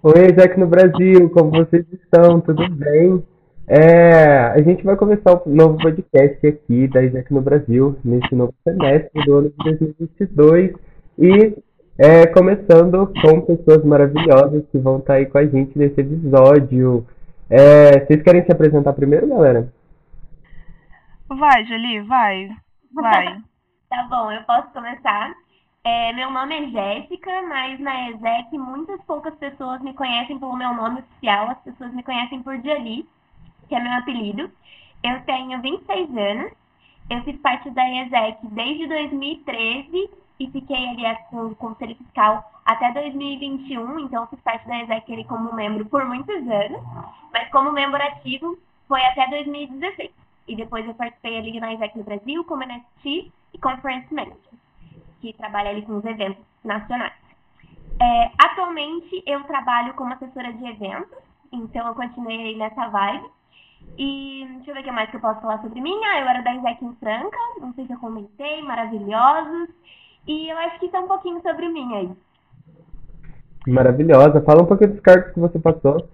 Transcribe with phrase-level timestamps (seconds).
[0.00, 2.40] Oi, Jack no Brasil, como vocês estão?
[2.40, 3.20] Tudo bem?
[3.66, 8.54] É, a gente vai começar um novo podcast aqui da Jack no Brasil, nesse novo
[8.62, 10.76] semestre do ano de 2022
[11.18, 11.58] e
[11.98, 17.04] é, começando com pessoas maravilhosas que vão estar aí com a gente nesse episódio.
[17.50, 19.68] É, vocês querem se apresentar primeiro, galera?
[21.28, 22.50] Vai, Jolie, vai.
[22.94, 23.36] Vai.
[23.90, 25.32] Tá bom, eu posso começar.
[25.90, 30.74] É, meu nome é Jéssica, mas na ESEC muitas poucas pessoas me conhecem pelo meu
[30.74, 31.48] nome oficial.
[31.48, 33.08] As pessoas me conhecem por Jolie,
[33.66, 34.50] que é meu apelido.
[35.02, 36.52] Eu tenho 26 anos.
[37.08, 42.92] Eu fiz parte da ESEC desde 2013 e fiquei ali com o Conselho Fiscal até
[42.92, 44.00] 2021.
[44.00, 46.82] Então, fiz parte da ESEC ali como membro por muitos anos.
[47.32, 50.10] Mas como membro ativo foi até 2016.
[50.48, 54.58] E depois eu participei ali na ESEC no Brasil como NFT e Conference Manager
[55.20, 57.12] que trabalha ali com os eventos nacionais.
[58.00, 61.18] É, atualmente eu trabalho como assessora de eventos,
[61.52, 63.28] então eu continuei nessa vibe.
[63.96, 65.98] E deixa eu ver o que mais que eu posso falar sobre mim.
[66.04, 69.70] Ah, eu era da Isaac em Franca, não sei se eu comentei, maravilhosos.
[70.26, 72.12] E eu acho que é um pouquinho sobre mim aí.
[73.66, 74.42] Maravilhosa.
[74.42, 76.08] Fala um pouquinho dos cargos que você passou.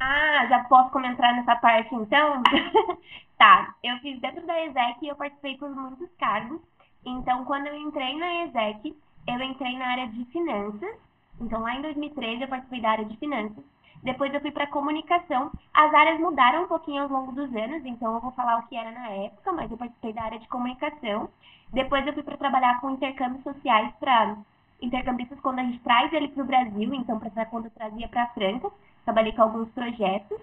[0.00, 2.42] Ah, já posso comentar nessa parte então?
[3.38, 6.60] tá, eu fiz dentro da ESEC e eu participei por muitos cargos.
[7.04, 10.96] Então, quando eu entrei na ESEC, eu entrei na área de finanças.
[11.40, 13.64] Então, lá em 2013, eu participei da área de finanças.
[14.02, 15.50] Depois eu fui para comunicação.
[15.72, 18.76] As áreas mudaram um pouquinho ao longo dos anos, então eu vou falar o que
[18.76, 21.28] era na época, mas eu participei da área de comunicação.
[21.72, 24.36] Depois eu fui para trabalhar com intercâmbios sociais para
[24.80, 28.24] intercambistas quando a gente traz ele para o Brasil, então para quando eu trazia para
[28.24, 28.70] a Franca.
[29.04, 30.38] Trabalhei com alguns projetos,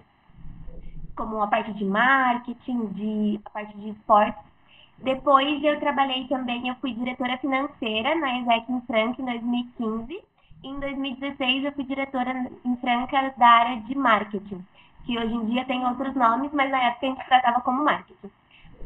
[1.14, 4.49] como a parte de marketing, de, a parte de esportes
[5.02, 10.22] depois eu trabalhei também, eu fui diretora financeira na Exec em Franca em 2015.
[10.62, 14.62] Em 2016 eu fui diretora em Franca da área de marketing,
[15.06, 18.30] que hoje em dia tem outros nomes, mas na época a gente tratava como marketing.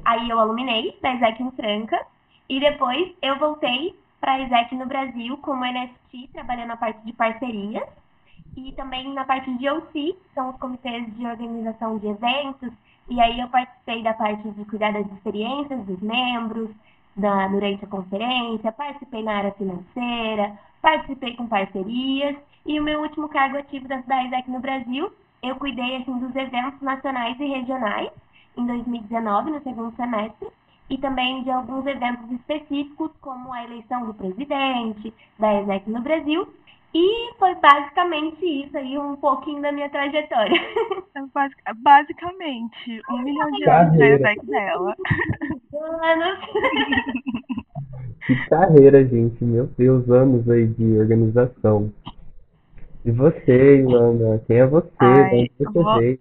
[0.05, 2.07] Aí eu aluminei da Exec em Franca
[2.49, 7.13] e depois eu voltei para a Exec no Brasil como NFT, trabalhando na parte de
[7.13, 7.89] parcerias
[8.57, 12.71] e também na parte de OC, são os comitês de organização de eventos,
[13.09, 16.71] e aí eu participei da parte de cuidar das experiências dos membros,
[17.17, 23.29] da, durante a conferência, participei na área financeira, participei com parcerias, e o meu último
[23.29, 25.13] cargo ativo da, da ISEC no Brasil,
[25.43, 28.11] eu cuidei assim, dos eventos nacionais e regionais,
[28.57, 30.49] em 2019, no segundo semestre,
[30.89, 36.49] e também de alguns eventos específicos, como a eleição do presidente da ESEC no Brasil
[36.95, 40.55] e foi basicamente isso aí, um pouquinho da minha trajetória.
[41.67, 44.97] É basicamente, um milhão de anos de Isaac dela.
[46.03, 46.39] Anos.
[48.27, 49.45] Que carreira, gente.
[49.45, 51.93] Meu Deus, anos aí de organização.
[53.05, 54.43] E você, Ilana?
[54.47, 54.89] Quem é você?
[54.99, 56.19] Ai, você vou...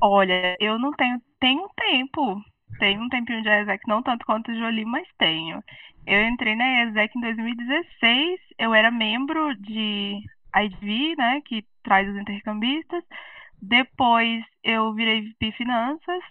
[0.00, 1.20] Olha, eu não tenho.
[1.40, 2.40] Tenho um tempo.
[2.78, 5.62] Tenho um tempinho de Isaac, não tanto quanto o Jolie, mas tenho.
[6.10, 10.18] Eu entrei na ESEC em 2016, eu era membro de
[10.56, 13.04] IDV, né, que traz os intercambistas.
[13.60, 16.24] Depois eu virei VP Finanças.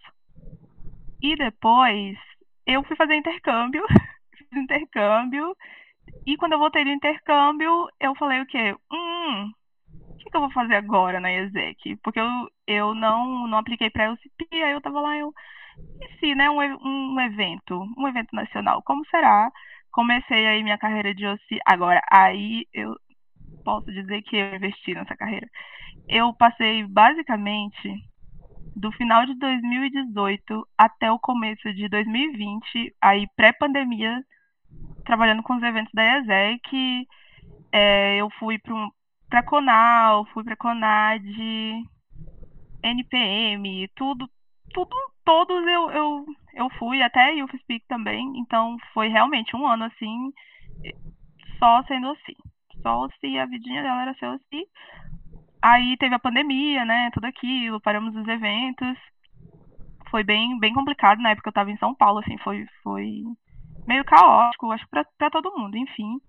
[1.21, 2.17] E depois
[2.65, 3.85] eu fui fazer intercâmbio,
[4.35, 5.55] fiz intercâmbio.
[6.25, 8.75] E quando eu voltei do intercâmbio, eu falei o quê?
[8.91, 9.51] Hum,
[9.93, 11.97] o que, que eu vou fazer agora na ESEC?
[11.97, 12.27] Porque eu,
[12.65, 15.31] eu não, não apliquei para a UCP, aí eu tava lá, eu
[16.01, 19.51] e se, né, um, um evento, um evento nacional, como será?
[19.91, 22.95] Comecei aí minha carreira de OC, agora aí eu
[23.63, 25.47] posso dizer que eu investi nessa carreira.
[26.07, 27.93] Eu passei basicamente
[28.75, 34.23] do final de 2018 até o começo de 2020, aí pré-pandemia,
[35.03, 37.07] trabalhando com os eventos da ESEC.
[37.71, 38.59] É, eu fui
[39.29, 41.23] para Conal, fui para Conad,
[42.83, 44.29] NPM, tudo,
[44.73, 44.95] tudo
[45.27, 46.25] todos eu, eu,
[46.57, 50.33] eu fui, até UFSpeak também, então foi realmente um ano assim,
[51.59, 52.35] só sendo assim.
[52.81, 54.65] Só assim, a vidinha dela era ser assim.
[55.61, 57.09] Aí teve a pandemia, né?
[57.13, 58.97] Tudo aquilo, paramos os eventos.
[60.09, 63.23] Foi bem, bem complicado na época eu tava em São Paulo, assim, foi, foi
[63.85, 66.19] meio caótico, acho pra todo mundo, enfim.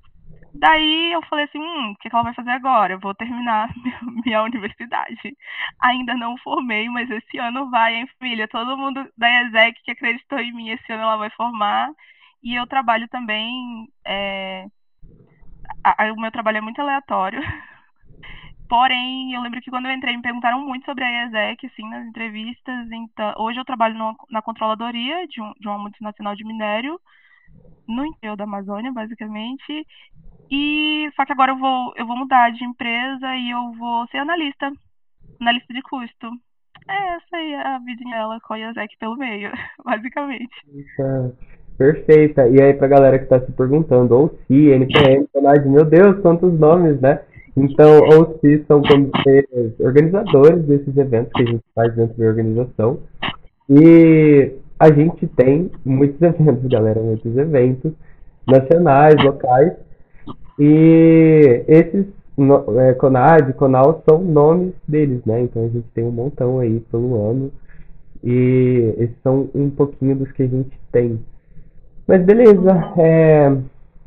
[0.59, 2.95] Daí eu falei assim, hum, o que, ela vai fazer agora?
[2.95, 3.71] Eu vou terminar
[4.25, 5.37] minha universidade.
[5.81, 8.49] Ainda não formei, mas esse ano vai, hein, filha?
[8.49, 11.91] Todo mundo da ESEC que acreditou em mim, esse ano ela vai formar.
[12.43, 13.89] E eu trabalho também.
[14.05, 14.67] É...
[16.13, 17.41] O meu trabalho é muito aleatório.
[18.69, 22.05] Porém, eu lembro que quando eu entrei me perguntaram muito sobre a ESEC, assim, nas
[22.05, 22.91] entrevistas.
[22.91, 27.01] Então, hoje eu trabalho no, na controladoria de, um, de uma multinacional de minério,
[27.87, 29.87] no interior da Amazônia, basicamente.
[30.51, 34.19] E só que agora eu vou, eu vou mudar de empresa e eu vou ser
[34.19, 34.71] analista,
[35.41, 36.29] analista de custo.
[36.89, 39.51] É essa aí a vidinha dela com a Yazek pelo meio,
[39.85, 40.55] basicamente.
[40.73, 41.35] Eita,
[41.79, 42.49] Perfeita.
[42.49, 46.53] E aí, pra galera que tá se perguntando, ou se, NPM, Conad, meu Deus, quantos
[46.59, 47.21] nomes, né?
[47.57, 49.47] Então, ou se são comitês
[49.79, 52.99] organizadores desses eventos que a gente faz dentro da organização.
[53.71, 57.93] E a gente tem muitos eventos, galera, muitos eventos
[58.45, 59.73] nacionais, locais.
[60.59, 62.07] E esses
[62.39, 65.43] no, é, Conad, Conal são nomes deles, né?
[65.43, 67.51] Então a gente tem um montão aí pelo ano.
[68.23, 71.21] E esses são um pouquinho dos que a gente tem.
[72.07, 72.71] Mas beleza.
[72.97, 73.57] É...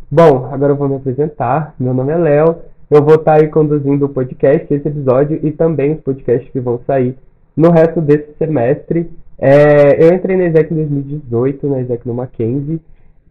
[0.09, 1.75] Bom, agora eu vou me apresentar.
[1.79, 2.55] Meu nome é Léo.
[2.89, 6.81] Eu vou estar aí conduzindo o podcast, esse episódio, e também os podcasts que vão
[6.85, 7.17] sair
[7.55, 9.09] no resto desse semestre.
[9.37, 10.03] É...
[10.03, 12.81] Eu entrei na ESEC em 2018, na ESEC no Mackenzie.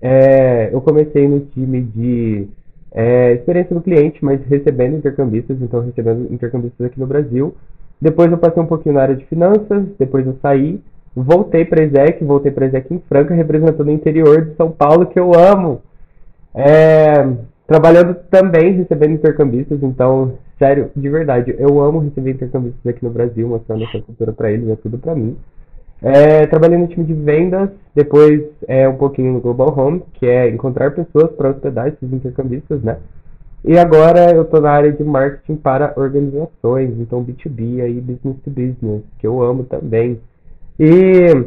[0.00, 0.72] É...
[0.72, 2.48] Eu comecei no time de
[2.92, 7.54] é, experiência do cliente, mas recebendo intercambistas, então recebendo intercambistas aqui no Brasil.
[8.00, 10.80] Depois eu passei um pouquinho na área de finanças, depois eu saí,
[11.14, 15.18] voltei para Exec, voltei para Exec em Franca, representando o interior de São Paulo, que
[15.18, 15.82] eu amo.
[16.54, 17.28] É,
[17.66, 23.46] trabalhando também recebendo intercambistas, então, sério, de verdade, eu amo receber intercambistas aqui no Brasil,
[23.46, 25.36] mostrando essa cultura para eles, é tudo para mim.
[26.02, 30.48] É, trabalhei no time de vendas, depois é, um pouquinho no Global Home, que é
[30.48, 32.98] encontrar pessoas para hospedar esses intercambistas, né?
[33.62, 38.50] E agora eu estou na área de marketing para organizações, então B2B aí, business to
[38.50, 40.18] business, que eu amo também.
[40.78, 41.44] E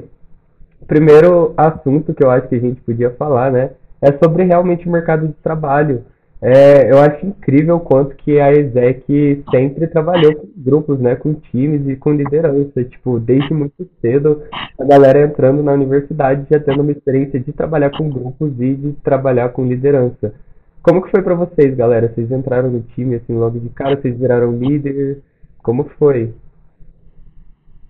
[0.86, 4.92] primeiro assunto que eu acho que a gente podia falar, né, é sobre realmente o
[4.92, 6.04] mercado de trabalho.
[6.46, 11.34] É, eu acho incrível o quanto que a ESEC sempre trabalhou com grupos, né, com
[11.36, 12.84] times e com liderança.
[12.84, 14.44] Tipo, desde muito cedo,
[14.78, 18.92] a galera entrando na universidade já tendo uma experiência de trabalhar com grupos e de
[19.02, 20.36] trabalhar com liderança.
[20.82, 22.14] Como que foi para vocês, galera?
[22.14, 25.24] Vocês entraram no time assim logo de cara, vocês viraram líder?
[25.60, 26.36] Como foi?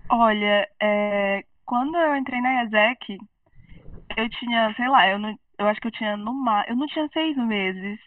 [0.08, 3.18] Olha, é, quando eu entrei na ESEC,
[4.16, 6.86] eu tinha, sei lá, eu, não, eu acho que eu tinha no mar, eu não
[6.86, 7.98] tinha seis meses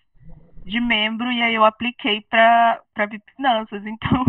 [0.68, 4.26] de membro e aí eu apliquei para para finanças, então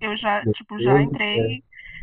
[0.00, 1.62] eu já, tipo, já entrei,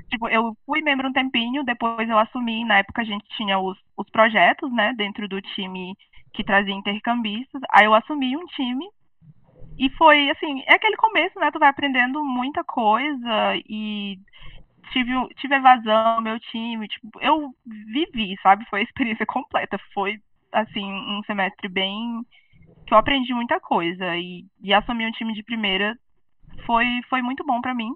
[0.10, 3.78] tipo, eu fui membro um tempinho, depois eu assumi, na época a gente tinha os,
[3.98, 5.96] os projetos, né, dentro do time
[6.34, 8.88] que trazia intercambistas, aí eu assumi um time
[9.78, 14.18] e foi assim, é aquele começo, né, tu vai aprendendo muita coisa e
[14.94, 20.20] tive, tive evasão meu time, tipo, eu vivi, sabe, foi a experiência completa, foi
[20.52, 22.26] assim, um semestre bem
[22.90, 25.96] que eu aprendi muita coisa e, e assumir um time de primeira
[26.66, 27.94] foi, foi muito bom para mim.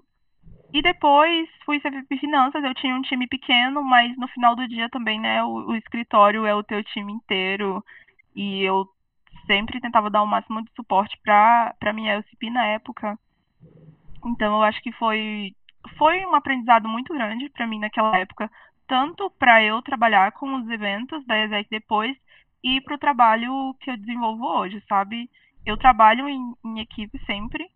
[0.72, 4.88] E depois fui CVP Finanças, eu tinha um time pequeno, mas no final do dia
[4.88, 7.84] também, né, o, o escritório é o teu time inteiro
[8.36, 8.86] e eu
[9.48, 13.18] sempre tentava dar o máximo de suporte para para minha LCP na época.
[14.24, 15.52] Então eu acho que foi
[15.98, 18.48] foi um aprendizado muito grande para mim naquela época,
[18.86, 22.16] tanto para eu trabalhar com os eventos da ESEC depois,
[22.64, 25.30] e para o trabalho que eu desenvolvo hoje, sabe?
[25.66, 27.68] Eu trabalho em, em equipe sempre.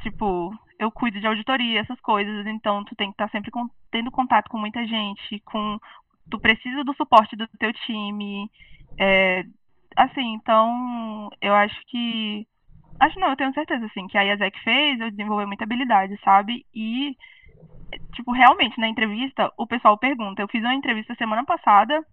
[0.00, 3.68] Tipo, eu cuido de auditoria, essas coisas, então tu tem que estar tá sempre com,
[3.90, 5.76] tendo contato com muita gente, com
[6.30, 8.48] tu precisa do suporte do teu time.
[8.96, 9.44] É,
[9.96, 12.46] assim, então eu acho que.
[13.00, 16.64] Acho não, eu tenho certeza, assim, que a IASEC fez, eu desenvolvi muita habilidade, sabe?
[16.72, 17.16] E,
[18.14, 20.42] tipo, realmente, na entrevista, o pessoal pergunta.
[20.42, 22.04] Eu fiz uma entrevista semana passada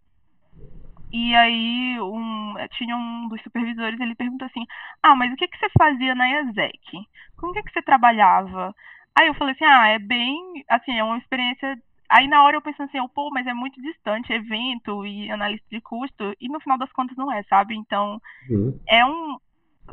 [1.12, 4.66] e aí um, tinha um dos supervisores, ele perguntou assim,
[5.02, 7.08] ah, mas o que, que você fazia na ESEC?
[7.38, 8.76] Com o que, que você trabalhava?
[9.18, 11.78] Aí eu falei assim, ah, é bem, assim, é uma experiência...
[12.10, 15.82] Aí na hora eu pensei assim, pô, mas é muito distante, evento e análise de
[15.82, 17.76] custo, e no final das contas não é, sabe?
[17.76, 18.80] Então, uhum.
[18.88, 19.38] é um,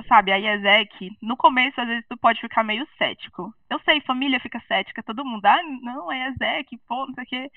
[0.09, 3.52] sabe, a IESEC, no começo, às vezes, tu pode ficar meio cético.
[3.68, 7.26] Eu sei, família fica cética, todo mundo, ah, não, é IESEC, pô, não sei o
[7.26, 7.50] quê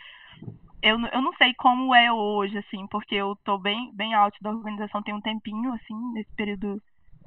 [0.82, 4.52] eu, eu não sei como é hoje, assim, porque eu tô bem, bem alto da
[4.52, 6.82] organização tem um tempinho, assim, nesse período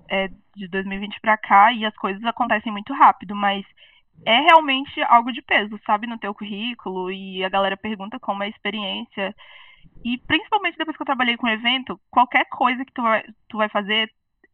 [0.09, 3.65] é, de 2020 para cá, e as coisas acontecem muito rápido, mas
[4.25, 8.47] é realmente algo de peso, sabe, no teu currículo, e a galera pergunta como é
[8.47, 9.35] a experiência.
[10.05, 13.69] E principalmente depois que eu trabalhei com evento, qualquer coisa que tu vai, tu vai
[13.69, 14.11] fazer,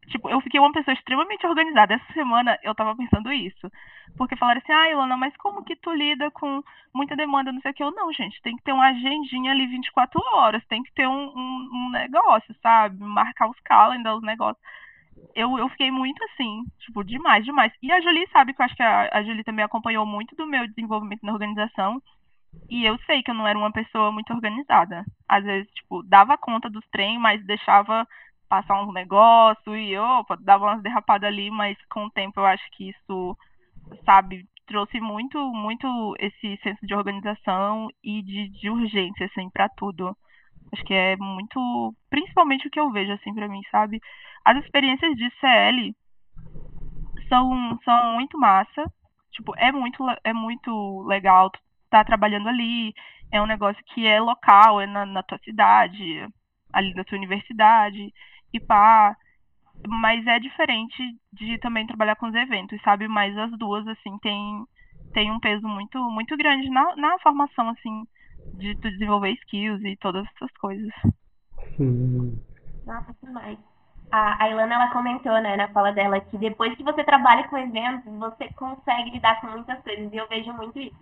[0.09, 1.95] Tipo, eu fiquei uma pessoa extremamente organizada.
[1.95, 3.71] Essa semana eu tava pensando isso.
[4.17, 6.63] Porque falaram assim, ah, Ilana, mas como que tu lida com
[6.95, 7.83] muita demanda, não sei o que?
[7.83, 11.29] Eu, não, gente, tem que ter uma agendinha ali 24 horas, tem que ter um,
[11.37, 12.99] um, um negócio, sabe?
[13.03, 14.63] Marcar os calendars, os negócios.
[15.35, 17.73] Eu, eu fiquei muito assim, tipo, demais, demais.
[17.83, 20.47] E a Julie sabe que eu acho que a, a Julie também acompanhou muito do
[20.47, 22.03] meu desenvolvimento na organização.
[22.71, 25.05] E eu sei que eu não era uma pessoa muito organizada.
[25.29, 28.07] Às vezes, tipo, dava conta dos trem, mas deixava
[28.49, 32.65] passar um negócio e opa, dava umas derrapadas ali, mas com o tempo eu acho
[32.73, 33.37] que isso,
[34.05, 40.17] sabe, trouxe muito, muito esse senso de organização e de, de urgência, assim, para tudo.
[40.73, 44.01] Acho que é muito, principalmente o que eu vejo, assim, para mim, sabe?
[44.45, 45.95] As experiências de CL
[47.29, 48.85] são, são muito massa.
[49.31, 52.93] Tipo, é muito, é muito legal estar tá trabalhando ali.
[53.31, 56.27] É um negócio que é local, é na, na tua cidade,
[56.73, 58.13] ali na tua universidade,
[58.53, 59.17] e pá.
[59.87, 63.07] Mas é diferente de também trabalhar com os eventos, sabe?
[63.07, 64.65] Mas as duas, assim, tem,
[65.13, 68.05] tem um peso muito, muito grande na, na formação, assim,
[68.55, 70.93] de tu desenvolver skills e todas essas coisas.
[71.77, 72.41] Sim.
[72.87, 73.59] Nossa, demais.
[74.11, 78.13] A, Ilana, ela comentou, né, na fala dela, que depois que você trabalha com eventos,
[78.15, 80.97] você consegue lidar com muitas coisas, e eu vejo muito isso.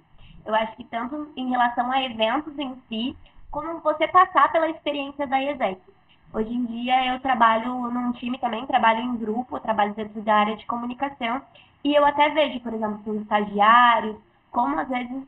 [0.45, 3.17] Eu acho que tanto em relação a eventos em si,
[3.51, 5.81] como você passar pela experiência da ESEC.
[6.35, 10.57] Hoje em dia eu trabalho num time também, trabalho em grupo, trabalho dentro da área
[10.57, 11.41] de comunicação,
[11.85, 14.17] e eu até vejo, por exemplo, com estagiários,
[14.51, 15.23] como às vezes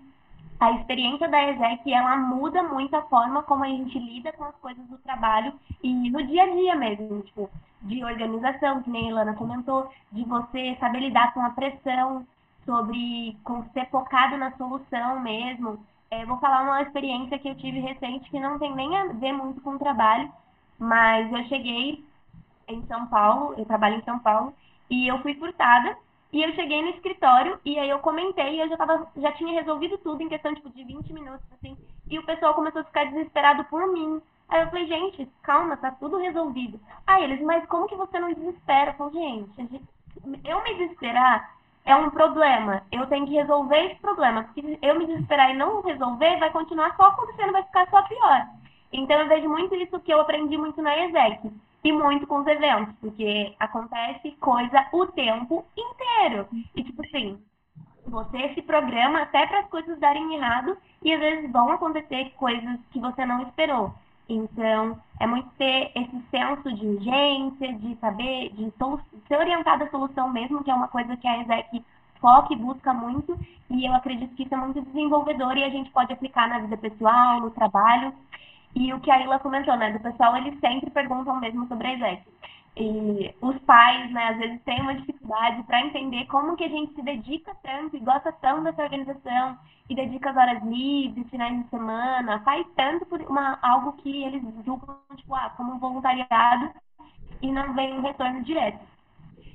[0.58, 4.56] a experiência da ESEC, ela muda muito a forma como a gente lida com as
[4.56, 7.48] coisas do trabalho e no dia a dia mesmo, tipo,
[7.82, 12.26] de organização, que nem a Ilana comentou, de você saber lidar com a pressão,
[12.64, 15.78] sobre com ser focado na solução mesmo.
[16.10, 19.32] É, vou falar uma experiência que eu tive recente que não tem nem a ver
[19.32, 20.32] muito com o trabalho,
[20.78, 22.04] mas eu cheguei
[22.68, 24.52] em São Paulo, eu trabalho em São Paulo,
[24.90, 25.96] e eu fui furtada
[26.32, 29.96] e eu cheguei no escritório e aí eu comentei, eu já, tava, já tinha resolvido
[29.98, 31.76] tudo em questão tipo, de 20 minutos, assim,
[32.08, 34.20] e o pessoal começou a ficar desesperado por mim.
[34.48, 36.78] Aí eu falei, gente, calma, tá tudo resolvido.
[37.06, 38.92] Aí eles, mas como que você não desespera?
[38.92, 39.82] Eu falei, gente,
[40.44, 41.56] eu me desesperar
[41.86, 42.82] é um problema.
[42.90, 44.42] Eu tenho que resolver esse problema.
[44.42, 48.46] Porque eu me desesperar e não resolver, vai continuar só acontecendo, vai ficar só pior.
[48.92, 51.50] Então eu vejo muito isso que eu aprendi muito na ESEC
[51.84, 56.48] e muito com os eventos, porque acontece coisa o tempo inteiro.
[56.74, 57.38] E tipo assim,
[58.06, 62.78] você se programa até para as coisas darem errado e às vezes vão acontecer coisas
[62.90, 63.94] que você não esperou.
[64.28, 68.72] Então, é muito ter esse senso de urgência, de saber, de
[69.28, 71.84] ser orientado à solução mesmo, que é uma coisa que a ESEC
[72.20, 73.38] foca e busca muito,
[73.70, 76.76] e eu acredito que isso é muito desenvolvedor e a gente pode aplicar na vida
[76.76, 78.12] pessoal, no trabalho.
[78.76, 79.90] E o que a Ila comentou, né?
[79.90, 82.22] Do pessoal, eles sempre perguntam mesmo sobre a ESEC.
[82.76, 86.94] E os pais, né, às vezes têm uma dificuldade para entender como que a gente
[86.94, 89.56] se dedica tanto e gosta tanto dessa organização
[89.88, 94.42] e dedica as horas livres, finais de semana, faz tanto por uma, algo que eles
[94.66, 96.70] julgam tipo, ah, como um voluntariado
[97.40, 98.84] e não vem um retorno direto.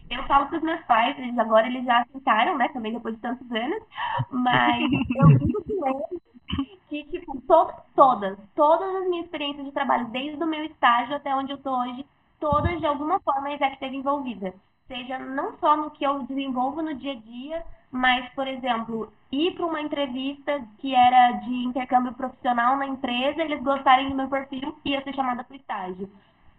[0.10, 3.22] Eu falo para os meus pais, eles agora eles já aceitaram, né, também depois de
[3.22, 3.84] tantos anos,
[4.32, 6.31] mas eu digo com eles
[6.92, 11.34] que, tipo, to todas, todas as minhas experiências de trabalho, desde o meu estágio até
[11.34, 12.06] onde eu estou hoje,
[12.38, 14.54] todas de alguma forma a ISEC esteve envolvida.
[14.90, 19.56] Seja não só no que eu desenvolvo no dia a dia, mas, por exemplo, ir
[19.56, 24.78] para uma entrevista que era de intercâmbio profissional na empresa, eles gostarem do meu perfil
[24.84, 26.10] e eu ser chamada para o estágio.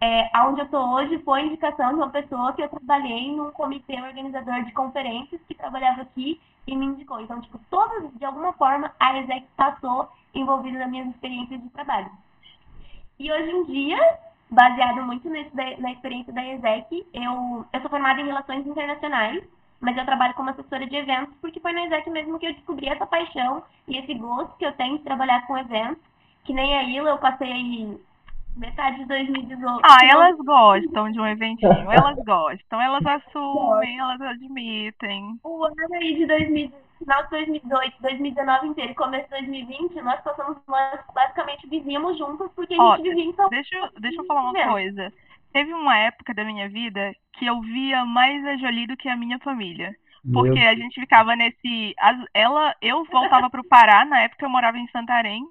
[0.04, 3.94] É, onde eu estou hoje foi indicação de uma pessoa que eu trabalhei num comitê
[4.00, 7.20] organizador de conferências que trabalhava aqui e me indicou.
[7.20, 12.10] Então, tipo, todas, de alguma forma, a ESEC passou envolvida nas minhas experiências de trabalho.
[13.16, 14.18] E hoje em dia,
[14.50, 19.44] baseado muito nesse, na experiência da ESEC, eu, eu sou formada em Relações Internacionais,
[19.80, 22.88] mas eu trabalho como assessora de eventos, porque foi na ESEC mesmo que eu descobri
[22.88, 26.02] essa paixão e esse gosto que eu tenho de trabalhar com eventos,
[26.42, 28.00] que nem a Ila, eu passei
[28.56, 29.80] metade de 2018.
[29.84, 35.38] Ah, elas gostam de um eventinho, elas gostam, elas assumem, elas admitem.
[35.44, 40.20] O ano aí de 2018 final de 2018, 2019 inteiro e começo de 2020, nós
[40.22, 44.42] passamos, nós basicamente vivíamos juntos porque a gente vivia em São deixa, deixa eu falar
[44.42, 45.12] uma coisa.
[45.52, 49.16] Teve uma época da minha vida que eu via mais a Jolie do que a
[49.16, 49.94] minha família.
[50.32, 51.94] Porque a gente ficava nesse.
[52.32, 55.44] Ela, eu voltava para o Pará, na época eu morava em Santarém.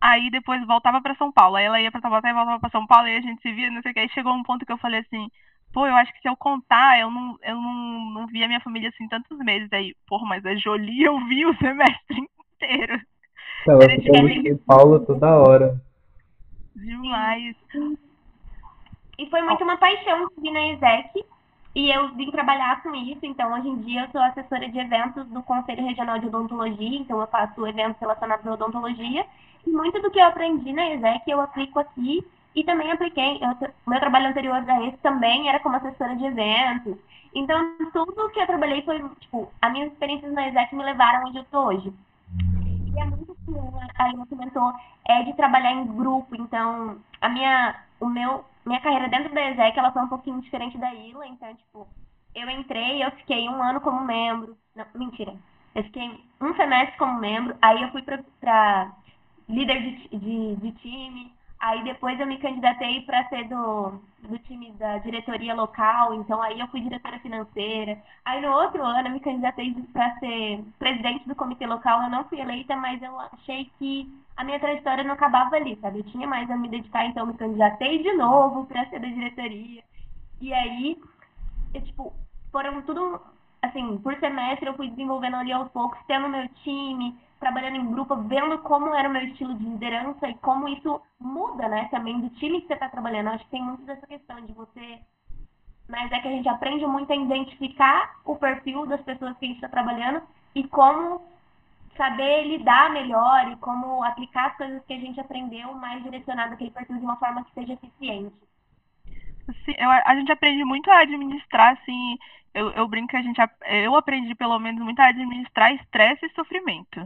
[0.00, 1.56] Aí depois voltava para São Paulo.
[1.56, 3.08] Aí ela ia para Taubaté e voltava para São Paulo.
[3.08, 4.00] E a gente se via, não sei o que.
[4.00, 5.28] Aí chegou um ponto que eu falei assim:
[5.72, 8.60] pô, eu acho que se eu contar, eu não, eu não, não vi a minha
[8.60, 9.68] família assim tantos meses.
[9.72, 12.18] Aí, porra, mas a Jolie eu vi o semestre
[12.54, 13.00] inteiro.
[13.66, 15.80] Ela ficou em São Paulo toda hora.
[16.76, 17.56] Demais.
[19.18, 21.24] E foi muito uma paixão vir na ESEC.
[21.74, 25.24] E eu vim trabalhar com isso, então hoje em dia eu sou assessora de eventos
[25.28, 29.24] do Conselho Regional de Odontologia, então eu faço eventos relacionados à odontologia.
[29.66, 32.24] E muito do que eu aprendi na ESEC eu aplico aqui
[32.54, 36.96] e também apliquei, eu, meu trabalho anterior a esse também era como assessora de eventos.
[37.34, 41.38] Então, tudo que eu trabalhei foi, tipo, as minhas experiências na ESEC me levaram onde
[41.38, 41.92] eu estou hoje.
[42.86, 43.36] E é muito
[43.98, 44.72] a Ilma comentou,
[45.06, 46.34] é de trabalhar em grupo.
[46.34, 50.78] Então, a minha, o meu, minha carreira dentro da ESEC, ela foi um pouquinho diferente
[50.78, 51.26] da Ila.
[51.26, 51.86] Então, tipo,
[52.34, 54.56] eu entrei, eu fiquei um ano como membro.
[54.74, 55.34] Não, mentira.
[55.74, 58.92] Eu fiquei um semestre como membro, aí eu fui pra
[59.48, 64.70] líder de, de, de time, Aí depois eu me candidatei para ser do, do time
[64.74, 68.00] da diretoria local, então aí eu fui diretora financeira.
[68.24, 72.02] Aí no outro ano eu me candidatei para ser presidente do comitê local.
[72.04, 75.98] Eu não fui eleita, mas eu achei que a minha trajetória não acabava ali, sabe?
[75.98, 79.08] Eu tinha mais a me dedicar, então eu me candidatei de novo para ser da
[79.08, 79.82] diretoria.
[80.40, 80.96] E aí,
[81.74, 82.12] eu, tipo,
[82.52, 83.20] foram tudo
[83.62, 88.16] assim, por semestre eu fui desenvolvendo ali aos poucos, tendo meu time, trabalhando em grupo,
[88.16, 92.30] vendo como era o meu estilo de liderança e como isso muda, né, também do
[92.30, 93.28] time que você está trabalhando.
[93.28, 95.00] Eu acho que tem muito dessa questão de você.
[95.88, 99.48] Mas é que a gente aprende muito a identificar o perfil das pessoas que a
[99.48, 100.22] gente está trabalhando
[100.54, 101.22] e como
[101.96, 106.70] saber lidar melhor e como aplicar as coisas que a gente aprendeu mais direcionado aquele
[106.70, 108.36] perfil de uma forma que seja eficiente.
[109.64, 112.18] Sim, eu, a gente aprende muito a administrar, assim,
[112.54, 113.40] eu, eu brinco que a gente,
[113.84, 117.00] eu aprendi pelo menos muito a administrar estresse e sofrimento.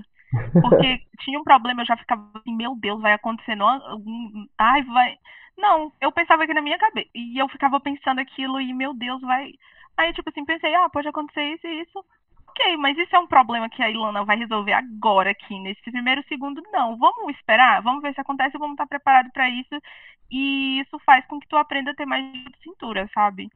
[0.61, 3.69] Porque tinha um problema, eu já ficava assim, meu Deus, vai acontecer, não,
[4.59, 5.19] ai, vai.
[5.57, 7.09] Não, eu pensava aqui na minha cabeça.
[7.15, 9.53] E eu ficava pensando aquilo e, meu Deus, vai.
[9.97, 12.05] Aí, tipo assim, pensei, ah, pode acontecer isso e isso.
[12.49, 16.23] Ok, mas isso é um problema que a Ilana vai resolver agora aqui, nesse primeiro
[16.29, 16.63] segundo?
[16.71, 19.75] Não, vamos esperar, vamos ver se acontece, vamos estar preparados para isso.
[20.31, 22.25] E isso faz com que tu aprenda a ter mais
[22.63, 23.51] cintura, sabe?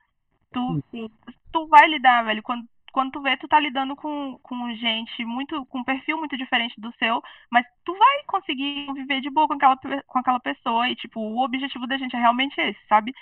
[0.91, 1.11] Tu,
[1.53, 5.67] tu vai lidar, velho, quando quando tu vê, tu tá lidando com, com gente muito,
[5.67, 9.53] com um perfil muito diferente do seu, mas tu vai conseguir viver de boa com
[9.53, 13.13] aquela, com aquela pessoa e, tipo, o objetivo da gente é realmente esse, sabe?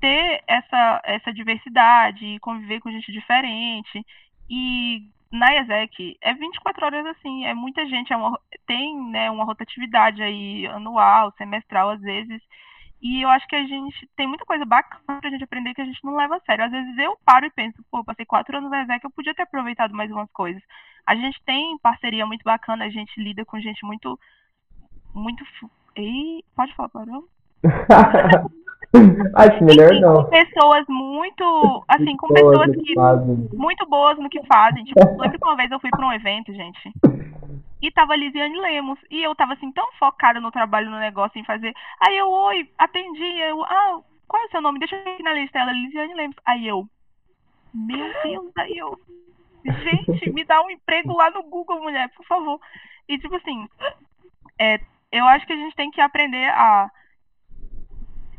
[0.00, 4.02] Ter essa, essa diversidade, conviver com gente diferente.
[4.48, 9.44] E na ESEC é 24 horas assim, é muita gente, é uma, tem né, uma
[9.44, 12.40] rotatividade aí anual, semestral às vezes,
[13.00, 15.84] e eu acho que a gente tem muita coisa bacana pra gente aprender que a
[15.84, 16.64] gente não leva a sério.
[16.64, 19.42] Às vezes eu paro e penso, pô, passei quatro anos na ESEC, eu podia ter
[19.42, 20.62] aproveitado mais umas coisas.
[21.06, 24.18] A gente tem parceria muito bacana, a gente lida com gente muito.
[25.14, 25.44] Muito.
[25.96, 27.28] E pode falar, parou?
[29.34, 30.24] Acho melhor não.
[30.24, 31.84] Com pessoas muito.
[31.88, 32.94] Assim, com pessoas que.
[33.56, 34.84] Muito boas no que fazem.
[34.84, 36.92] Tipo, lembro que uma vez eu fui pra um evento, gente.
[37.80, 38.98] E tava a Lisiane Lemos.
[39.10, 41.74] E eu tava assim, tão focada no trabalho, no negócio, em fazer.
[42.00, 43.38] Aí eu, oi, atendi.
[43.40, 44.78] Eu, ah, qual é o seu nome?
[44.78, 45.58] Deixa eu ver aqui na lista.
[45.58, 46.36] Ela, Lisiane Lemos.
[46.44, 46.88] Aí eu,
[47.74, 48.98] meu Deus, aí eu.
[49.64, 52.60] Gente, me dá um emprego lá no Google, mulher, por favor.
[53.08, 53.68] E tipo assim,
[54.58, 54.80] é,
[55.12, 56.90] eu acho que a gente tem que aprender a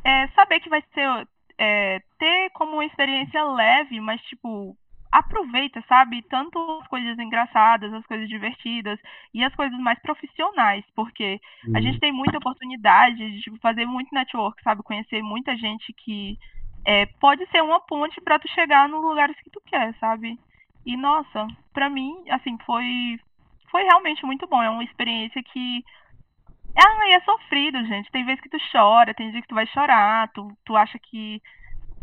[0.03, 1.27] é, saber que vai ser.
[1.61, 4.77] É, ter como uma experiência leve, mas tipo,
[5.11, 6.21] aproveita, sabe?
[6.23, 8.99] Tanto as coisas engraçadas, as coisas divertidas
[9.33, 11.77] e as coisas mais profissionais, porque uhum.
[11.77, 14.83] a gente tem muita oportunidade de tipo, fazer muito network, sabe?
[14.83, 16.37] Conhecer muita gente que
[16.85, 20.39] é, pode ser uma ponte para tu chegar nos lugares que tu quer, sabe?
[20.85, 23.19] E nossa, para mim, assim, foi
[23.71, 24.61] foi realmente muito bom.
[24.61, 25.83] É uma experiência que
[26.75, 28.11] ah, é sofrido, gente.
[28.11, 31.41] Tem vezes que tu chora, tem dia que tu vai chorar, tu, tu acha que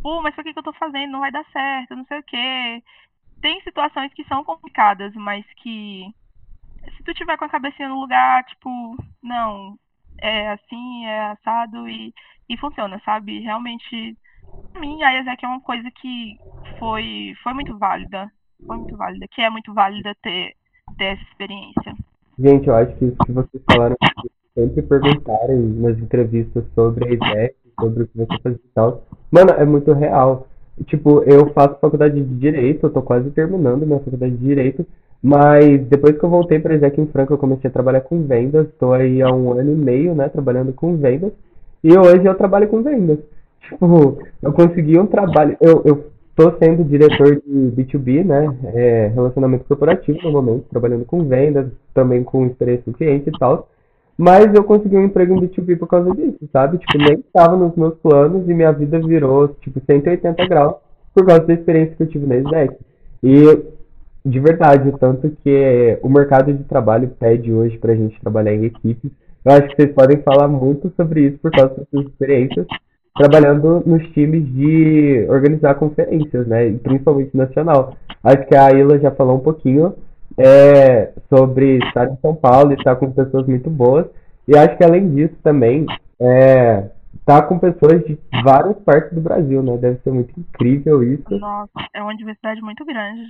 [0.02, 1.10] pô, mas por que, que eu tô fazendo?
[1.12, 2.82] Não vai dar certo, não sei o quê.
[3.40, 6.06] Tem situações que são complicadas, mas que
[6.96, 9.78] se tu tiver com a cabecinha no lugar, tipo, não,
[10.18, 12.12] é assim, é assado e,
[12.48, 13.40] e funciona, sabe?
[13.40, 14.16] Realmente,
[14.72, 16.38] pra mim, a ESEC é uma coisa que
[16.78, 18.30] foi, foi muito válida.
[18.66, 20.54] Foi muito válida, que é muito válida ter,
[20.96, 21.94] ter essa experiência.
[22.38, 23.96] Gente, eu acho que isso que vocês falaram,
[24.54, 29.50] sempre perguntarem nas entrevistas sobre a ESEC, sobre o que você faz e tal, Mano,
[29.50, 30.46] é muito real.
[30.86, 34.86] Tipo, eu faço faculdade de Direito, eu tô quase terminando minha faculdade de Direito,
[35.22, 38.68] mas depois que eu voltei para Isaac em Franca, eu comecei a trabalhar com vendas,
[38.68, 41.32] estou aí há um ano e meio, né, trabalhando com vendas,
[41.82, 43.18] e hoje eu trabalho com vendas.
[43.62, 49.64] Tipo, eu consegui um trabalho, eu, eu tô sendo diretor de B2B, né, é, relacionamento
[49.64, 53.68] corporativo no momento, trabalhando com vendas, também com experiência do cliente e tal,
[54.16, 56.78] mas eu consegui um emprego em B2B por causa disso, sabe?
[56.78, 60.76] Tipo, nem estava nos meus planos e minha vida virou, tipo, 180 graus
[61.14, 62.76] por causa da experiência que eu tive na ESEC.
[63.22, 63.62] E,
[64.24, 69.10] de verdade, tanto que o mercado de trabalho pede hoje pra gente trabalhar em equipes.
[69.44, 72.66] Eu acho que vocês podem falar muito sobre isso por causa das suas experiências
[73.16, 76.70] trabalhando nos times de organizar conferências, né?
[76.82, 77.96] Principalmente nacional.
[78.22, 79.94] Acho que a Ila já falou um pouquinho,
[80.38, 84.06] é, sobre estar em São Paulo e estar com pessoas muito boas.
[84.46, 85.86] E acho que além disso também,
[86.20, 89.76] é, estar com pessoas de várias partes do Brasil, né?
[89.76, 91.38] Deve ser muito incrível isso.
[91.38, 93.22] Nossa, é uma diversidade muito grande.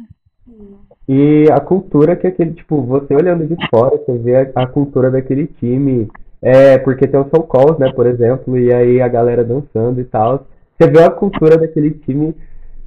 [1.09, 5.11] E a cultura que aquele, tipo, você olhando de fora, você vê a, a cultura
[5.11, 6.09] daquele time.
[6.42, 10.05] É, porque tem o Soul Calls, né, por exemplo, e aí a galera dançando e
[10.05, 10.47] tal.
[10.79, 12.35] Você vê a cultura daquele time,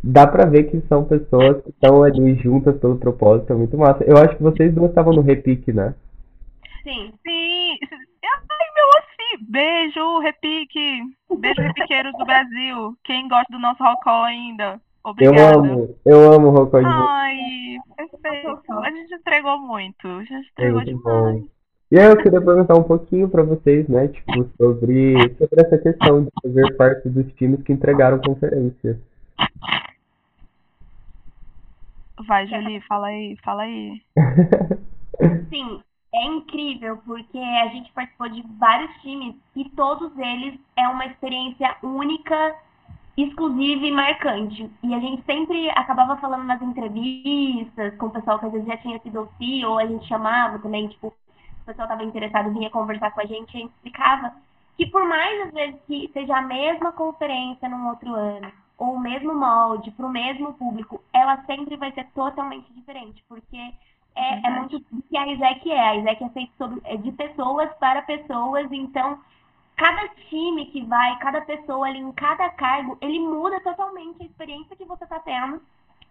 [0.03, 4.03] dá pra ver que são pessoas que estão ali juntas pelo propósito, é muito massa.
[4.03, 5.93] Eu acho que vocês duas estavam no repique, né?
[6.83, 7.13] Sim.
[7.27, 7.77] Sim.
[7.91, 9.45] Ai, meu assim.
[9.49, 11.01] Beijo, repique.
[11.39, 12.97] Beijo, repiqueiros do Brasil.
[13.03, 14.79] Quem gosta do nosso rocó ainda.
[15.05, 15.57] Eu Obrigada.
[15.57, 17.37] amo, eu amo o Rocó de Ai,
[17.95, 18.73] perfeito.
[18.73, 20.07] A gente entregou muito.
[20.07, 21.41] A gente É entregou muito demais.
[21.41, 21.47] bom.
[21.91, 26.23] E aí eu queria perguntar um pouquinho pra vocês, né, tipo, sobre, sobre essa questão
[26.23, 28.99] de fazer parte dos times que entregaram conferência.
[32.27, 34.01] Vai, Julie, fala aí, fala aí.
[35.49, 35.81] Sim,
[36.13, 41.75] é incrível porque a gente participou de vários times e todos eles é uma experiência
[41.81, 42.55] única,
[43.15, 44.69] exclusiva e marcante.
[44.83, 48.77] E a gente sempre acabava falando nas entrevistas com o pessoal que às vezes já
[48.77, 53.11] tinha sido OC, ou a gente chamava também, tipo, o pessoal estava interessado vinha conversar
[53.11, 54.33] com a gente, a gente explicava
[54.75, 58.99] que por mais às vezes que seja a mesma conferência num outro ano, ou o
[58.99, 63.57] mesmo molde para o mesmo público, ela sempre vai ser totalmente diferente, porque
[64.15, 65.79] é, é muito do que a ISEC é.
[65.79, 69.19] A ISEC é feita sobre- é de pessoas para pessoas, então
[69.75, 74.75] cada time que vai, cada pessoa ali em cada cargo, ele muda totalmente a experiência
[74.75, 75.61] que você está tendo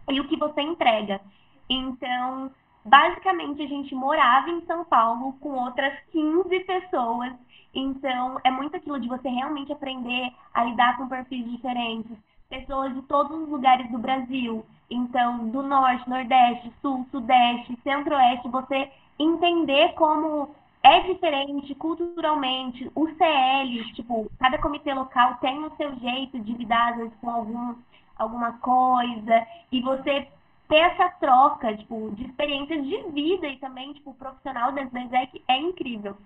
[0.09, 1.21] e o que você entrega.
[1.69, 2.51] Então,
[2.83, 7.33] basicamente, a gente morava em São Paulo com outras 15 pessoas.
[7.73, 12.17] Então, é muito aquilo de você realmente aprender a lidar com perfis diferentes,
[12.49, 14.65] pessoas de todos os lugares do Brasil.
[14.89, 20.49] Então, do norte, nordeste, sul, sudeste, centro-oeste, você entender como
[20.81, 22.89] é diferente culturalmente.
[22.95, 27.75] O CL, tipo, cada comitê local tem o seu jeito de lidar vezes, com algum,
[28.17, 29.45] alguma coisa.
[29.71, 30.27] E você
[30.67, 35.43] ter essa troca, tipo, de experiências de vida e também, tipo, profissional dentro da ESEC
[35.47, 36.17] é incrível.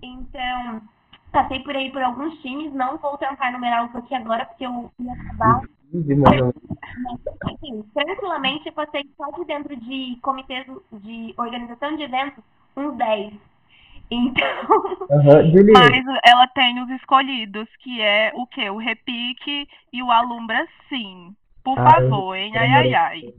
[0.00, 0.82] Então,
[1.34, 4.90] passei por aí por alguns times, não vou tentar numerar os aqui agora, porque eu
[5.00, 5.60] ia acabar
[7.44, 12.42] assim, tranquilamente eu passei só de dentro de comitês de organização de eventos
[12.76, 13.32] uns 10.
[14.10, 14.44] Então,
[15.52, 18.70] Julie, Mas ela tem os escolhidos, que é o quê?
[18.70, 21.34] O repique e o alumbra sim.
[21.64, 22.52] Por Ah, favor, hein?
[22.56, 23.34] Ai, ai, ai.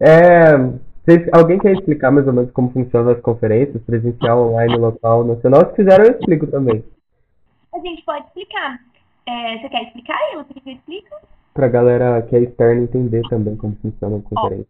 [0.00, 0.52] é,
[1.32, 5.68] alguém quer explicar mais ou menos como funcionam as conferências, presencial, online, local, nacional?
[5.70, 6.84] Se quiser, eu explico também.
[7.78, 8.78] A gente pode explicar.
[9.26, 10.44] É, você quer explicar, Ila?
[10.44, 11.10] Você quer que eu explique?
[11.54, 14.68] Pra galera que é externa entender também como funcionam as conferências.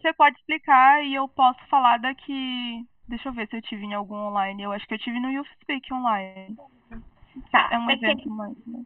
[0.00, 2.86] Você pode explicar e eu posso falar daqui.
[3.08, 4.62] Deixa eu ver se eu tive em algum online.
[4.62, 6.56] Eu acho que eu tive no Youth Speak online.
[7.50, 7.68] Tá.
[7.70, 8.54] É um porque, evento mais.
[8.66, 8.82] né?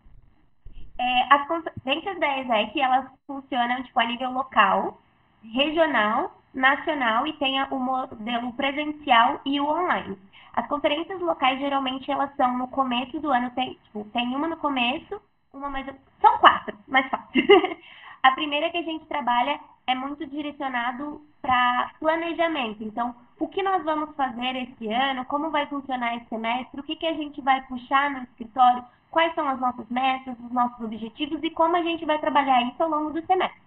[0.99, 5.01] é, as conferências da ESEC, elas funcionam tipo, a nível local,
[5.55, 10.19] regional, nacional e tem a- o modelo presencial e o online.
[10.55, 14.57] As conferências locais, geralmente, elas são no começo do ano, tem, tipo, tem uma no
[14.57, 15.21] começo,
[15.53, 15.87] uma mais...
[16.21, 17.43] São quatro, mais fácil.
[18.23, 22.85] a primeira que a gente trabalha é muito direcionado para planejamento.
[22.85, 26.97] Então, o que nós vamos fazer esse ano, como vai funcionar esse semestre, o que,
[26.97, 31.43] que a gente vai puxar no escritório, quais são as nossas metas, os nossos objetivos
[31.43, 33.62] e como a gente vai trabalhar isso ao longo do semestre.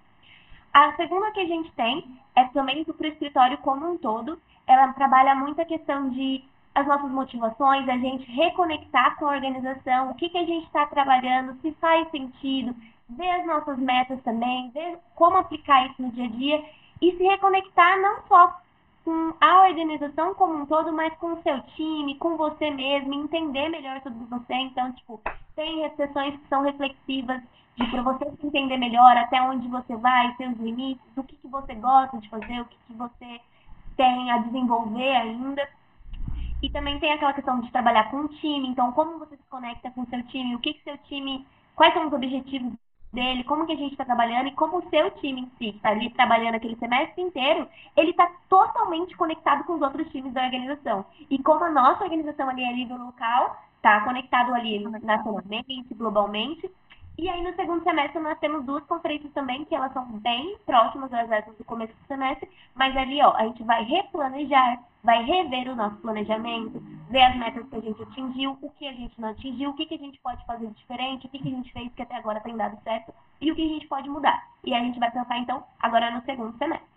[0.75, 4.37] A segunda que a gente tem é também para o escritório como um todo.
[4.67, 6.43] Ela trabalha muito a questão de
[6.75, 10.85] as nossas motivações, a gente reconectar com a organização, o que, que a gente está
[10.87, 12.75] trabalhando, se faz sentido,
[13.07, 16.65] ver as nossas metas também, ver como aplicar isso no dia a dia
[17.01, 18.59] e se reconectar não só
[19.05, 23.69] com a organização como um todo, mas com o seu time, com você mesmo, entender
[23.69, 24.53] melhor sobre você.
[24.53, 25.21] Então, tipo,
[25.55, 27.41] tem sessões que são reflexivas
[27.77, 31.47] de para você se entender melhor até onde você vai, seus limites, o que, que
[31.47, 33.41] você gosta de fazer, o que, que você
[33.97, 35.67] tem a desenvolver ainda.
[36.61, 39.91] E também tem aquela questão de trabalhar com o time, então como você se conecta
[39.91, 42.73] com o seu time, o que, que seu time, quais são os objetivos
[43.15, 45.89] dele, como que a gente está trabalhando e como o seu time em si está
[45.89, 51.05] ali trabalhando aquele semestre inteiro, ele está totalmente conectado com os outros times da organização.
[51.29, 56.69] E como a nossa organização ali é nível local, está conectado ali nacionalmente, globalmente.
[57.17, 61.13] E aí no segundo semestre nós temos duas conferências também, que elas são bem próximas
[61.13, 65.71] às dessas do começo do semestre, mas ali ó, a gente vai replanejar, vai rever
[65.71, 69.29] o nosso planejamento, ver as metas que a gente atingiu, o que a gente não
[69.29, 71.89] atingiu, o que, que a gente pode fazer diferente, o que, que a gente fez
[71.93, 74.43] que até agora tem dado certo e o que a gente pode mudar.
[74.65, 76.95] E a gente vai pensar então agora no segundo semestre.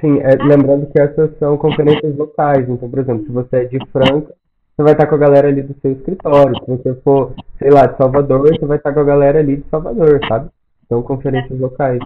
[0.00, 2.68] Sim, é, lembrando que essas são conferências locais.
[2.68, 4.32] Então, por exemplo, se você é de Franca,
[4.78, 6.54] você vai estar com a galera ali do seu escritório.
[6.64, 9.68] Se você for, sei lá, de Salvador, você vai estar com a galera ali de
[9.68, 10.50] Salvador, sabe?
[10.88, 11.98] São conferências locais.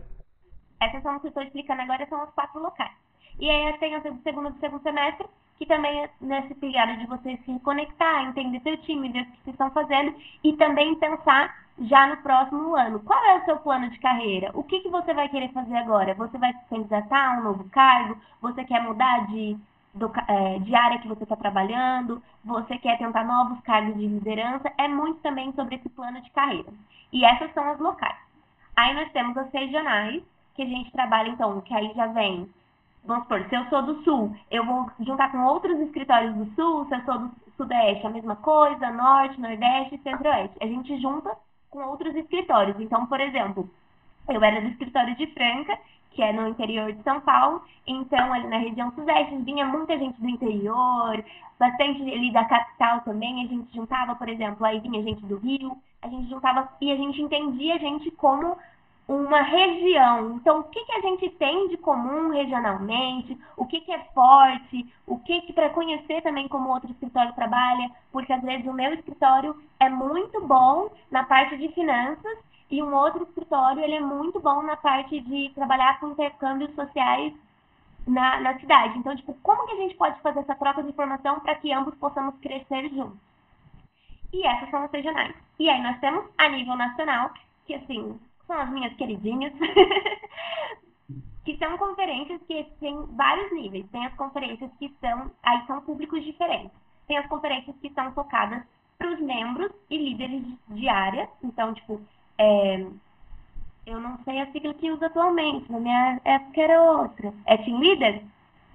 [0.80, 2.92] Essas são as que eu estou explicando agora, são as quatro locais.
[3.38, 5.26] E aí tem a segunda do segundo semestre,
[5.58, 9.30] que também é nessa pegada de você se conectar, entender seu time, ver o que
[9.44, 13.00] vocês estão fazendo e também pensar já no próximo ano.
[13.00, 14.50] Qual é o seu plano de carreira?
[14.54, 16.14] O que, que você vai querer fazer agora?
[16.14, 18.16] Você vai se candidatar a um novo cargo?
[18.40, 19.58] Você quer mudar de,
[19.94, 22.22] do, é, de área que você está trabalhando?
[22.44, 24.72] Você quer tentar novos cargos de liderança?
[24.78, 26.72] É muito também sobre esse plano de carreira.
[27.12, 28.18] E essas são as locais.
[28.76, 30.22] Aí nós temos as regionais,
[30.54, 32.48] que a gente trabalha, então, que aí já vem
[33.04, 36.86] vamos supor, se eu sou do sul, eu vou juntar com outros escritórios do sul,
[36.86, 40.56] se eu sou do sudeste, a mesma coisa, norte, nordeste, centro-oeste.
[40.60, 41.36] A gente junta
[41.70, 42.78] com outros escritórios.
[42.78, 43.68] Então, por exemplo,
[44.28, 45.78] eu era do escritório de Franca,
[46.12, 50.20] que é no interior de São Paulo, então ali na região sudeste vinha muita gente
[50.20, 51.24] do interior,
[51.58, 55.76] bastante ali da capital também, a gente juntava, por exemplo, aí vinha gente do Rio,
[56.00, 58.56] a gente juntava e a gente entendia a gente como
[59.08, 60.36] uma região.
[60.36, 64.86] Então, o que, que a gente tem de comum regionalmente, o que, que é forte,
[65.06, 68.92] o que, que para conhecer também como outro escritório trabalha, porque às vezes o meu
[68.94, 72.38] escritório é muito bom na parte de finanças
[72.72, 77.34] e um outro escritório ele é muito bom na parte de trabalhar com intercâmbios sociais
[78.06, 78.98] na, na cidade.
[78.98, 81.94] Então, tipo, como que a gente pode fazer essa troca de informação para que ambos
[81.96, 83.18] possamos crescer juntos?
[84.32, 85.36] E essas são as regionais.
[85.58, 87.30] E aí nós temos a nível nacional,
[87.66, 89.52] que assim, são as minhas queridinhas,
[91.44, 93.84] que são conferências que têm vários níveis.
[93.90, 96.72] Tem as conferências que são, aí são públicos diferentes.
[97.06, 98.62] Tem as conferências que são focadas
[98.96, 101.28] para os membros e líderes de área.
[101.42, 102.00] Então, tipo,
[102.38, 102.86] é,
[103.86, 107.32] eu não sei a sigla que usa atualmente, na minha época era outra.
[107.46, 108.22] É Team Leader?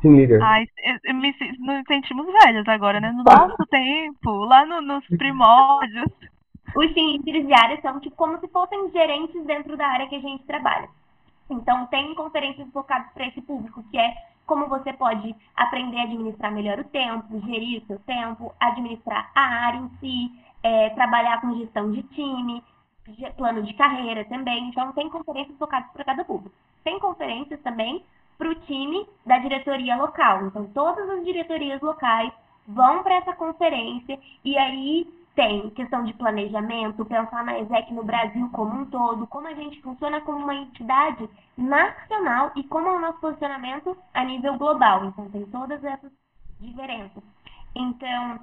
[0.01, 0.41] Team Leader.
[0.43, 0.65] Ai,
[1.03, 3.11] eu, me, nos sentimos velhos agora, né?
[3.11, 6.11] No nosso tempo, lá no, nos primórdios
[6.75, 10.15] os team leaders de área são tipo como se fossem gerentes dentro da área que
[10.15, 10.89] a gente trabalha.
[11.49, 14.13] Então, tem conferências focadas para esse público, que é
[14.45, 19.41] como você pode aprender a administrar melhor o tempo, gerir o seu tempo, administrar a
[19.41, 22.63] área em si, é, trabalhar com gestão de time,
[23.35, 24.69] plano de carreira também.
[24.69, 26.55] Então, tem conferências focadas para cada público.
[26.83, 28.03] Tem conferências também
[28.37, 30.45] para o time da diretoria local.
[30.45, 32.31] Então, todas as diretorias locais
[32.67, 38.49] vão para essa conferência e aí tem questão de planejamento, pensar na ESEC no Brasil
[38.51, 42.99] como um todo, como a gente funciona como uma entidade nacional e como é o
[42.99, 45.05] nosso posicionamento a nível global.
[45.05, 46.11] Então, tem todas essas
[46.59, 47.23] diferenças.
[47.75, 48.39] Então,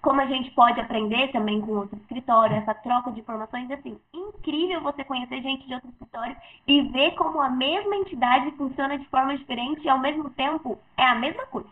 [0.00, 4.80] como a gente pode aprender também com outro escritório, essa troca de informações, assim, incrível
[4.80, 9.36] você conhecer gente de outro escritório e ver como a mesma entidade funciona de forma
[9.36, 11.68] diferente e ao mesmo tempo é a mesma coisa.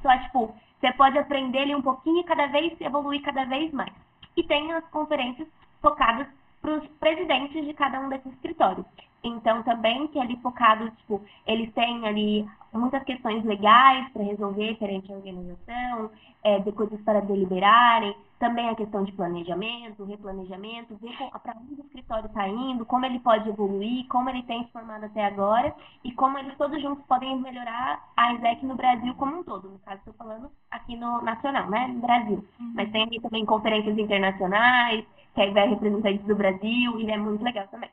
[0.00, 3.92] Só, tipo, você pode aprender ali um pouquinho e cada vez evoluir cada vez mais
[4.36, 5.48] e tem as conferências
[5.80, 6.26] focadas
[6.60, 8.86] para os presidentes de cada um desses escritórios.
[9.24, 15.10] Então, também que ali focado, tipo, eles têm ali muitas questões legais para resolver perante
[15.10, 16.10] a organização,
[16.42, 21.84] é, de coisas para deliberarem, também a questão de planejamento, replanejamento, ver para onde o
[21.84, 26.12] escritório está indo, como ele pode evoluir, como ele tem se formado até agora e
[26.12, 29.70] como eles todos juntos podem melhorar a ISEC no Brasil como um todo.
[29.70, 32.44] No caso, estou falando aqui no nacional, né, no Brasil.
[32.60, 32.72] Uhum.
[32.74, 37.42] Mas tem aqui também conferências internacionais, que aí vai representantes do Brasil e é muito
[37.42, 37.90] legal também.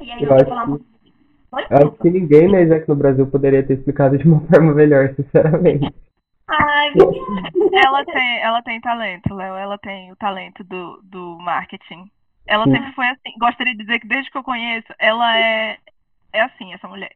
[0.00, 0.94] E aí eu, eu vou falar um pouco
[1.70, 5.94] Acho que ninguém na ISEC no Brasil poderia ter explicado de uma forma melhor, sinceramente.
[6.48, 6.92] Ai,
[7.84, 9.54] ela tem, ela tem talento, Léo.
[9.54, 12.10] Ela tem o talento do, do marketing.
[12.46, 13.32] Ela sempre foi assim.
[13.38, 15.78] Gostaria de dizer que desde que eu conheço, ela é,
[16.32, 17.12] é assim, essa mulher.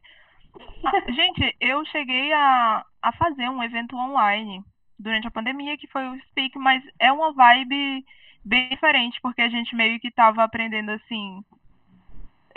[0.83, 4.63] Ah, gente, eu cheguei a, a fazer um evento online
[4.97, 8.03] durante a pandemia, que foi o Speak, mas é uma vibe
[8.43, 11.43] bem diferente, porque a gente meio que estava aprendendo assim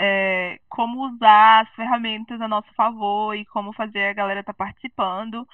[0.04, 4.64] é, como usar as ferramentas a nosso favor e como fazer a galera estar tá
[4.64, 5.48] participando.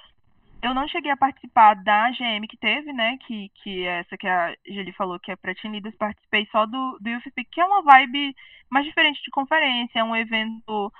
[0.63, 3.19] Eu não cheguei a participar da GM que teve, né?
[3.27, 6.99] Que, que é essa que a Julie falou, que é para Leaders, participei só do,
[6.99, 8.35] do UFP, que é uma vibe
[8.71, 10.91] mais diferente de conferência, é um evento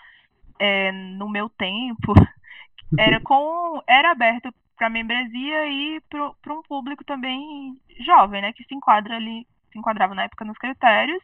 [0.59, 2.13] é, no meu tempo.
[2.99, 3.83] Era com.
[3.87, 8.53] Era aberto para membresia e para um público também jovem, né?
[8.53, 11.23] Que se enquadra ali, se enquadrava na época nos critérios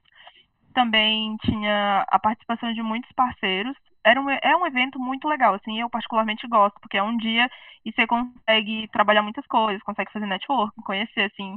[0.75, 3.75] também tinha a participação de muitos parceiros.
[4.05, 7.49] Era um, é um evento muito legal, assim, eu particularmente gosto, porque é um dia
[7.85, 11.57] e você consegue trabalhar muitas coisas, consegue fazer networking, conhecer, assim.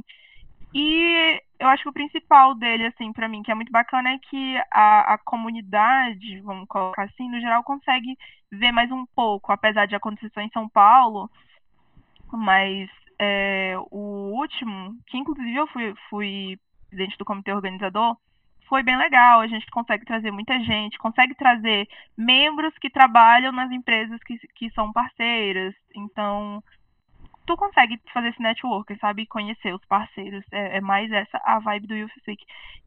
[0.74, 4.18] E eu acho que o principal dele, assim, para mim, que é muito bacana, é
[4.18, 8.16] que a, a comunidade, vamos colocar assim, no geral, consegue
[8.50, 11.30] ver mais um pouco, apesar de acontecer só em São Paulo,
[12.32, 18.16] mas é, o último, que inclusive eu fui, fui presidente do comitê organizador,
[18.68, 19.40] foi bem legal.
[19.40, 24.70] A gente consegue trazer muita gente, consegue trazer membros que trabalham nas empresas que, que
[24.70, 25.74] são parceiras.
[25.94, 26.62] Então,
[27.46, 29.26] tu consegue fazer esse network, sabe?
[29.26, 30.44] Conhecer os parceiros.
[30.52, 32.44] É, é mais essa a vibe do Youth Seek.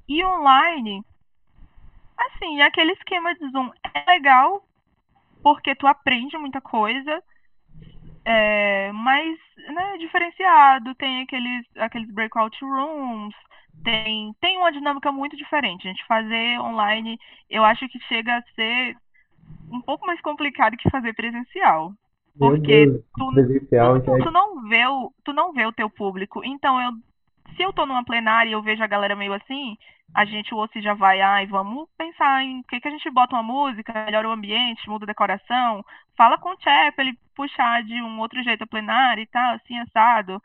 [0.07, 1.03] E online,
[2.17, 4.63] assim, aquele esquema de Zoom é legal,
[5.41, 7.23] porque tu aprende muita coisa,
[8.23, 9.37] é, mas
[9.73, 13.35] né, diferenciado, tem aqueles, aqueles breakout rooms,
[13.83, 15.87] tem, tem uma dinâmica muito diferente.
[15.87, 17.17] A gente fazer online,
[17.49, 18.97] eu acho que chega a ser
[19.71, 21.93] um pouco mais complicado que fazer presencial.
[22.39, 25.89] Porque Deus, tu, presencial tu, já- tu não vê o, tu não vê o teu
[25.89, 26.43] público.
[26.45, 26.91] Então, eu,
[27.55, 29.77] se eu tô numa plenária e eu vejo a galera meio assim,
[30.13, 33.09] a gente, o OCI já vai, ai, vamos pensar em o que, que a gente
[33.11, 35.83] bota uma música, melhora o ambiente, muda a decoração,
[36.17, 39.77] fala com o chefe, ele puxar de um outro jeito a plenária e tal, assim,
[39.79, 40.41] assado.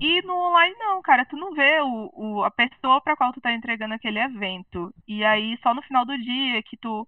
[0.00, 3.40] E no online não, cara, tu não vê o, o, a pessoa pra qual tu
[3.40, 4.94] tá entregando aquele evento.
[5.06, 7.06] E aí só no final do dia que tu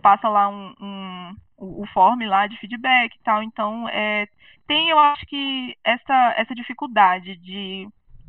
[0.00, 3.42] passa lá um, um o, o form lá de feedback e tal.
[3.42, 4.26] Então, é,
[4.66, 7.88] tem, eu acho que essa, essa dificuldade de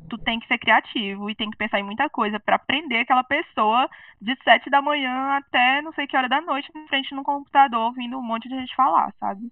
[0.10, 3.24] tu tem que ser criativo e tem que pensar em muita coisa pra prender aquela
[3.24, 3.90] pessoa
[4.22, 7.80] de sete da manhã até não sei que hora da noite em frente no computador
[7.80, 9.50] ouvindo um monte de gente falar, sabe?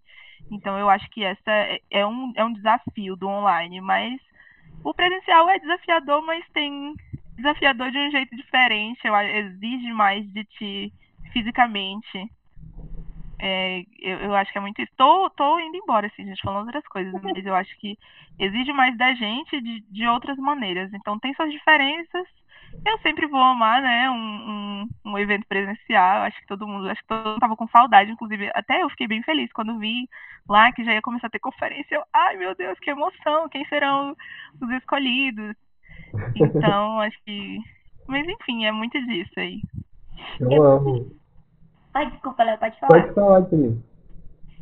[0.52, 4.20] Então eu acho que essa é, é um, é um desafio do online, mas
[4.84, 6.96] o presencial é desafiador, mas tem
[7.36, 9.02] desafiador de um jeito diferente,
[9.34, 10.94] exige mais de ti
[11.32, 12.30] fisicamente.
[13.44, 14.91] É, eu, eu acho que é muito isso.
[14.96, 17.98] Tô, tô indo embora, assim, gente, falando outras coisas, mas eu acho que
[18.38, 20.94] exige mais da gente de, de outras maneiras.
[20.94, 22.28] Então tem suas diferenças.
[22.86, 26.23] Eu sempre vou amar, né, um, um, um evento presencial.
[26.23, 28.49] Acho que todo mundo, acho que todo mundo tava com saudade, inclusive.
[28.53, 30.10] Até eu fiquei bem feliz quando vi
[30.49, 31.95] lá que já ia começar a ter conferência.
[31.95, 33.49] Eu, ai meu Deus, que emoção!
[33.49, 34.15] Quem serão
[34.62, 35.55] os escolhidos?
[36.36, 37.60] Então, acho que.
[38.07, 39.62] Mas enfim, é muito disso aí.
[40.39, 41.12] Eu amo.
[41.93, 43.01] Ai, desculpa, Léo, pode falar.
[43.01, 43.84] Pode falar, Tini.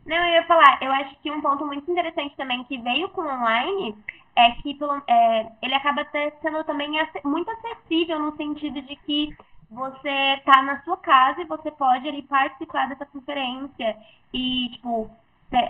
[0.06, 3.22] Não, eu ia falar, eu acho que um ponto muito interessante também que veio com
[3.22, 3.96] o online
[4.40, 6.06] é que pelo- é, ele acaba
[6.42, 6.92] sendo também
[7.26, 9.36] muito acessível no sentido de que
[9.70, 13.96] você tá na sua casa e você pode ali participar dessa conferência
[14.34, 15.10] e, tipo,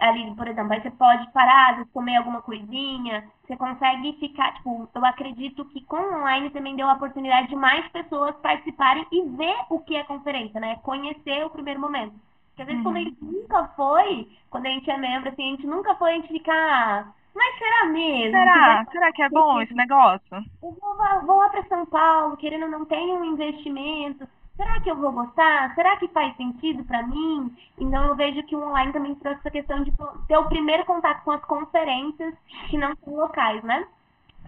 [0.02, 5.06] ali, por exemplo, aí você pode parar, comer alguma coisinha, você consegue ficar, tipo, eu
[5.06, 9.56] acredito que com o online também deu a oportunidade de mais pessoas participarem e ver
[9.70, 10.78] o que é conferência, né?
[10.84, 12.14] Conhecer o primeiro momento.
[12.50, 15.52] Porque às vezes quando a gente nunca foi, quando a gente é membro, assim, a
[15.56, 18.52] gente nunca foi, a gente fica, ah, mas será mesmo?
[18.52, 18.86] Será?
[18.86, 20.44] Que Será que é bom esse negócio?
[20.62, 24.28] eu vou, lá- vou lá para São Paulo, querendo ou não tem um investimento.
[24.58, 25.74] Será que eu vou gostar?
[25.74, 27.56] Será que faz sentido para mim?
[27.80, 29.92] Então eu vejo que o online também trouxe essa questão de
[30.28, 32.34] ter o primeiro contato com as conferências
[32.70, 33.88] que não são locais, né?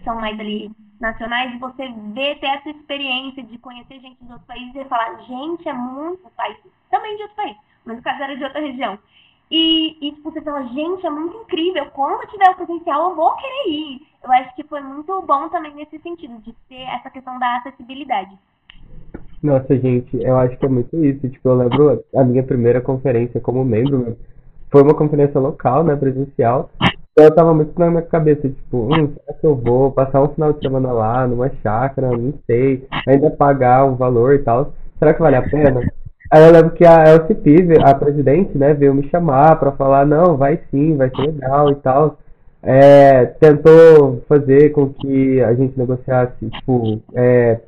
[0.04, 4.48] São mais ali nacionais, e você ver, ter essa experiência de conhecer gente de outros
[4.48, 6.58] países e falar, gente, é muito país,
[6.92, 9.00] também de outro país, mas no caso era de outra região.
[9.52, 13.36] E, e tipo, você fala, gente, é muito incrível, quando tiver o potencial eu vou
[13.36, 14.02] querer ir.
[14.24, 18.32] Eu acho que foi muito bom também nesse sentido, de ter essa questão da acessibilidade.
[19.44, 21.28] Nossa, gente, eu acho que é muito isso.
[21.28, 24.16] Tipo, eu lembro a minha primeira conferência como membro,
[24.72, 26.70] foi uma conferência local, né, presencial.
[27.12, 30.30] Então eu tava muito na minha cabeça, tipo, hum, será que eu vou passar um
[30.30, 35.14] final de semana lá, numa chácara, não sei, ainda pagar um valor e tal, será
[35.14, 35.82] que vale a pena?
[36.32, 40.38] Aí eu lembro que a LCP, a presidente, né, veio me chamar pra falar, não,
[40.38, 42.18] vai sim, vai ser legal e tal.
[42.64, 47.60] É, tentou fazer com que a gente negociasse, tipo, é,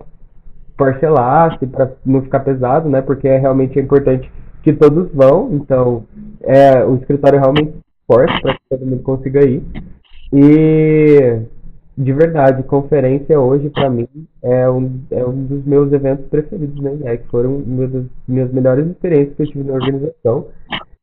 [0.77, 3.01] parcelasse para não ficar pesado, né?
[3.01, 5.49] Porque é realmente importante que todos vão.
[5.53, 6.05] Então,
[6.41, 7.73] é, o escritório realmente
[8.07, 9.61] força para que todo mundo consiga ir.
[10.31, 11.39] E
[11.97, 14.07] de verdade, conferência hoje para mim
[14.41, 17.25] é um, é um dos meus eventos preferidos na INEC.
[17.27, 20.47] Foram uma das minhas melhores experiências que eu tive na organização.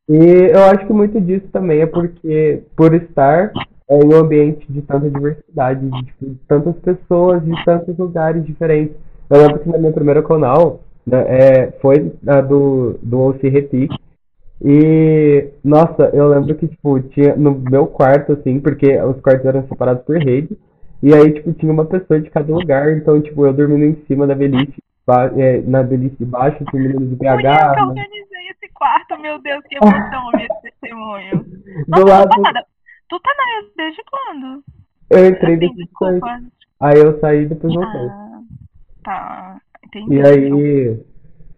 [0.09, 3.51] E eu acho que muito disso também é porque por estar
[3.89, 8.45] é, em um ambiente de tanta diversidade, de, tipo, de tantas pessoas, de tantos lugares
[8.45, 8.95] diferentes.
[9.29, 13.95] Eu lembro que na minha primeira Conal, né, é, foi a do, do OC Repique.
[14.63, 19.67] E, nossa, eu lembro que, tipo, tinha no meu quarto, assim, porque os quartos eram
[19.67, 20.57] separados por rede.
[21.03, 22.95] E aí, tipo, tinha uma pessoa de cada lugar.
[22.97, 26.81] Então, tipo, eu dormindo em cima da beliche, ba- é, na beliche de baixo, tinha
[26.81, 27.43] menino de Fui eu que BH.
[27.75, 31.43] né, organizei esse quarto, meu Deus, que emoção ouvir esse testemunho.
[31.87, 32.65] do Nossa, lado,
[33.09, 34.63] tu tá na ES desde quando?
[35.09, 35.87] eu entrei Assim, depois.
[35.87, 36.41] desculpa.
[36.79, 38.01] Aí eu saí e depois voltei.
[38.01, 38.39] Ah,
[39.03, 40.15] tá, entendi.
[40.15, 41.10] E aí.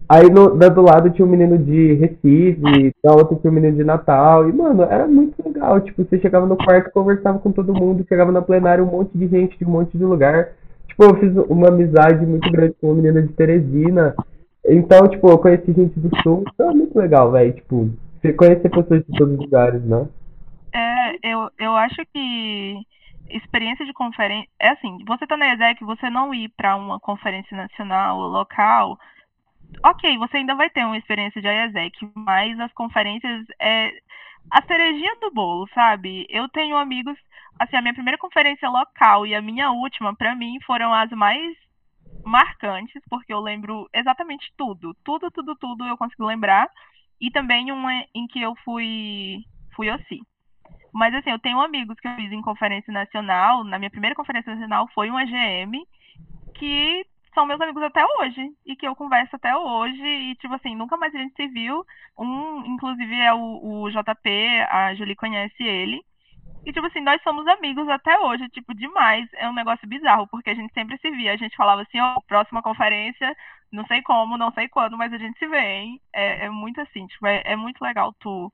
[0.07, 3.77] Aí no, do do lado tinha um menino de Recife, da outra tinha um menino
[3.77, 4.49] de Natal.
[4.49, 5.79] E, mano, era muito legal.
[5.81, 9.27] Tipo, você chegava no quarto, conversava com todo mundo, chegava na plenária, um monte de
[9.27, 10.49] gente de um monte de lugar.
[10.87, 14.15] tipo, eu fiz uma amizade muito grande com uma menina de Teresina.
[14.65, 17.53] Então, tipo, eu conheci gente do sul, então é muito legal, velho.
[17.53, 17.89] Tipo,
[18.21, 20.07] você conhecer pessoas de todos os lugares, né?
[20.73, 22.75] É, eu, eu acho que
[23.29, 24.49] experiência de conferência.
[24.59, 28.97] É assim, você tá na ESEC, você não ir para uma conferência nacional ou local.
[29.81, 33.91] Ok, você ainda vai ter uma experiência de ESEC, mas as conferências é
[34.51, 36.25] a cerejinha do bolo, sabe?
[36.29, 37.17] Eu tenho amigos.
[37.59, 41.55] Assim, a minha primeira conferência local e a minha última, para mim, foram as mais
[42.25, 44.95] marcantes, porque eu lembro exatamente tudo.
[45.03, 46.67] Tudo, tudo, tudo eu consigo lembrar.
[47.19, 49.43] E também uma em que eu fui
[49.75, 50.21] fui OSCE.
[50.93, 53.63] Mas assim, eu tenho amigos que eu fiz em conferência nacional.
[53.63, 55.83] Na minha primeira conferência nacional foi um AGM,
[56.55, 58.51] que são meus amigos até hoje.
[58.65, 60.03] E que eu converso até hoje.
[60.03, 61.85] E, tipo assim, nunca mais a gente se viu.
[62.17, 64.29] Um, inclusive, é o, o JP,
[64.69, 66.03] a Julie conhece ele.
[66.65, 69.27] E, tipo assim, nós somos amigos até hoje, tipo, demais.
[69.33, 71.33] É um negócio bizarro, porque a gente sempre se via.
[71.33, 73.35] A gente falava assim, ó, oh, próxima conferência,
[73.71, 76.01] não sei como, não sei quando, mas a gente se vê, hein?
[76.13, 78.51] É, é muito assim, tipo, é, é muito legal tu,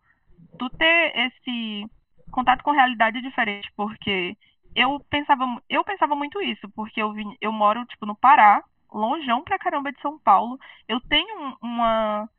[0.57, 1.85] tu ter esse
[2.31, 4.35] contato com realidade diferente, porque
[4.75, 9.43] eu pensava, eu pensava muito isso, porque eu, vim, eu moro, tipo, no Pará, longeão
[9.43, 10.59] pra caramba de São Paulo.
[10.87, 12.29] Eu tenho uma,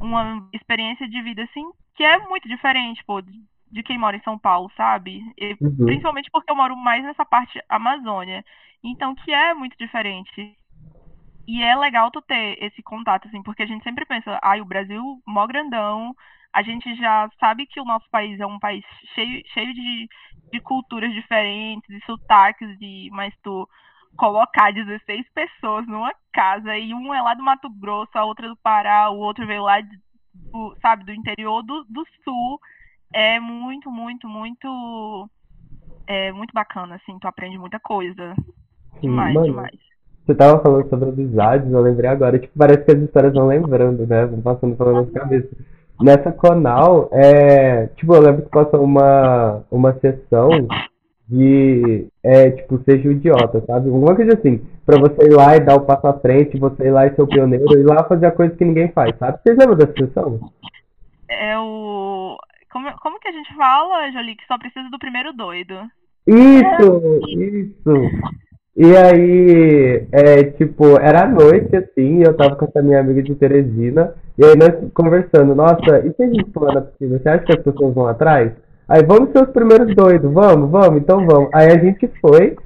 [0.00, 4.38] uma experiência de vida, assim, que é muito diferente, pô, de quem mora em São
[4.38, 5.22] Paulo, sabe?
[5.38, 5.86] E, uhum.
[5.86, 8.44] Principalmente porque eu moro mais nessa parte Amazônia.
[8.82, 10.56] Então, que é muito diferente.
[11.46, 14.62] E é legal tu ter esse contato, assim, porque a gente sempre pensa, ai, ah,
[14.62, 16.14] o Brasil, mó grandão,
[16.52, 18.84] a gente já sabe que o nosso país é um país
[19.14, 20.08] cheio, cheio de,
[20.50, 23.68] de culturas diferentes, de sotaques, de, mas tu
[24.16, 28.56] colocar 16 pessoas numa casa e um é lá do Mato Grosso, a outra do
[28.56, 32.60] Pará, o outro veio lá do, sabe, do interior do, do sul,
[33.12, 35.28] é muito, muito, muito
[36.06, 38.34] é muito bacana, assim, tu aprende muita coisa.
[39.00, 39.78] Demais, Mano, demais.
[40.26, 44.06] Você tava falando sobre amizades, eu lembrei agora, tipo, parece que as histórias vão lembrando,
[44.06, 44.26] né?
[44.26, 45.48] Vão passando pela nossa cabeça.
[46.02, 50.48] Nessa Conal, é, tipo, eu lembro que passou uma, uma sessão
[51.28, 53.88] de, é, tipo, seja o idiota, sabe?
[53.88, 56.90] Alguma coisa assim, pra você ir lá e dar o passo à frente, você ir
[56.90, 59.38] lá e ser o pioneiro, ir lá fazer a coisa que ninguém faz, sabe?
[59.42, 60.40] Vocês lembram dessa sessão?
[61.28, 62.36] É o...
[62.72, 65.74] Como, como que a gente fala, Jolie, que só precisa do primeiro doido?
[66.26, 67.94] Isso, isso.
[68.82, 74.14] E aí, é, tipo, era noite, assim, eu tava com essa minha amiga de Teresina,
[74.38, 77.58] e aí nós conversando, nossa, e se a gente for na piscina, você acha que
[77.58, 78.52] as pessoas vão atrás?
[78.88, 81.50] Aí, vamos ser os primeiros doidos, vamos, vamos, então vamos.
[81.52, 82.56] Aí a gente foi,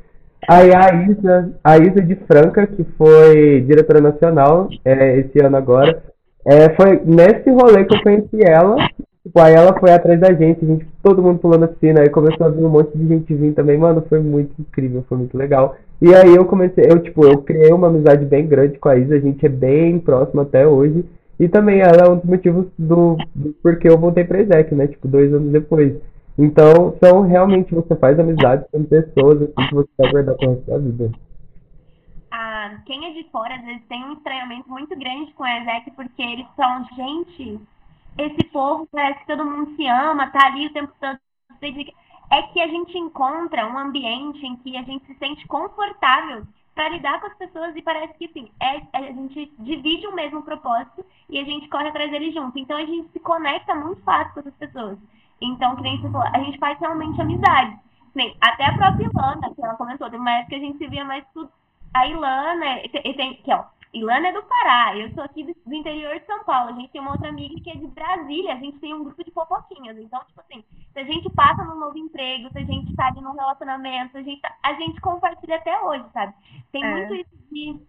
[0.48, 6.00] aí a Isa, a Isa de Franca, que foi diretora nacional é, esse ano agora,
[6.46, 8.76] é, foi nesse rolê que eu conheci ela,
[9.24, 12.10] Tipo, aí ela foi atrás da gente, a gente, todo mundo pulando na piscina, aí
[12.10, 15.36] começou a vir um monte de gente vir também, mano, foi muito incrível, foi muito
[15.36, 15.76] legal.
[16.04, 19.14] E aí eu comecei, eu tipo, eu criei uma amizade bem grande com a Isa,
[19.14, 21.02] a gente é bem próximo até hoje.
[21.40, 24.86] E também ela é um dos motivos do, do porque eu voltei pra Exec, né?
[24.86, 25.96] Tipo, dois anos depois.
[26.38, 30.66] Então, são realmente você faz amizade com pessoas assim, que você vai guardar pro resto
[30.66, 31.10] da vida.
[32.30, 35.90] Ah, quem é de fora, às vezes, tem um estranhamento muito grande com a Exec,
[35.92, 37.58] porque eles são gente
[38.18, 41.18] esse povo parece que todo mundo se ama, tá ali o tempo todo.
[42.34, 46.88] É que a gente encontra um ambiente em que a gente se sente confortável para
[46.88, 51.06] lidar com as pessoas e parece que sim, é, a gente divide o mesmo propósito
[51.30, 52.58] e a gente corre atrás dele junto.
[52.58, 54.98] Então a gente se conecta muito fácil com essas pessoas.
[55.40, 57.78] Então, que nem você falou, a gente faz realmente amizade.
[58.16, 60.88] Nem, até a própria Ilana, que ela comentou, tem uma época que a gente se
[60.88, 61.48] via mais tudo.
[61.92, 63.62] A Ilana, e tem, que, ó,
[63.94, 66.70] Ilana é do Pará, eu sou aqui do, do, interior de São Paulo.
[66.70, 69.22] A gente tem uma outra amiga que é de Brasília, a gente tem um grupo
[69.22, 69.96] de fofoquinhas.
[69.96, 73.20] Então, tipo assim, se a gente passa num novo emprego, se a gente tá ali
[73.20, 76.34] num relacionamento, a gente, tá, a gente compartilha até hoje, sabe?
[76.72, 76.90] Tem é.
[76.90, 77.80] muito isso de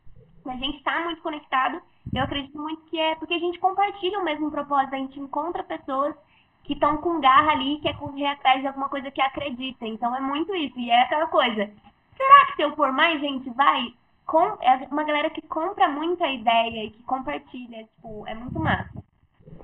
[0.46, 1.82] a gente tá muito conectado.
[2.14, 5.64] Eu acredito muito que é porque a gente compartilha o mesmo propósito, a gente encontra
[5.64, 6.16] pessoas
[6.64, 9.88] que estão com garra ali, que é correr atrás de alguma coisa que acredita.
[9.88, 10.80] Então é muito isso.
[10.80, 11.70] E é aquela coisa.
[12.16, 13.94] Será que se eu for mais gente vai?
[14.26, 19.04] Com, é uma galera que compra muita ideia e que compartilha, tipo, é muito massa.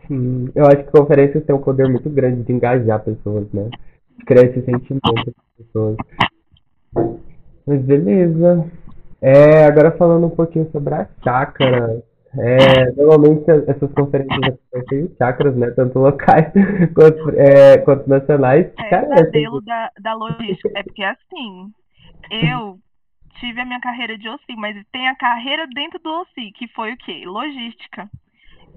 [0.07, 3.70] Sim, eu acho que conferências têm um poder muito grande de engajar pessoas, né?
[4.26, 5.97] Criar esse sentimento das pessoas.
[7.66, 8.70] Mas beleza.
[9.22, 12.03] É, agora falando um pouquinho sobre a chácara.
[12.38, 15.72] É, normalmente essas conferências acontecem em chácaras, né?
[15.72, 16.51] Tanto locais
[16.95, 18.68] quanto, é, quanto nacionais.
[18.80, 20.72] É, Cara, o modelo da, da logística.
[20.76, 21.72] É porque assim,
[22.32, 22.78] eu
[23.41, 26.93] tive a minha carreira de OSI, mas tem a carreira dentro do OSI, que foi
[26.93, 27.23] o quê?
[27.25, 28.09] Logística.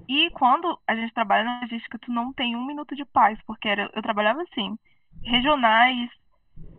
[0.09, 3.69] E quando a gente trabalha na logística, tu não tem um minuto de paz, porque
[3.69, 4.77] era, eu trabalhava assim,
[5.23, 6.09] regionais,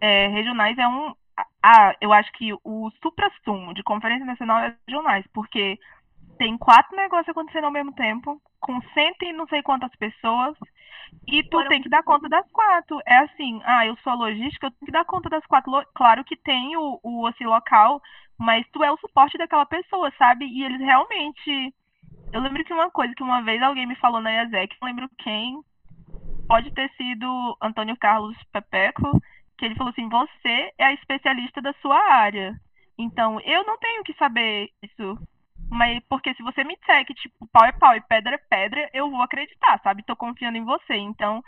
[0.01, 1.15] é, regionais é um,
[1.63, 5.79] ah, eu acho que o supra-sumo de conferência nacional é regionais, porque
[6.39, 10.57] tem quatro negócios acontecendo ao mesmo tempo, com cento e não sei quantas pessoas,
[11.27, 13.01] e tu tem que dar conta das quatro.
[13.07, 15.73] É assim, ah, eu sou a logística, eu tenho que dar conta das quatro.
[15.95, 18.01] Claro que tem o, o assim, local,
[18.39, 20.47] mas tu é o suporte daquela pessoa, sabe?
[20.47, 21.75] E eles realmente.
[22.33, 25.09] Eu lembro que uma coisa que uma vez alguém me falou na IASEC, não lembro
[25.19, 25.61] quem,
[26.49, 29.21] pode ter sido Antônio Carlos Pepeco,
[29.59, 32.55] que ele falou assim: você é a especialista da sua área.
[32.99, 35.19] Então, eu não tenho que saber isso.
[35.71, 38.91] Mas porque se você me disser que, tipo, pau é pau e pedra é pedra,
[38.93, 40.05] eu vou acreditar, sabe?
[40.05, 40.95] Tô confiando em você.
[40.95, 41.43] Então,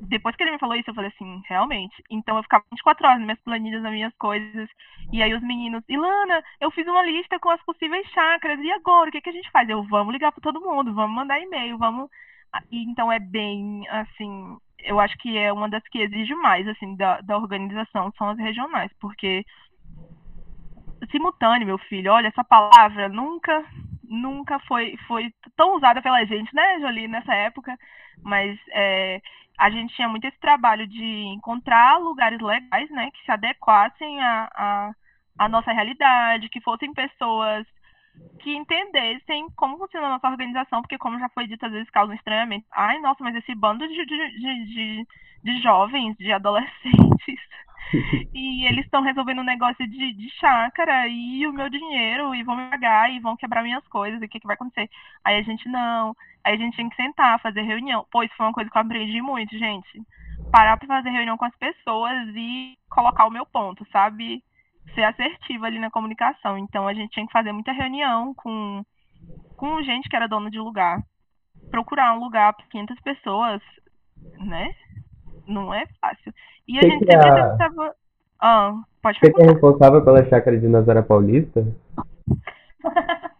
[0.00, 2.02] depois que ele me falou isso, eu falei assim, realmente.
[2.10, 4.68] Então eu ficava 24 horas nas minhas planilhas, nas minhas coisas.
[5.12, 8.58] E aí os meninos, Ilana, eu fiz uma lista com as possíveis chakras.
[8.60, 9.68] E agora, o que, que a gente faz?
[9.68, 12.08] Eu, vamos ligar para todo mundo, vamos mandar e-mail, vamos.
[12.70, 16.96] E, então é bem, assim, eu acho que é uma das que exige mais, assim,
[16.96, 19.44] da, da organização, são as regionais, porque
[21.10, 23.64] simultâneo, meu filho, olha, essa palavra nunca,
[24.04, 27.76] nunca foi, foi tão usada pela gente, né, Jolie, nessa época,
[28.22, 29.20] mas é,
[29.58, 34.48] a gente tinha muito esse trabalho de encontrar lugares legais, né, que se adequassem à
[34.54, 34.92] a, a,
[35.38, 37.66] a, nossa realidade, que fossem pessoas
[38.40, 42.12] que entendessem como funciona a nossa organização, porque como já foi dito, às vezes causa
[42.12, 42.66] um estranhamento.
[42.72, 45.06] Ai, nossa, mas esse bando de, de, de, de,
[45.44, 47.40] de jovens, de adolescentes,
[48.34, 52.56] e eles estão resolvendo um negócio de, de chácara e o meu dinheiro, e vão
[52.56, 54.88] me pagar, e vão quebrar minhas coisas, e o que, que vai acontecer?
[55.24, 56.14] Aí a gente não,
[56.44, 58.06] aí a gente tem que sentar, fazer reunião.
[58.10, 60.02] Pô, isso foi uma coisa que eu aprendi muito, gente.
[60.50, 64.42] Parar pra fazer reunião com as pessoas e colocar o meu ponto, sabe?
[64.94, 66.58] ser assertiva ali na comunicação.
[66.58, 68.82] Então a gente tinha que fazer muita reunião com,
[69.56, 71.02] com gente que era dono de lugar.
[71.70, 73.62] Procurar um lugar para 500 pessoas,
[74.38, 74.74] né?
[75.46, 76.32] Não é fácil.
[76.68, 77.94] E a gente que é sempre a- tentava.
[78.40, 81.66] Ah, pode Você que é responsável pela chácara de Nazaré Paulista?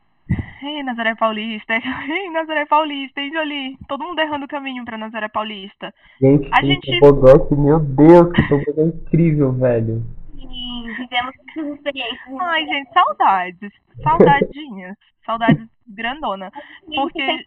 [0.63, 1.75] Ei, Nazaré Paulista.
[2.11, 3.79] Ei, Nazaré Paulista, hein, Jolie?
[3.87, 5.95] Todo mundo errando o caminho pra Nazaré Paulista.
[6.21, 10.03] Gente, A gente- tobogã meu Deus, que tobogã incrível, velho.
[10.37, 12.41] E vivemos muitas experiências.
[12.41, 13.73] Ai, gente, saudades.
[14.03, 14.97] Saudadinhas.
[15.25, 16.51] Saudades grandona.
[16.95, 17.45] porque-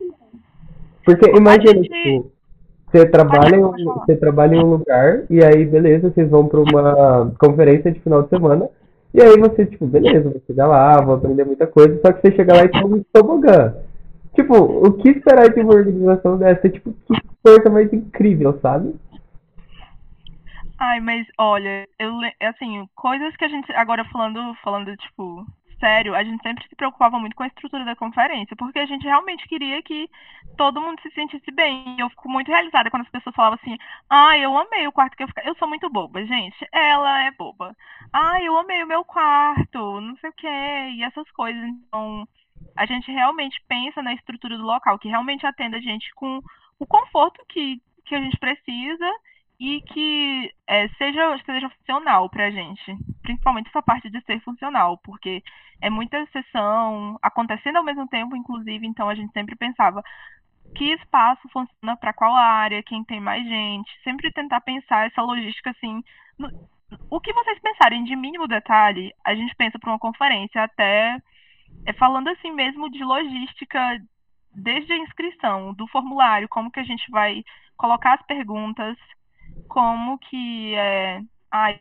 [1.03, 2.32] Porque imagina, gente- tipo,
[2.91, 6.59] você trabalha, em um- você trabalha em um lugar e aí, beleza, vocês vão pra
[6.59, 8.69] uma conferência de final de semana
[9.13, 12.35] e aí você, tipo, beleza, vou chegar lá, vou aprender muita coisa, só que você
[12.35, 13.75] chega lá e tem um tobogã.
[14.35, 16.69] Tipo, o que esperar de uma organização dessa?
[16.69, 18.95] Tipo, que coisa mais incrível, sabe?
[20.77, 25.45] Ai, mas olha, eu assim, coisas que a gente agora falando, falando tipo,
[25.80, 29.03] sério, a gente sempre se preocupava muito com a estrutura da conferência, porque a gente
[29.03, 30.09] realmente queria que
[30.57, 31.95] todo mundo se sentisse bem.
[31.97, 33.77] E eu fico muito realizada quando as pessoas falavam assim:
[34.09, 35.47] "Ah, eu amei o quarto que eu fiquei".
[35.49, 36.57] Eu sou muito boba, gente.
[36.71, 37.75] Ela é boba.
[38.13, 40.47] "Ah, eu amei o meu quarto", não sei o quê,
[40.97, 41.63] e essas coisas.
[41.63, 42.27] Então,
[42.77, 46.39] a gente realmente pensa na estrutura do local, que realmente atenda a gente com
[46.80, 49.07] o conforto que que a gente precisa
[49.60, 52.95] e que é, seja, seja funcional pra gente.
[53.22, 55.43] Principalmente essa parte de ser funcional, porque
[55.82, 60.01] é muita sessão acontecendo ao mesmo tempo, inclusive, então a gente sempre pensava
[60.76, 65.72] que espaço funciona para qual área, quem tem mais gente, sempre tentar pensar essa logística
[65.72, 66.03] assim.
[66.38, 66.49] no-
[67.10, 71.20] o que vocês pensarem de mínimo detalhe, a gente pensa para uma conferência, até
[71.86, 73.99] é, falando assim mesmo de logística,
[74.53, 77.43] desde a inscrição, do formulário, como que a gente vai
[77.78, 78.97] colocar as perguntas,
[79.68, 81.22] como que é.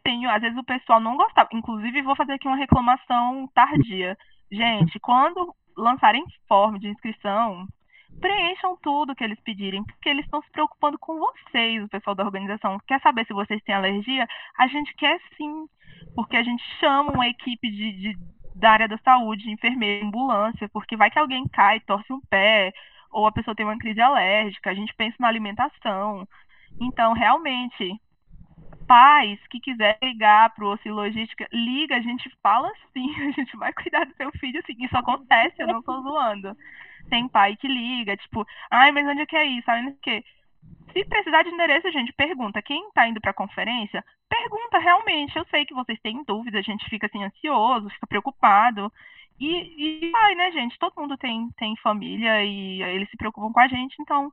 [0.02, 1.48] Tenho, às vezes o pessoal não gostava.
[1.52, 4.16] Inclusive, vou fazer aqui uma reclamação tardia.
[4.50, 7.66] Gente, quando lançarem forma de inscrição,
[8.20, 12.24] preencham tudo que eles pedirem, porque eles estão se preocupando com vocês, o pessoal da
[12.24, 12.78] organização.
[12.86, 14.26] Quer saber se vocês têm alergia?
[14.58, 15.66] A gente quer sim,
[16.14, 18.18] porque a gente chama uma equipe de, de-
[18.56, 22.72] da área da saúde, enfermeira, ambulância, porque vai que alguém cai, torce um pé,
[23.12, 26.26] ou a pessoa tem uma crise alérgica, a gente pensa na alimentação.
[26.80, 28.00] Então, realmente,
[28.86, 33.56] pais que quiserem ligar para o Oci Logística, liga, a gente fala sim, a gente
[33.56, 34.76] vai cuidar do seu filho sim.
[34.78, 36.56] Isso acontece, eu não tô zoando.
[37.10, 39.70] Tem pai que liga, tipo, ai, mas onde é que é isso?
[39.70, 40.24] Ai, não sei o quê.
[40.92, 42.62] Se precisar de endereço, gente, pergunta.
[42.62, 45.36] Quem tá indo pra conferência, pergunta realmente.
[45.36, 48.90] Eu sei que vocês têm dúvidas, a gente fica assim ansioso, fica preocupado.
[49.38, 50.78] E, e vai, né, gente?
[50.78, 54.32] Todo mundo tem, tem família e eles se preocupam com a gente, então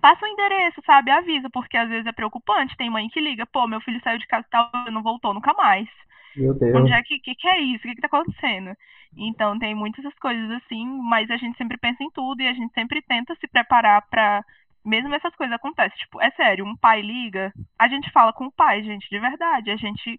[0.00, 1.10] passa o endereço, sabe?
[1.10, 2.76] Avisa, porque às vezes é preocupante.
[2.76, 5.52] Tem mãe que liga, pô, meu filho saiu de casa e tal, não voltou nunca
[5.54, 5.88] mais.
[6.36, 6.74] Meu Deus.
[6.74, 7.84] Onde é que, que, que é isso?
[7.84, 8.74] O que, que tá acontecendo?
[9.16, 12.52] Então tem muitas essas coisas assim, mas a gente sempre pensa em tudo e a
[12.52, 14.44] gente sempre tenta se preparar pra.
[14.82, 15.98] Mesmo essas coisas acontecem.
[15.98, 19.70] Tipo, é sério, um pai liga, a gente fala com o pai, gente, de verdade.
[19.70, 20.18] A gente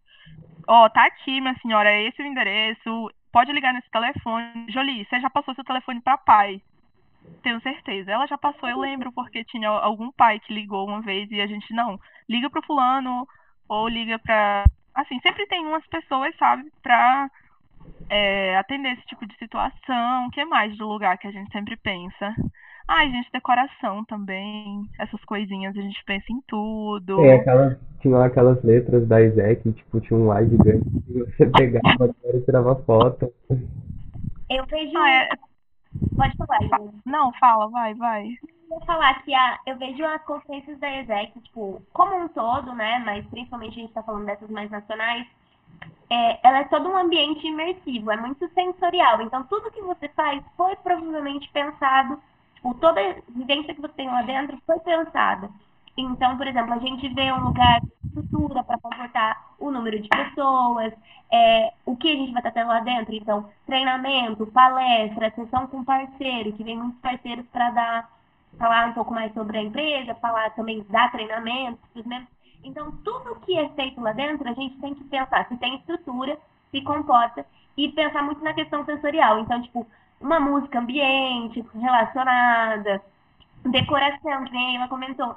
[0.68, 3.12] Ó, tá aqui, minha senhora, é esse o endereço.
[3.32, 4.66] Pode ligar nesse telefone.
[4.70, 6.62] Jolie, você já passou seu telefone pra pai?
[7.44, 8.12] Tenho certeza.
[8.12, 11.48] Ela já passou, eu lembro, porque tinha algum pai que ligou uma vez e a
[11.48, 12.00] gente não.
[12.30, 13.28] Liga pro fulano
[13.68, 14.64] ou liga pra.
[14.94, 17.30] Assim, sempre tem umas pessoas, sabe, pra
[18.10, 20.28] é, atender esse tipo de situação.
[20.28, 22.36] O que mais do lugar que a gente sempre pensa?
[22.88, 24.84] Ai, gente, decoração também.
[25.00, 27.24] Essas coisinhas, a gente pensa em tudo.
[27.24, 32.14] É, aquelas, tinha aquelas letras da Isaac, tipo, tinha um lá gigante que você pegava
[32.34, 33.32] e tirava foto.
[34.50, 34.98] Eu vejo.
[34.98, 35.30] Ah, é...
[36.16, 36.94] Pode falar, Ju.
[37.06, 38.28] Não, fala, vai, vai.
[38.44, 42.74] Eu vou falar que a, eu vejo as conferências da ESEC, tipo, como um todo,
[42.74, 43.00] né?
[43.06, 45.28] Mas principalmente a gente tá falando dessas mais nacionais.
[46.10, 49.22] É, ela é todo um ambiente imersivo, é muito sensorial.
[49.22, 52.22] Então, tudo que você faz foi provavelmente pensado,
[52.56, 55.50] tipo, toda a vivência que você tem lá dentro foi pensada.
[55.98, 60.08] Então, por exemplo, a gente vê um lugar de estrutura para comportar o número de
[60.08, 60.94] pessoas,
[61.32, 63.14] é, o que a gente vai estar tendo lá dentro.
[63.14, 68.10] Então, treinamento, palestra, sessão com parceiro, que vem muitos parceiros para dar,
[68.58, 72.30] falar um pouco mais sobre a empresa, falar também, dar treinamento, os membros.
[72.64, 76.38] Então, tudo que é feito lá dentro, a gente tem que pensar se tem estrutura,
[76.70, 79.40] se comporta e pensar muito na questão sensorial.
[79.40, 79.88] Então, tipo,
[80.20, 83.02] uma música ambiente relacionada,
[83.66, 85.36] decoração, que nem ela comentou.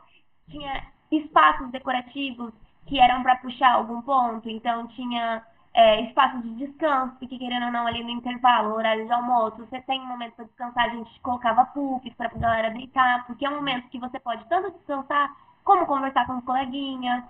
[0.48, 2.52] Tinha espaços decorativos
[2.86, 5.42] que eram para puxar algum ponto, então tinha
[5.72, 9.80] é, espaços de descanso, porque querendo ou não, ali no intervalo, horário de almoço, você
[9.82, 13.50] tem um momento para descansar, a gente colocava puffs para a galera deitar, porque é
[13.50, 15.34] um momento que você pode tanto descansar
[15.64, 17.24] como conversar com os coleguinhas.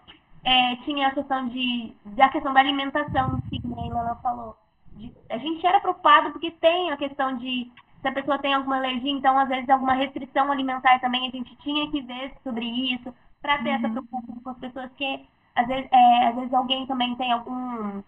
[0.44, 4.56] É, tinha a questão de, da questão da alimentação, que nem ela falou.
[4.92, 7.72] De, a gente era preocupado porque tem a questão de
[8.04, 11.56] se a pessoa tem alguma alergia, então às vezes alguma restrição alimentar também a gente
[11.56, 13.76] tinha que ver sobre isso para ter uhum.
[13.76, 15.26] essa preocupação com as pessoas que
[15.56, 18.02] às vezes, é, às vezes alguém também tem algum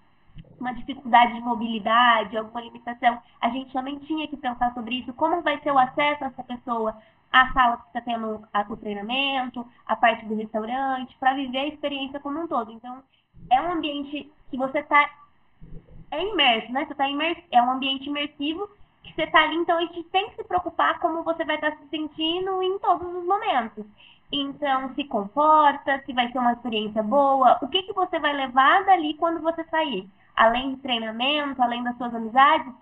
[0.61, 5.41] uma dificuldade de mobilidade, alguma limitação, a gente também tinha que pensar sobre isso, como
[5.41, 6.97] vai ser o acesso a essa pessoa
[7.33, 12.21] a sala que está tendo o treinamento, a parte do restaurante, para viver a experiência
[12.21, 12.71] como um todo.
[12.73, 13.03] Então,
[13.51, 15.11] é um ambiente que você está
[16.11, 16.87] é imerso, né?
[16.87, 18.69] Você tá imerso, é um ambiente imersivo
[19.07, 21.71] que você está ali, então a gente tem que se preocupar como você vai estar
[21.71, 23.85] tá se sentindo em todos os momentos.
[24.31, 28.85] Então, se comporta, se vai ser uma experiência boa, o que, que você vai levar
[28.85, 30.09] dali quando você sair?
[30.35, 32.73] Além de treinamento, além das suas amizades,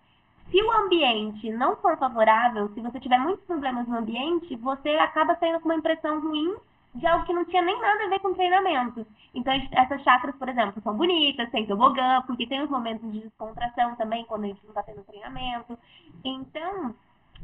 [0.50, 5.36] se o ambiente não for favorável, se você tiver muitos problemas no ambiente, você acaba
[5.36, 6.54] saindo com uma impressão ruim
[6.94, 9.06] de algo que não tinha nem nada a ver com treinamento.
[9.34, 13.96] Então, essas chakras, por exemplo, são bonitas, tem tobogã, porque tem os momentos de descontração
[13.96, 15.76] também, quando a gente não está tendo treinamento.
[16.24, 16.94] Então,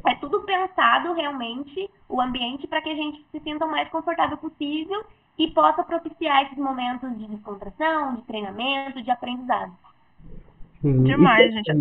[0.06, 4.36] é tudo pensado realmente, o ambiente, para que a gente se sinta o mais confortável
[4.38, 5.04] possível
[5.36, 9.72] e possa propiciar esses momentos de descontração, de treinamento, de aprendizado.
[10.80, 11.72] Sim, Demais, gente.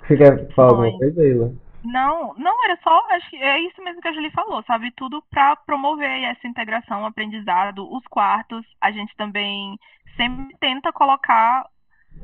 [0.00, 1.63] Você quer falar alguma coisa, Leila?
[1.84, 4.90] Não, não, era só, acho que é isso mesmo que a Julie falou, sabe?
[4.96, 8.64] Tudo para promover essa integração, o aprendizado, os quartos.
[8.80, 9.78] A gente também
[10.16, 11.66] sempre tenta colocar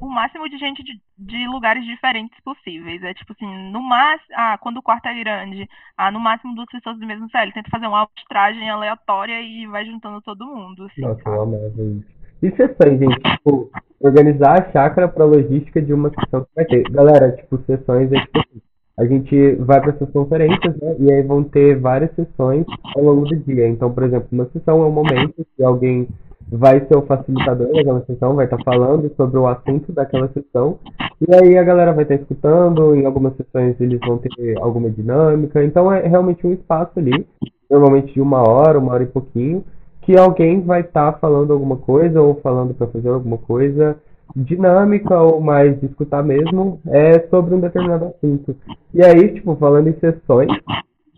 [0.00, 3.02] o máximo de gente de, de, lugares diferentes possíveis.
[3.02, 6.68] É tipo assim, no máximo, ah, quando o quarto é grande, ah, no máximo duas
[6.70, 7.42] pessoas do mesmo céu.
[7.42, 10.84] Ele tenta fazer uma amostragem aleatória e vai juntando todo mundo.
[10.84, 12.20] Assim, Nossa, eu amava isso.
[12.42, 16.82] E sessões, gente, tipo, organizar a chácara para logística de uma sessão que vai ter.
[16.90, 18.62] Galera, tipo, sessões é tipo assim,
[19.00, 20.94] a gente vai para essas conferências, né?
[20.98, 23.66] E aí vão ter várias sessões ao longo do dia.
[23.66, 26.06] Então, por exemplo, uma sessão é um momento que alguém
[26.52, 30.78] vai ser o facilitador daquela sessão, vai estar tá falando sobre o assunto daquela sessão.
[31.26, 34.90] E aí a galera vai estar tá escutando, em algumas sessões eles vão ter alguma
[34.90, 35.64] dinâmica.
[35.64, 37.26] Então é realmente um espaço ali,
[37.70, 39.64] normalmente de uma hora, uma hora e pouquinho,
[40.02, 43.96] que alguém vai estar tá falando alguma coisa ou falando para fazer alguma coisa
[44.34, 48.56] dinâmica ou mais de escutar mesmo é sobre um determinado assunto.
[48.94, 50.48] E aí, tipo, falando em sessões,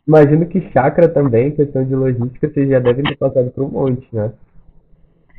[0.06, 4.06] imagino que chakra também, questão de logística, vocês já devem ter passado por um monte,
[4.12, 4.32] né?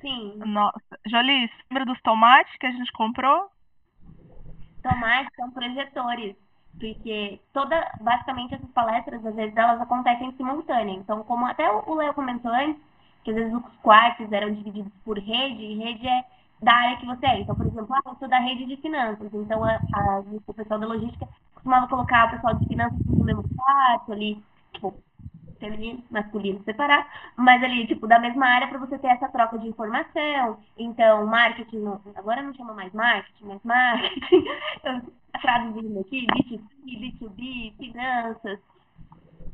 [0.02, 0.34] Sim.
[0.46, 0.80] Nossa.
[1.08, 3.46] Jolie, lembra dos tomates que a gente comprou?
[4.82, 6.36] Tomates são projetores.
[6.80, 10.94] Porque toda, basicamente essas palestras, às vezes, elas acontecem simultânea.
[10.94, 12.82] Então, como até o Léo comentou antes,
[13.24, 16.24] que às vezes os quartos eram divididos por rede, e rede é
[16.64, 17.40] da área que você é.
[17.42, 19.34] Então, por exemplo, ah, eu sou da rede de finanças.
[19.34, 23.44] Então, a, a, o pessoal da logística costumava colocar o pessoal de finanças no mesmo
[23.56, 24.44] quarto ali,
[24.74, 24.96] tipo,
[25.60, 27.08] feminino, masculino separado,
[27.38, 30.60] mas ali, tipo, da mesma área para você ter essa troca de informação.
[30.78, 34.46] Então, marketing, não, agora não chama mais marketing, mas marketing,
[35.42, 38.60] traduzindo aqui, B2C, B2B, finanças,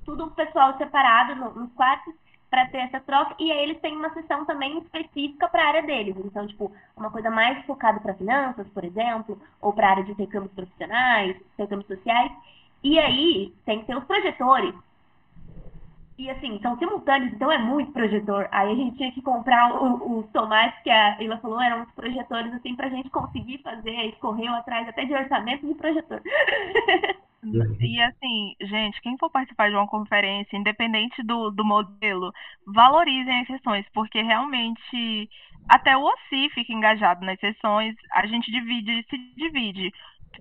[0.05, 2.14] tudo pessoal separado no, nos quartos
[2.50, 3.36] para ter essa troca.
[3.39, 6.16] E aí eles têm uma sessão também específica para a área deles.
[6.18, 10.12] Então, tipo, uma coisa mais focada para finanças, por exemplo, ou para a área de
[10.12, 12.32] intercâmbios profissionais, intercâmbios sociais.
[12.84, 14.74] E aí tem que ter os projetores.
[16.18, 18.50] E assim, são simultâneos, então é muito projetor.
[18.52, 22.54] Aí a gente tinha que comprar os tomates que a Ila falou, eram os projetores,
[22.54, 26.22] assim, pra gente conseguir fazer, escorreu atrás até de orçamento de projetor.
[27.80, 32.34] E assim, gente, quem for participar de uma conferência, independente do, do modelo,
[32.66, 35.30] valorizem as sessões, porque realmente
[35.70, 39.94] até o OSI fica engajado nas sessões, a gente divide, se divide.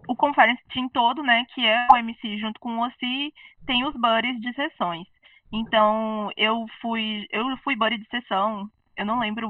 [0.09, 3.33] O conference team todo, né, que é o MC junto com o OSI,
[3.67, 5.07] tem os buddies de sessões.
[5.53, 9.49] Então, eu fui, eu fui buddy de sessão, eu não lembro,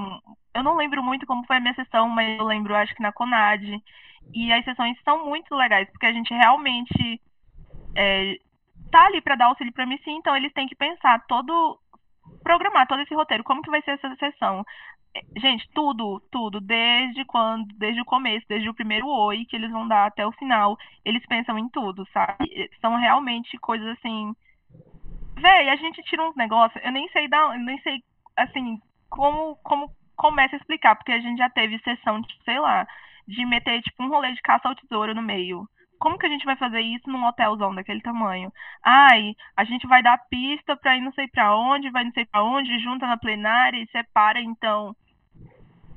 [0.54, 3.12] eu não lembro muito como foi a minha sessão, mas eu lembro, acho que na
[3.12, 3.62] Conad.
[4.34, 7.20] E as sessões são muito legais, porque a gente realmente
[7.94, 8.36] é,
[8.90, 11.78] tá ali para dar auxílio para sim, então eles têm que pensar todo,
[12.42, 14.64] programar todo esse roteiro, como que vai ser essa sessão.
[15.14, 19.70] É, gente, tudo, tudo, desde quando, desde o começo, desde o primeiro oi que eles
[19.70, 22.70] vão dar até o final, eles pensam em tudo, sabe?
[22.80, 24.34] São realmente coisas assim.
[25.36, 28.02] Véi, a gente tira uns negócios, eu nem sei dar, nem sei
[28.36, 32.86] assim, como, como começa a explicar, porque a gente já teve sessão de, sei lá,
[33.26, 35.68] de meter tipo um rolê de caça ao tesouro no meio
[35.98, 38.52] como que a gente vai fazer isso num hotelzão daquele tamanho?
[38.82, 42.24] Ai, a gente vai dar pista para ir não sei para onde, vai não sei
[42.24, 44.94] para onde, junta na plenária e separa então.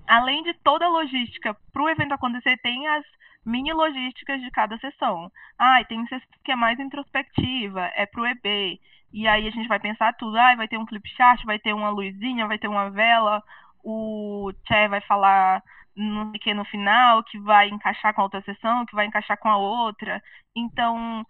[0.08, 3.06] Além de toda a logística para o evento acontecer, tem as
[3.46, 5.32] mini logísticas de cada sessão.
[5.58, 8.80] Ai, tem sessão que é mais introspectiva, é pro EB.
[9.14, 11.74] E aí a gente vai pensar tudo, ai, vai ter um flip chart, vai ter
[11.74, 13.44] uma luzinha, vai ter uma vela,
[13.84, 15.62] o Che vai falar
[15.96, 19.50] no que no final, que vai encaixar com a outra sessão, que vai encaixar com
[19.50, 20.22] a outra.
[20.56, 21.26] Então,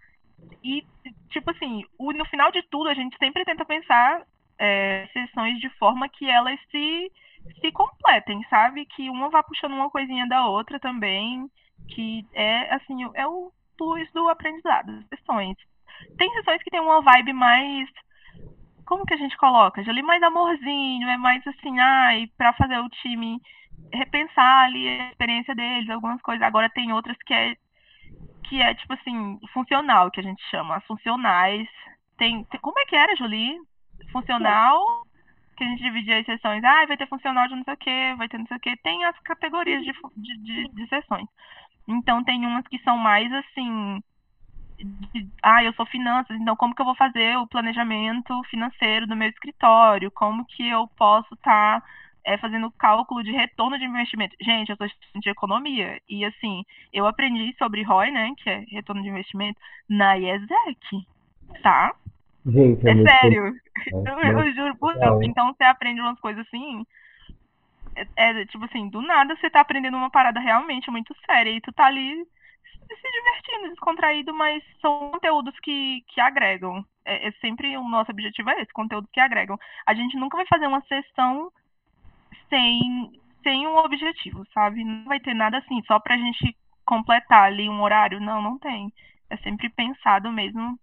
[0.64, 0.86] e
[1.30, 4.26] tipo assim, o, no final de tudo a gente sempre tenta pensar
[4.60, 7.12] é, sessões de forma que elas se
[7.60, 8.86] se completem, sabe?
[8.86, 11.50] Que uma vá puxando uma coisinha da outra também,
[11.88, 15.58] que é assim, é o plus do aprendizado, sessões.
[16.18, 17.90] Tem sessões que tem uma vibe mais
[18.86, 19.82] como que a gente coloca?
[19.84, 23.42] Já ali mais amorzinho, é mais assim, ai, para fazer o time
[23.94, 26.46] repensar ali a experiência deles, algumas coisas.
[26.46, 27.56] Agora tem outras que é
[28.52, 31.68] que é tipo assim, funcional, que a gente chama, as funcionais.
[32.18, 33.58] Tem, tem como é que era, Julie?
[34.12, 35.06] Funcional,
[35.56, 36.62] que a gente dividia as sessões.
[36.64, 38.76] Ah, vai ter funcional de não sei o que, vai ter não sei o que.
[38.78, 41.28] Tem as categorias de, de, de, de sessões.
[41.88, 44.04] Então tem umas que são mais assim.
[45.42, 49.30] Ah, eu sou finanças, então como que eu vou fazer o planejamento financeiro do meu
[49.30, 50.12] escritório?
[50.12, 51.88] Como que eu posso estar tá
[52.24, 54.36] é, fazendo cálculo de retorno de investimento.
[54.42, 56.64] Gente, eu sou estudante de economia e assim,
[56.94, 59.60] eu aprendi sobre ROI, né, que é retorno de investimento,
[59.90, 61.08] na IESEC,
[61.62, 61.94] tá?
[62.46, 63.54] Gente, é, é sério.
[63.92, 65.24] Eu, eu, juro por Deus.
[65.24, 66.86] Então você aprende umas coisas assim.
[67.96, 71.60] É, é, tipo assim, do nada você tá aprendendo uma parada realmente muito séria e
[71.62, 72.24] tu tá ali
[72.96, 76.86] se divertindo, descontraído, mas são conteúdos que, que agregam.
[77.06, 79.58] É, é sempre o nosso objetivo é esse, conteúdos que agregam.
[79.86, 81.52] A gente nunca vai fazer uma sessão
[82.50, 83.12] sem,
[83.44, 84.84] sem um objetivo, sabe?
[84.84, 86.56] Não vai ter nada assim, só pra gente
[86.86, 88.20] completar ali um horário.
[88.20, 88.92] Não, não tem.
[89.30, 90.78] É sempre pensado mesmo.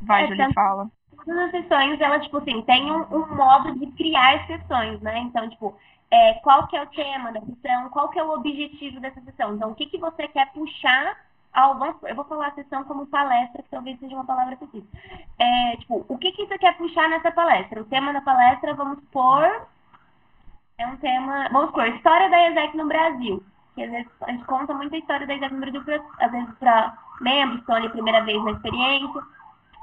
[0.00, 0.90] Vai, é, Julie, fala.
[1.24, 5.18] Todas as sessões, elas, tipo assim, tem um, um, modo de criar sessões, né?
[5.18, 5.76] Então, tipo,
[6.10, 9.54] é, qual que é o tema da sessão, qual que é o objetivo dessa sessão.
[9.54, 11.16] Então, o que, que você quer puxar
[11.52, 11.78] ao...
[12.04, 14.98] Eu vou falar a sessão como palestra, que talvez seja uma palavra específica.
[15.38, 17.82] É, tipo, o que, que você quer puxar nessa palestra?
[17.82, 19.66] O tema da palestra, vamos pôr
[20.78, 23.42] é um tema, vamos supor, história da ESEC no Brasil.
[23.74, 26.54] Que às vezes a gente conta muita história da ESEC no Brasil, pra, às vezes
[26.58, 29.22] para membros que estão ali a primeira vez na experiência.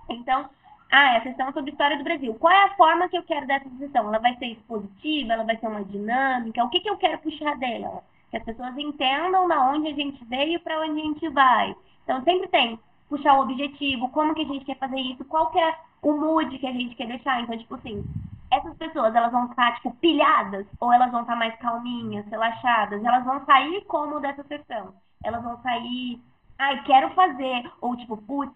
[0.10, 0.50] Então,
[0.92, 2.34] ah, é a sessão sobre história do Brasil.
[2.36, 4.08] Qual é a forma que eu quero dessa sessão?
[4.08, 5.34] Ela vai ser expositiva?
[5.34, 6.64] Ela vai ser uma dinâmica?
[6.64, 8.04] O que, que eu quero puxar dela?
[8.32, 11.76] Que as pessoas entendam da onde a gente veio e para onde a gente vai.
[12.04, 15.60] Então, sempre tem puxar o objetivo, como que a gente quer fazer isso, qual que
[15.60, 17.42] é o mood que a gente quer deixar.
[17.42, 18.04] Então, tipo assim,
[18.52, 23.04] essas pessoas, elas vão estar, tipo, pilhadas ou elas vão estar mais calminhas, relaxadas?
[23.04, 24.93] Elas vão sair como dessa sessão?
[25.24, 26.22] Elas vão sair,
[26.58, 28.54] ai, quero fazer, ou tipo, putz,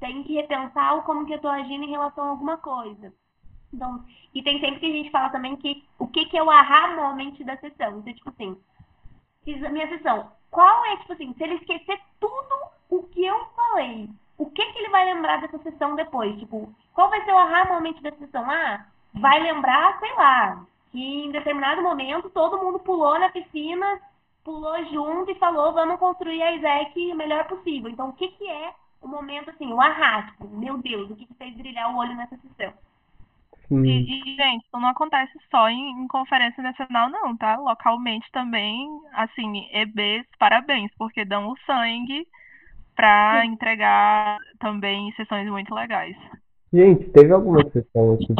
[0.00, 3.12] tenho que repensar como que eu tô agindo em relação a alguma coisa.
[3.72, 6.50] Então, e tem sempre que a gente fala também que o que, que é o
[6.50, 7.98] ahá moment da sessão.
[7.98, 8.56] Então, tipo assim,
[9.44, 10.30] fiz a minha sessão.
[10.50, 14.08] Qual é, tipo assim, se ele esquecer tudo o que eu falei,
[14.38, 16.38] o que, que ele vai lembrar dessa sessão depois?
[16.38, 18.48] Tipo, qual vai ser o ahá moment da sessão?
[18.50, 18.86] Ah,
[19.18, 24.00] vai lembrar, sei lá, que em determinado momento todo mundo pulou na piscina,
[24.44, 27.90] pulou junto e falou, vamos construir a ISEC o melhor possível.
[27.90, 30.46] Então, o que, que é o momento, assim, o arrasto?
[30.48, 32.72] Meu Deus, o que, que fez brilhar o olho nessa sessão?
[33.68, 37.56] E, e, gente, isso não acontece só em, em, conferência nacional, não, tá?
[37.56, 42.28] Localmente também, assim, EBs, parabéns, porque dão o sangue
[42.94, 43.48] pra Sim.
[43.48, 46.16] entregar também sessões muito legais.
[46.72, 48.34] Gente, teve alguma sessão que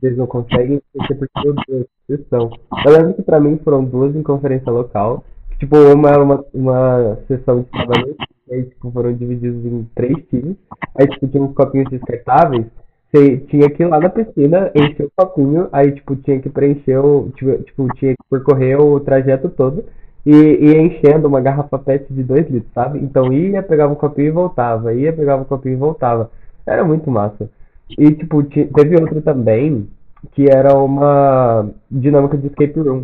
[0.00, 2.50] vocês não conseguem esquecer porque eu dei sessão.
[2.84, 5.22] Eu lembro que pra mim foram duas em conferência local.
[5.58, 8.16] Tipo, uma era uma, uma sessão de trabalho,
[8.50, 10.56] aí tipo, foram divididos em três times.
[10.98, 12.66] Aí tipo, tinha uns copinhos descartáveis.
[13.10, 16.98] Você tinha que ir lá na piscina, encher o copinho, aí tipo, tinha que preencher
[16.98, 17.30] o.
[17.36, 19.84] Tipo, tipo tinha que percorrer o trajeto todo
[20.24, 22.98] e ia enchendo uma garrafa PET de 2 litros, sabe?
[23.00, 26.30] Então ia, pegava um copinho e voltava, ia, pegava um copinho e voltava.
[26.66, 27.50] Era muito massa.
[27.90, 29.88] E, tipo, teve outro também,
[30.32, 33.02] que era uma dinâmica de escape room.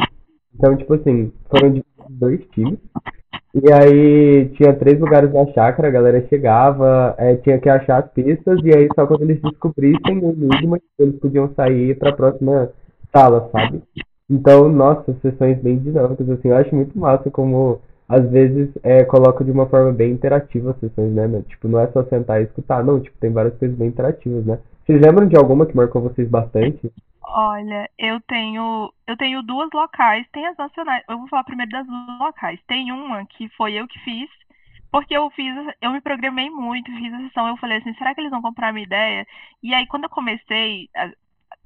[0.55, 2.79] Então, tipo assim, foram de dois times.
[3.55, 8.11] E aí tinha três lugares na chácara, a galera chegava, é, tinha que achar as
[8.13, 12.71] pistas, e aí só quando eles descobrissem o enigma, eles podiam sair pra próxima
[13.13, 13.83] sala, sabe?
[14.31, 19.45] Então, nossa, sessões bem dinâmicas, assim, eu acho muito massa como às vezes é, coloca
[19.45, 21.43] de uma forma bem interativa as sessões, né?
[21.49, 24.59] Tipo, não é só sentar e escutar, não, tipo, tem várias coisas bem interativas, né?
[24.87, 26.91] Vocês lembram de alguma que marcou vocês bastante?
[27.23, 31.05] Olha, eu tenho eu tenho duas locais, tem as nacionais.
[31.07, 32.59] Eu vou falar primeiro das duas locais.
[32.67, 34.31] Tem uma que foi eu que fiz,
[34.91, 38.23] porque eu fiz, eu me programei muito, fiz a sessão, eu falei assim, será que
[38.23, 39.27] eles vão comprar a minha ideia?
[39.63, 40.89] E aí quando eu comecei,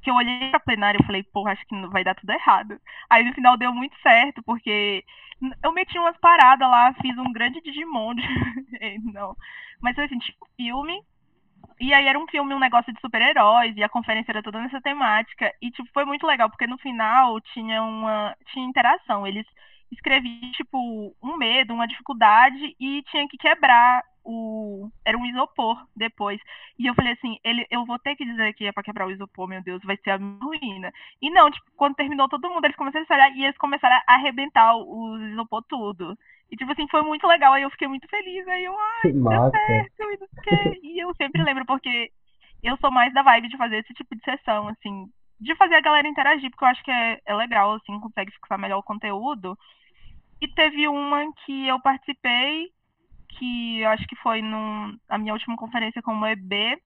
[0.02, 2.80] que eu olhei pra plenária e falei, porra, acho que vai dar tudo errado.
[3.08, 5.04] Aí no final deu muito certo, porque
[5.62, 8.14] eu meti umas paradas lá, fiz um grande Digimon.
[9.12, 9.36] não.
[9.80, 11.02] Mas assim, tipo, filme.
[11.80, 14.80] E aí era um filme, um negócio de super-heróis, e a conferência era toda nessa
[14.80, 15.52] temática.
[15.60, 18.36] E, tipo, foi muito legal, porque no final tinha uma.
[18.52, 19.26] tinha interação.
[19.26, 19.46] Eles
[19.92, 24.90] escreviam, tipo, um medo, uma dificuldade, e tinha que quebrar o.
[25.04, 26.40] Era um isopor depois.
[26.78, 29.10] E eu falei assim, ele, eu vou ter que dizer que é pra quebrar o
[29.10, 30.92] isopor, meu Deus, vai ser a minha ruína.
[31.20, 34.14] E não, tipo, quando terminou todo mundo, eles começaram a olhar e eles começaram a
[34.14, 36.16] arrebentar o isopor tudo.
[36.50, 39.50] E tipo assim, foi muito legal, aí eu fiquei muito feliz, aí eu, ai, deu
[39.50, 42.10] certo, e não sei E eu sempre lembro, porque
[42.62, 45.06] eu sou mais da vibe de fazer esse tipo de sessão, assim,
[45.40, 48.58] de fazer a galera interagir, porque eu acho que é, é legal, assim, consegue fixar
[48.58, 49.58] melhor o conteúdo.
[50.42, 52.72] E teve uma que eu participei,
[53.28, 54.42] que acho que foi
[55.08, 56.82] a minha última conferência como EB,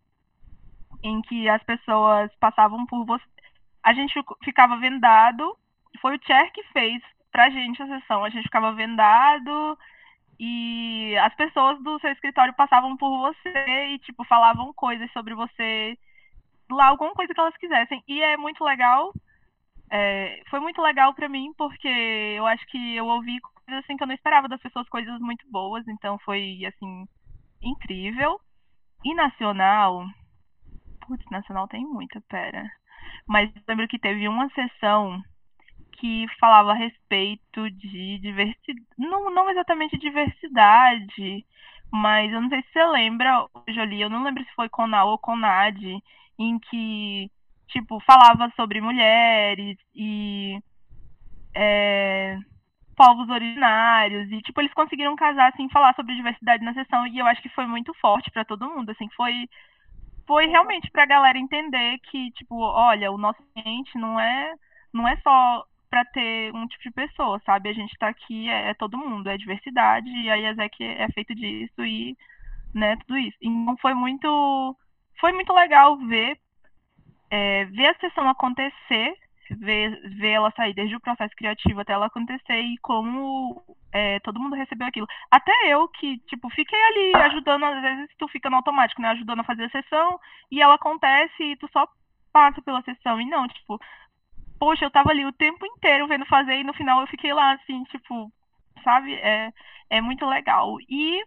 [1.03, 3.25] em que as pessoas passavam por você.
[3.83, 4.13] A gente
[4.45, 5.57] ficava vendado,
[6.03, 7.03] foi o Cher que fez
[7.33, 8.27] pra gente a sessão.
[8.27, 9.79] A gente ficava vendado
[10.39, 15.97] e as pessoas do seu escritório passavam por você e, tipo, falavam coisas sobre você
[16.71, 18.05] lá, alguma coisa que elas quisessem.
[18.07, 19.15] E é muito legal.
[19.91, 24.03] É, foi muito legal para mim porque eu acho que eu ouvi coisas assim que
[24.03, 27.07] eu não esperava das pessoas, coisas muito boas, então foi assim
[27.63, 28.41] incrível.
[29.05, 30.05] E nacional,
[31.07, 32.69] putz, nacional tem muita, pera.
[33.27, 35.23] Mas lembro que teve uma sessão
[35.93, 41.45] que falava a respeito de diversidade, não, não exatamente diversidade,
[41.91, 45.19] mas eu não sei se você lembra, Jolie, eu não lembro se foi Conal ou
[45.19, 45.81] Conad,
[46.39, 47.31] em que,
[47.69, 50.61] tipo, falava sobre mulheres e
[51.55, 52.39] é,
[52.97, 54.31] povos originários.
[54.33, 57.07] E tipo eles conseguiram casar assim falar sobre diversidade na sessão.
[57.07, 59.09] E eu acho que foi muito forte para todo mundo assim.
[59.17, 59.49] Foi
[60.27, 64.55] foi realmente para a galera entender que tipo olha o nosso ambiente não é
[64.93, 67.69] não é só para ter um tipo de pessoa sabe?
[67.69, 70.09] A gente está aqui é, é, todo mundo é diversidade.
[70.09, 72.17] E a IESEC é feito disso e
[72.75, 73.37] né tudo isso.
[73.43, 74.77] Então foi muito
[75.21, 76.39] foi muito legal ver
[77.31, 79.15] é, ver a sessão acontecer
[79.55, 83.63] ver, ver ela sair desde o processo criativo até ela acontecer e como
[83.93, 85.07] é, todo mundo recebeu aquilo.
[85.31, 89.11] Até eu que, tipo, fiquei ali ajudando, às vezes tu fica no automático, né?
[89.11, 90.19] Ajudando a fazer a sessão
[90.51, 91.87] e ela acontece e tu só
[92.33, 93.21] passa pela sessão.
[93.21, 93.79] E não, tipo,
[94.59, 97.53] poxa, eu tava ali o tempo inteiro vendo fazer e no final eu fiquei lá,
[97.53, 98.33] assim, tipo,
[98.83, 99.15] sabe?
[99.15, 99.53] É,
[99.91, 100.77] é muito legal.
[100.89, 101.25] E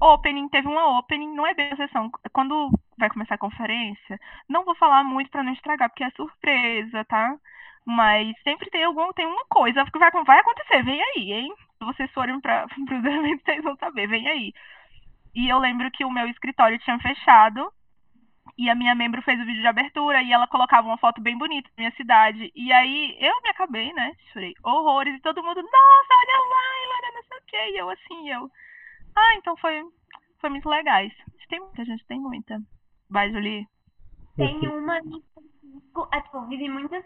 [0.00, 2.10] opening, teve uma opening, não é bem a sessão.
[2.32, 7.04] Quando vai começar a conferência, não vou falar muito para não estragar, porque é surpresa,
[7.04, 7.36] tá?
[7.84, 11.54] Mas sempre tem algum, tem uma coisa que vai, vai acontecer, vem aí, hein?
[11.78, 14.52] Se vocês forem para os eventos, vocês vão saber, vem aí.
[15.34, 17.72] E eu lembro que o meu escritório tinha fechado
[18.58, 21.38] e a minha membro fez o vídeo de abertura e ela colocava uma foto bem
[21.38, 22.50] bonita da minha cidade.
[22.54, 24.12] E aí eu me acabei, né?
[24.32, 27.70] Chorei horrores e todo mundo, nossa, olha lá, Ilana, não sei o quê.
[27.72, 28.50] E eu assim, eu.
[29.18, 29.82] Ah, então foi,
[30.40, 31.12] foi muito legais.
[31.48, 32.60] Tem muita gente, tem muita.
[33.10, 33.66] Vai, Julie.
[34.36, 35.00] Tem uma
[36.12, 37.04] é, tipo, vive muitas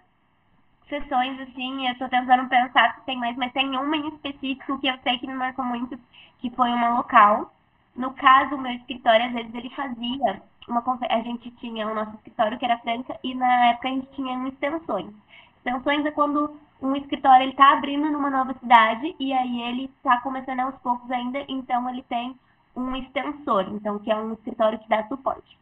[0.89, 4.89] sessões, assim, eu tô tentando pensar se tem mais, mas tem uma em específico que
[4.89, 5.99] eu sei que me marcou muito,
[6.39, 7.55] que foi uma local.
[7.97, 12.15] No caso, o meu escritório, às vezes, ele fazia uma a gente tinha o nosso
[12.17, 15.13] escritório que era Franca e na época a gente tinha extensões.
[15.57, 20.21] Extensões é quando um escritório ele está abrindo numa nova cidade e aí ele está
[20.21, 22.37] começando aos poucos ainda, então ele tem
[22.75, 25.57] um extensor, então que é um escritório que dá suporte.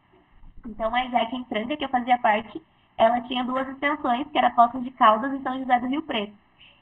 [0.65, 2.61] Então a Isaac em Franca, que eu fazia parte,
[2.97, 6.33] ela tinha duas extensões, que era Poços de Caldas e São José do Rio Preto.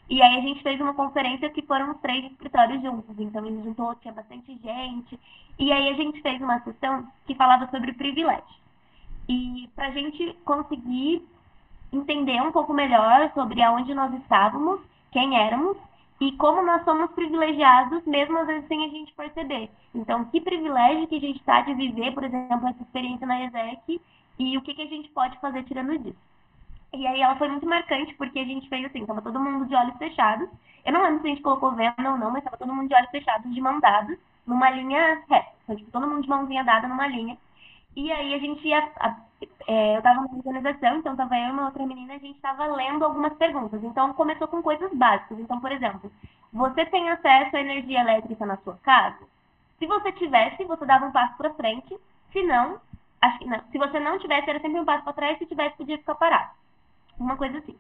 [0.10, 3.64] E aí a gente fez uma conferência que foram os três escritórios juntos, então gente
[3.64, 5.20] juntou, tinha bastante gente.
[5.60, 8.60] E aí a gente fez uma sessão que falava sobre privilégio.
[9.28, 11.28] E para a gente conseguir
[11.92, 14.80] entender um pouco melhor sobre aonde nós estávamos,
[15.12, 15.78] quem éramos
[16.22, 19.70] e como nós somos privilegiados, mesmo às vezes sem a gente perceber.
[19.96, 24.02] Então, que privilégio que a gente está de viver, por exemplo, essa experiência na ESEC
[24.38, 26.30] e o que, que a gente pode fazer tirando disso.
[26.94, 29.76] E aí ela foi muito marcante, porque a gente fez assim, tava todo mundo de
[29.76, 30.50] olhos fechados.
[30.84, 32.96] Eu não lembro se a gente colocou venda ou não, mas tava todo mundo de
[32.96, 35.52] olhos fechados, de mão dada, numa linha reta.
[35.64, 37.38] Então, tipo, todo mundo de mãozinha dada numa linha.
[37.96, 38.80] E aí a gente ia.
[38.98, 39.16] A,
[39.68, 42.66] é, eu tava na organização, então tava eu e uma outra menina, a gente tava
[42.68, 43.84] lendo algumas perguntas.
[43.84, 45.40] Então começou com coisas básicas.
[45.40, 46.12] Então, por exemplo,
[46.52, 49.20] você tem acesso à energia elétrica na sua casa?
[49.78, 51.98] Se você tivesse, você dava um passo para frente.
[52.34, 52.82] Se não,
[53.22, 53.62] acho não.
[53.72, 55.38] Se você não tivesse, era sempre um passo para trás.
[55.38, 56.52] Se tivesse, podia ficar parado.
[57.18, 57.78] Uma coisa assim.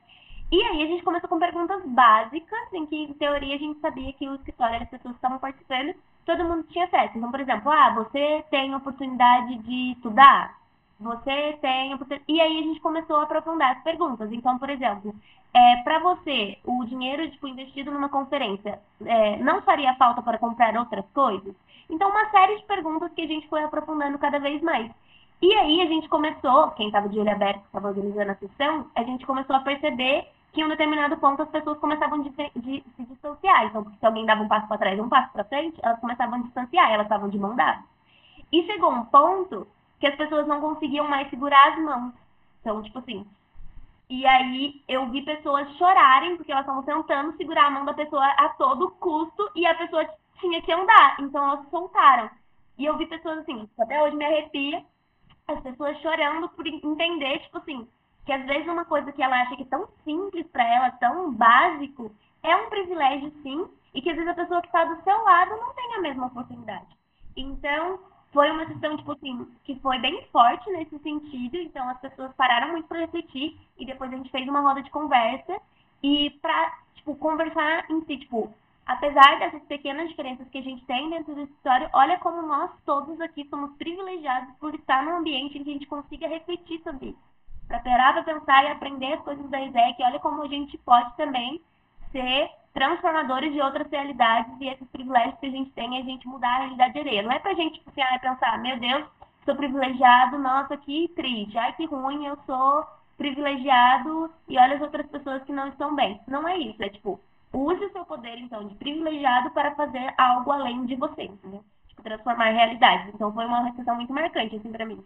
[0.51, 4.11] E aí a gente começou com perguntas básicas, em que, em teoria, a gente sabia
[4.13, 5.93] que o escritório, as pessoas que estavam participando,
[6.25, 7.17] todo mundo tinha acesso.
[7.17, 10.57] Então, por exemplo, ah, você tem oportunidade de estudar?
[10.99, 12.23] Você tem oportunidade...
[12.27, 14.31] E aí a gente começou a aprofundar as perguntas.
[14.31, 15.13] Então, por exemplo,
[15.53, 20.75] é, para você, o dinheiro tipo, investido numa conferência é, não faria falta para comprar
[20.77, 21.55] outras coisas?
[21.89, 24.91] Então, uma série de perguntas que a gente foi aprofundando cada vez mais.
[25.41, 29.03] E aí a gente começou, quem estava de olho aberto, estava organizando a sessão, a
[29.03, 33.03] gente começou a perceber que em um determinado ponto as pessoas começavam de, de, se
[33.05, 33.65] distanciar.
[33.65, 36.39] Então, se alguém dava um passo para trás e um passo para frente, elas começavam
[36.39, 37.83] a distanciar, elas estavam de mão dada.
[38.51, 39.67] E chegou um ponto
[39.99, 42.13] que as pessoas não conseguiam mais segurar as mãos.
[42.61, 43.25] Então, tipo assim.
[44.09, 48.25] E aí eu vi pessoas chorarem porque elas estavam tentando segurar a mão da pessoa
[48.25, 50.07] a todo custo e a pessoa
[50.39, 51.17] tinha que andar.
[51.19, 52.29] Então elas soltaram.
[52.77, 54.83] E eu vi pessoas assim, até hoje me arrepia,
[55.47, 57.87] as pessoas chorando por entender, tipo assim,
[58.29, 61.33] que às vezes uma coisa que ela acha que é tão simples para ela, tão
[61.33, 62.11] básico,
[62.43, 65.49] é um privilégio sim, e que às vezes a pessoa que está do seu lado
[65.57, 66.85] não tem a mesma oportunidade.
[67.35, 67.99] Então,
[68.31, 72.73] foi uma sessão, tipo assim, que foi bem forte nesse sentido, então as pessoas pararam
[72.73, 75.59] muito para refletir, e depois a gente fez uma roda de conversa,
[76.03, 78.53] e para, tipo, conversar em si, tipo,
[78.85, 83.21] Apesar dessas pequenas diferenças que a gente tem dentro do escritório, olha como nós todos
[83.21, 87.28] aqui somos privilegiados por estar num ambiente em que a gente consiga refletir sobre isso.
[87.69, 91.15] Para parar para pensar e aprender as coisas da ISEC, olha como a gente pode
[91.15, 91.61] também
[92.11, 96.49] ser transformadores de outras realidades e esses privilégios que a gente tem a gente mudar
[96.49, 97.21] a realidade alheia.
[97.21, 99.05] Não é para a gente tipo, assim, ah, pensar, meu Deus,
[99.45, 105.05] sou privilegiado, nossa, que triste, ai que ruim, eu sou privilegiado e olha as outras
[105.05, 106.19] pessoas que não estão bem.
[106.27, 107.19] Não é isso, é tipo,
[107.53, 111.63] use o seu poder, então, de privilegiado para fazer algo além de você, entendeu?
[111.89, 113.13] Tipo, transformar realidades.
[113.13, 115.03] Então, foi uma recepção muito marcante, assim, para mim.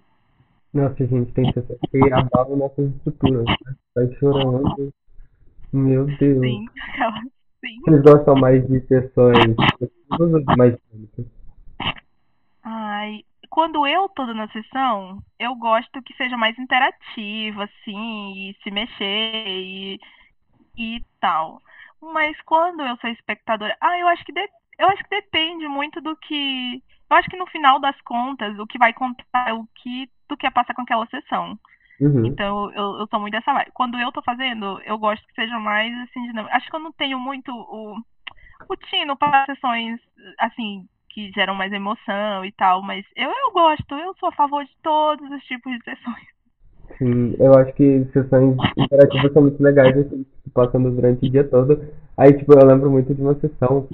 [0.74, 3.76] Nossa, gente, tem pessoas que abalam nossas estruturas, né?
[3.94, 4.92] Tá chorando.
[5.72, 6.40] Meu Deus.
[6.40, 6.66] Sim,
[7.64, 7.80] sim.
[7.86, 9.56] Vocês gostam mais de sessões
[10.10, 11.26] ou mais dinâmicas?
[12.64, 18.72] Ai, quando eu tô na sessão, eu gosto que seja mais interativa, assim, e se
[18.72, 20.00] mexer e,
[20.76, 21.62] e tal.
[22.02, 24.42] Mas quando eu sou espectadora, ah, eu acho que de,
[24.80, 28.66] eu acho que depende muito do que, eu acho que no final das contas, o
[28.66, 31.58] que vai contar é o que do que passa com aquela sessão.
[32.00, 32.26] Uhum.
[32.26, 33.72] Então, eu, eu sou muito dessa vibe.
[33.74, 36.56] Quando eu tô fazendo, eu gosto que seja mais, assim, dinâmico.
[36.56, 37.96] Acho que eu não tenho muito o,
[38.70, 40.00] o tino para sessões,
[40.40, 44.64] assim, que geram mais emoção e tal, mas eu, eu gosto, eu sou a favor
[44.66, 46.34] de todos os tipos de sessões.
[46.98, 51.44] Sim, eu acho que sessões interativas são muito legais, assim, tipo, passando durante o dia
[51.44, 51.80] todo.
[52.18, 53.88] Aí, tipo, eu lembro muito de uma sessão,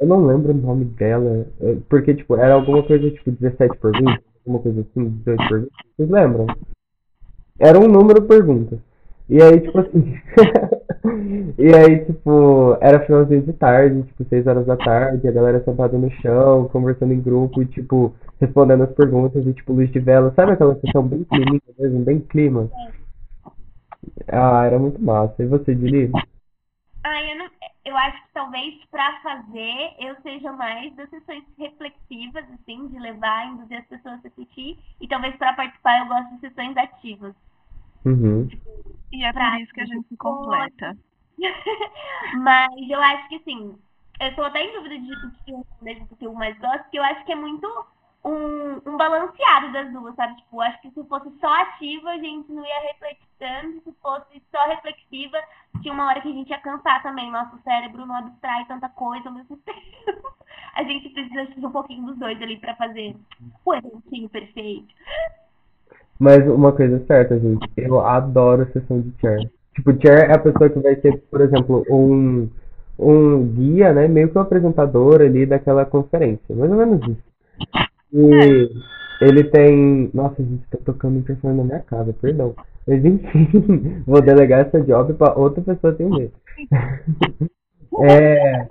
[0.00, 3.92] eu não lembro o nome dela, eh, porque, tipo, era alguma coisa, tipo, 17 por
[3.92, 6.46] 20, uma coisa assim, 18 perguntas, vocês lembram?
[7.58, 8.78] Era um número de perguntas.
[9.28, 10.14] E aí, tipo assim.
[11.58, 15.98] e aí, tipo, era finalzinho de tarde, tipo, 6 horas da tarde, a galera sentada
[15.98, 20.32] no chão, conversando em grupo, e, tipo, respondendo as perguntas, e tipo, luz de vela,
[20.36, 22.70] sabe aquela sessão bem clínica mesmo, bem clima?
[22.72, 23.06] É.
[24.28, 25.42] Ah, era muito massa.
[25.42, 26.10] E você, Dili?
[27.04, 27.48] Ah, eu não,
[27.86, 33.46] eu acho que talvez pra fazer eu seja mais das sessões reflexivas, assim, de levar,
[33.46, 34.76] induzir as pessoas a refletir.
[35.00, 37.34] E talvez pra participar eu gosto de sessões ativas.
[38.04, 38.48] Uhum.
[39.12, 40.96] E é por isso que a gente se completa.
[42.42, 43.78] Mas eu acho que assim,
[44.20, 47.04] eu tô até em dúvida de do que, do que eu mais gosto, porque eu
[47.04, 47.86] acho que é muito
[48.26, 50.34] um, um balanceado das duas, sabe?
[50.36, 53.80] Tipo, acho que se fosse só ativa, a gente não ia refletir tanto.
[53.84, 55.38] Se fosse só reflexiva,
[55.80, 57.30] tinha uma hora que a gente ia cansar também.
[57.30, 60.34] Nosso cérebro não abstrai tanta coisa ao mesmo tempo.
[60.74, 63.14] A gente precisa de um pouquinho dos dois ali pra fazer
[63.64, 64.92] o eventinho perfeito.
[66.18, 69.50] Mas uma coisa certa, gente, eu adoro sessão de chair.
[69.74, 72.48] Tipo, chair é a pessoa que vai ser, por exemplo, um,
[72.98, 74.08] um guia, né?
[74.08, 76.56] Meio que um apresentador ali daquela conferência.
[76.56, 77.26] Mais ou menos isso.
[78.16, 78.70] E
[79.20, 80.10] ele tem.
[80.14, 82.54] Nossa, a gente tá tocando o interfone na minha casa, perdão.
[82.86, 86.30] Mas enfim, vou delegar essa job pra outra pessoa atender.
[88.00, 88.66] é.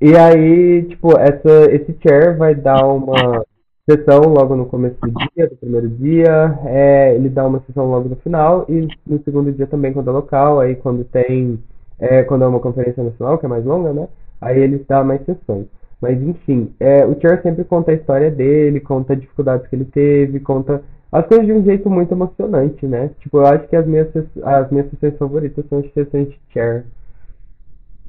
[0.00, 3.44] E aí, tipo, essa, esse chair vai dar uma
[3.88, 8.08] sessão logo no começo do dia, do primeiro dia, é, ele dá uma sessão logo
[8.10, 11.58] no final, e no segundo dia também quando é local, aí quando tem,
[11.98, 14.06] é, quando é uma conferência nacional, que é mais longa, né,
[14.42, 15.66] aí ele dá mais sessões.
[16.00, 19.84] Mas enfim, é, o Cher sempre conta a história dele, conta as dificuldades que ele
[19.84, 23.08] teve, conta as coisas de um jeito muito emocionante, né?
[23.20, 24.08] Tipo, eu acho que as minhas,
[24.44, 26.84] as minhas sessões favoritas são as sessões de Cher.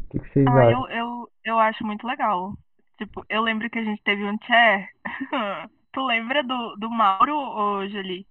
[0.08, 0.86] O que, que vocês Ah, acham?
[0.88, 2.54] eu, eu, eu acho muito legal.
[2.98, 4.90] Tipo, eu lembro que a gente teve um chair.
[5.92, 8.28] Tu lembra do, do Mauro, ô Julie?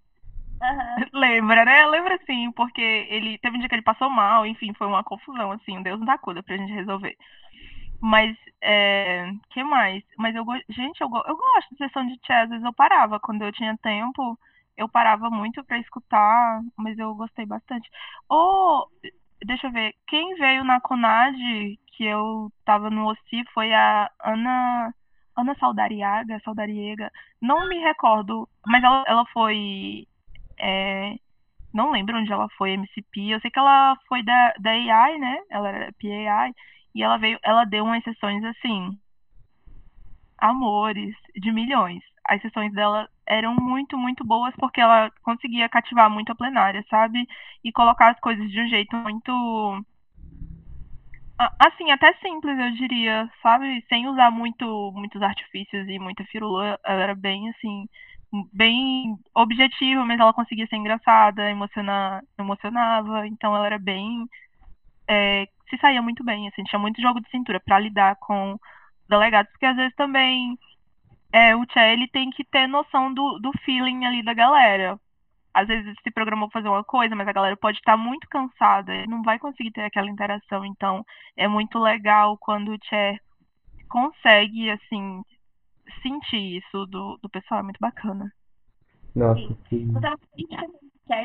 [0.63, 1.03] Aham.
[1.13, 1.87] Lembra, né?
[1.87, 5.53] Lembra sim, porque ele teve um dia que ele passou mal, enfim, foi uma confusão,
[5.53, 7.17] assim, um Deus da cuida pra gente resolver.
[8.01, 10.03] Mas, é, que mais?
[10.19, 13.43] Mas eu, gente, eu, eu gosto de sessão de jazz, às vezes eu parava, quando
[13.43, 14.39] eu tinha tempo,
[14.77, 17.91] eu parava muito pra escutar, mas eu gostei bastante.
[18.29, 18.89] Ou,
[19.45, 21.35] deixa eu ver, quem veio na Conad,
[21.97, 24.95] que eu tava no OSCI, foi a Ana,
[25.37, 30.07] Ana Saudariaga, Saudariega, não me recordo, mas ela, ela foi,
[30.59, 31.17] é,
[31.73, 33.31] não lembro onde ela foi MCP.
[33.31, 35.39] Eu sei que ela foi da, da AI, né?
[35.51, 36.55] Ela era PAI.
[36.95, 38.99] E ela veio, ela deu umas sessões assim,
[40.39, 42.03] amores, de milhões.
[42.27, 47.27] As sessões dela eram muito, muito boas porque ela conseguia cativar muito a plenária, sabe?
[47.65, 49.85] E colocar as coisas de um jeito muito.
[51.59, 53.85] Assim, até simples, eu diria, sabe?
[53.89, 56.79] Sem usar muito, muitos artifícios e muita firula.
[56.85, 57.89] Ela era bem, assim,
[58.53, 63.27] bem objetiva, mas ela conseguia ser engraçada, emocionar, emocionava.
[63.27, 64.29] Então ela era bem
[65.09, 68.59] é, se saía muito bem, assim, tinha muito jogo de cintura pra lidar com
[69.09, 70.59] delegados, porque às vezes também
[71.33, 74.99] é, o Tchê, ele tem que ter noção do, do feeling ali da galera.
[75.53, 78.95] Às vezes se programou pra fazer uma coisa, mas a galera pode estar muito cansada,
[78.95, 81.05] e não vai conseguir ter aquela interação, então
[81.37, 83.19] é muito legal quando o Tchê
[83.89, 85.23] consegue, assim,
[86.03, 88.33] sentir isso do, do pessoal, é muito bacana.
[89.15, 89.93] Nossa, Sim.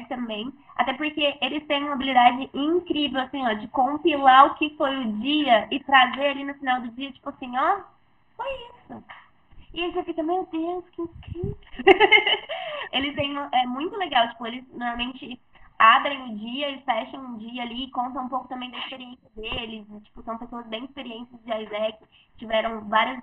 [0.08, 4.96] Também, até porque eles têm uma habilidade incrível, assim, ó, de compilar o que foi
[4.98, 7.82] o dia e trazer ali no final do dia, tipo assim, ó,
[8.36, 9.04] foi isso.
[9.74, 11.58] E aí você fica, meu Deus, que incrível.
[12.92, 15.40] eles têm, é muito legal, tipo, eles normalmente
[15.80, 19.30] abrem o dia e fecham o dia ali e contam um pouco também da experiência
[19.36, 21.98] deles, e, tipo, são pessoas bem experientes de Isaac,
[22.38, 23.22] tiveram várias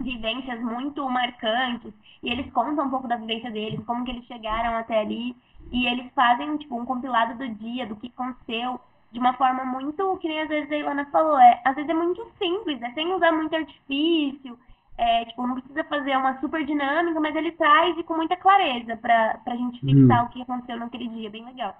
[0.00, 1.92] vivências muito marcantes
[2.22, 5.36] e eles contam um pouco da vivência deles, como que eles chegaram até ali
[5.70, 8.80] e eles fazem tipo um compilado do dia, do que aconteceu,
[9.12, 11.94] de uma forma muito, que nem às vezes a Ilana falou, é, às vezes é
[11.94, 14.58] muito simples, é sem usar muito artifício,
[14.98, 18.96] é, tipo, não precisa fazer uma super dinâmica, mas ele traz e com muita clareza
[18.96, 21.74] pra, pra gente fixar o que aconteceu naquele dia, bem legal.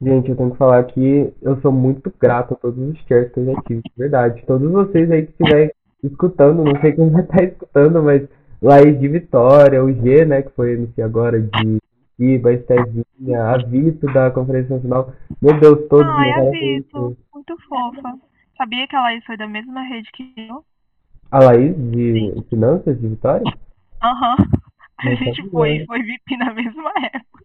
[0.00, 3.40] Gente, eu tenho que falar que eu sou muito grato a todos os chairs que
[3.40, 4.44] eu já tive, de verdade.
[4.46, 5.72] Todos vocês aí que estiverem
[6.04, 8.28] escutando, não sei quem vai estar escutando, mas
[8.62, 11.78] Laís de Vitória, o G, né, que foi MC agora de
[12.18, 15.12] Iba, a Estezinha, a Vito da Conferência Nacional.
[15.40, 16.50] Meu Deus, todos Ai, a.
[16.50, 18.18] Vitor, muito fofa.
[18.56, 20.64] Sabia que a Laís foi da mesma rede que eu?
[21.30, 23.52] A Laís de Finanças de Vitória?
[24.02, 24.36] Aham.
[24.98, 25.50] A Não gente sabia.
[25.52, 27.44] foi, foi VIP na mesma época.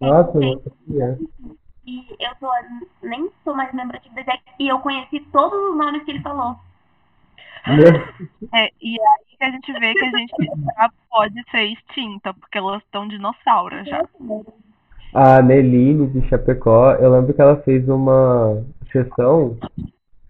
[0.00, 1.18] Nossa, eu não sabia.
[1.84, 2.48] E eu tô,
[3.02, 6.56] nem sou mais membro da Zec, e eu conheci todos os nomes que ele falou.
[8.54, 10.32] É, e aí que a gente vê que a gente
[10.76, 14.02] já pode ser extinta, porque elas estão dinossauras já.
[15.14, 19.56] A Neline de Chapecó, eu lembro que ela fez uma sessão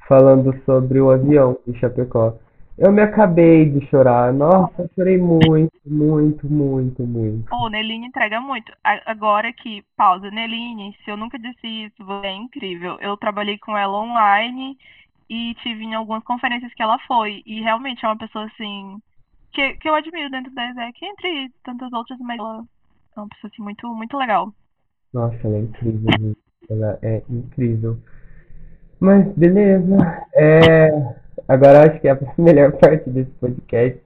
[0.08, 2.34] falando sobre o avião de Chapecó.
[2.78, 4.32] Eu me acabei de chorar.
[4.32, 7.48] Nossa, chorei muito, muito, muito, muito.
[7.48, 8.72] Pô, Neline entrega muito.
[8.82, 12.96] Agora que, pausa, Neline, se eu nunca disse isso, você é incrível.
[13.00, 14.76] Eu trabalhei com ela online
[15.32, 17.42] e tive em algumas conferências que ela foi.
[17.46, 18.98] E realmente é uma pessoa, assim,
[19.52, 22.64] que, que eu admiro dentro da ESEC, entre tantas outras, mas ela
[23.16, 24.52] é uma pessoa, assim, muito, muito legal.
[25.12, 26.38] Nossa, ela é incrível, gente.
[26.70, 27.98] Ela é incrível.
[29.00, 29.96] Mas beleza.
[30.34, 30.90] É,
[31.48, 34.00] Agora acho que é a melhor parte desse podcast.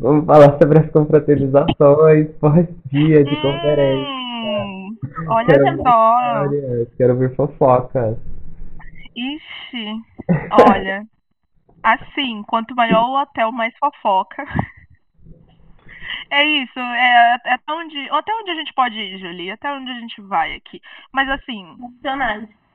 [0.00, 4.12] Vamos falar sobre as confraternizações pós-dia de conferência.
[4.12, 4.96] Hum,
[5.28, 6.44] olha Quero só.
[6.44, 8.16] histórias, quero ver fofocas.
[9.16, 10.02] Ixi,
[10.68, 11.06] olha.
[11.82, 14.44] Assim, quanto maior o hotel, mais fofoca.
[16.30, 19.90] É isso, é, é até onde, até onde a gente pode ir, Julie, até onde
[19.90, 20.80] a gente vai aqui.
[21.12, 21.76] Mas assim,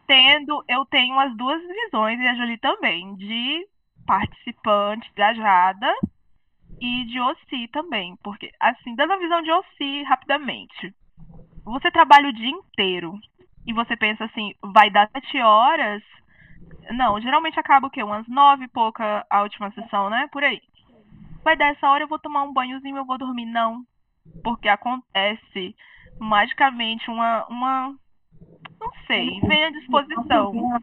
[0.08, 3.68] tendo, eu tenho as duas visões, e a Julie também, de
[4.06, 5.94] participante engajada
[6.82, 8.16] e de OC também.
[8.24, 10.94] Porque, assim, dando a visão de OC rapidamente,
[11.64, 13.14] você trabalha o dia inteiro
[13.68, 16.02] e você pensa assim, vai dar sete horas.
[16.92, 18.04] Não, geralmente acaba o quê?
[18.04, 20.28] Umas nove e pouca a última sessão, né?
[20.32, 20.62] Por aí.
[21.44, 23.46] Vai dar essa hora, eu vou tomar um banhozinho, eu vou dormir.
[23.46, 23.84] Não.
[24.44, 25.76] Porque acontece
[26.20, 27.46] magicamente uma.
[27.48, 27.96] uma
[28.80, 30.80] não sei, vem à disposição.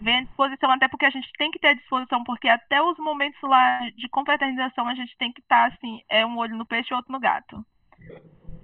[0.00, 2.98] Vem à disposição, até porque a gente tem que ter à disposição, porque até os
[2.98, 6.92] momentos lá de confraternização a gente tem que estar assim, é um olho no peixe
[6.92, 7.62] e outro no gato.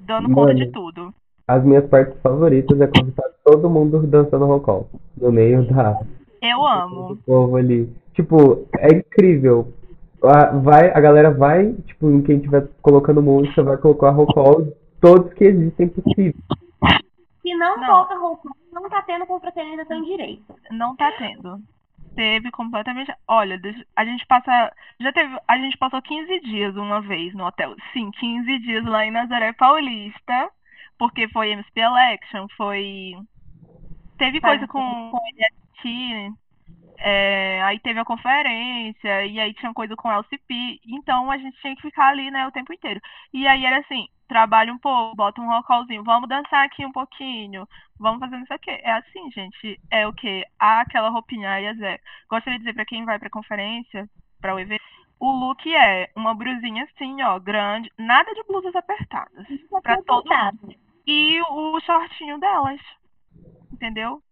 [0.00, 0.64] Dando conta Mano.
[0.64, 1.14] de tudo.
[1.46, 4.88] As minhas partes favoritas é quando tá todo mundo dançando rock.
[5.16, 6.00] No meio da,
[6.42, 7.08] Eu amo.
[7.08, 7.90] do povo ali.
[8.14, 9.72] Tipo, é incrível.
[10.22, 14.72] A, vai, a galera vai, tipo, em quem tiver colocando música, vai colocar rock call
[15.00, 16.34] todos que existem possíveis.
[17.42, 17.86] Se não, Não.
[17.86, 20.54] coloca roupa, não tá tendo confraternização direito.
[20.70, 21.60] Não tá tendo.
[22.16, 23.12] Teve completamente.
[23.28, 23.60] Olha,
[23.94, 24.72] a gente passa.
[24.98, 25.36] Já teve.
[25.46, 27.74] A gente passou 15 dias uma vez no hotel.
[27.92, 30.50] Sim, 15 dias lá em Nazaré Paulista.
[30.98, 33.14] Porque foi MSP Election, foi.
[34.16, 35.18] Teve coisa com, com
[35.86, 36.34] NFT,
[36.98, 40.80] é, aí teve a conferência, e aí tinha coisa com LCP.
[40.86, 43.00] Então a gente tinha que ficar ali, né, o tempo inteiro.
[43.32, 47.66] E aí era assim: trabalha um pouco, bota um rockalzinho, vamos dançar aqui um pouquinho,
[47.98, 48.70] vamos fazendo isso aqui.
[48.70, 49.80] É assim, gente.
[49.90, 50.44] É o que?
[50.58, 52.00] Ah, aquela roupinha aí, é Zé.
[52.28, 54.08] Gostaria de dizer pra quem vai pra conferência,
[54.40, 54.82] pra o evento,
[55.18, 59.48] o look é uma blusinha assim, ó, grande, nada de blusas apertadas.
[59.48, 60.74] Isso é Pra todo confortável.
[61.06, 62.80] E o shortinho delas.
[63.72, 64.22] Entendeu?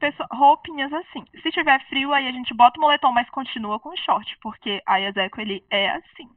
[0.00, 1.22] Pessoa- roupinhas assim.
[1.42, 4.82] Se tiver frio, aí a gente bota o moletom, mas continua com o short, porque
[4.86, 6.28] a Ezeco ele é assim.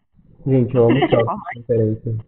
[0.45, 2.19] Gente, eu amo eu short.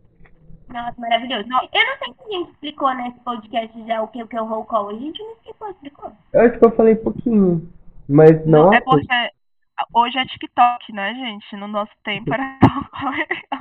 [0.70, 1.48] Nossa, maravilhoso.
[1.48, 1.60] Não.
[1.60, 4.42] Eu não sei se a gente explicou nesse podcast já o que, o que é
[4.42, 4.90] o roll call.
[4.90, 6.12] A gente não explicou, explicou.
[6.34, 7.70] Eu acho que eu falei pouquinum,
[8.10, 8.86] mas não é assim.
[8.86, 9.32] porque
[9.94, 11.56] hoje é TikTok, né, gente?
[11.58, 12.44] No nosso tempo era.
[12.64, 13.60] a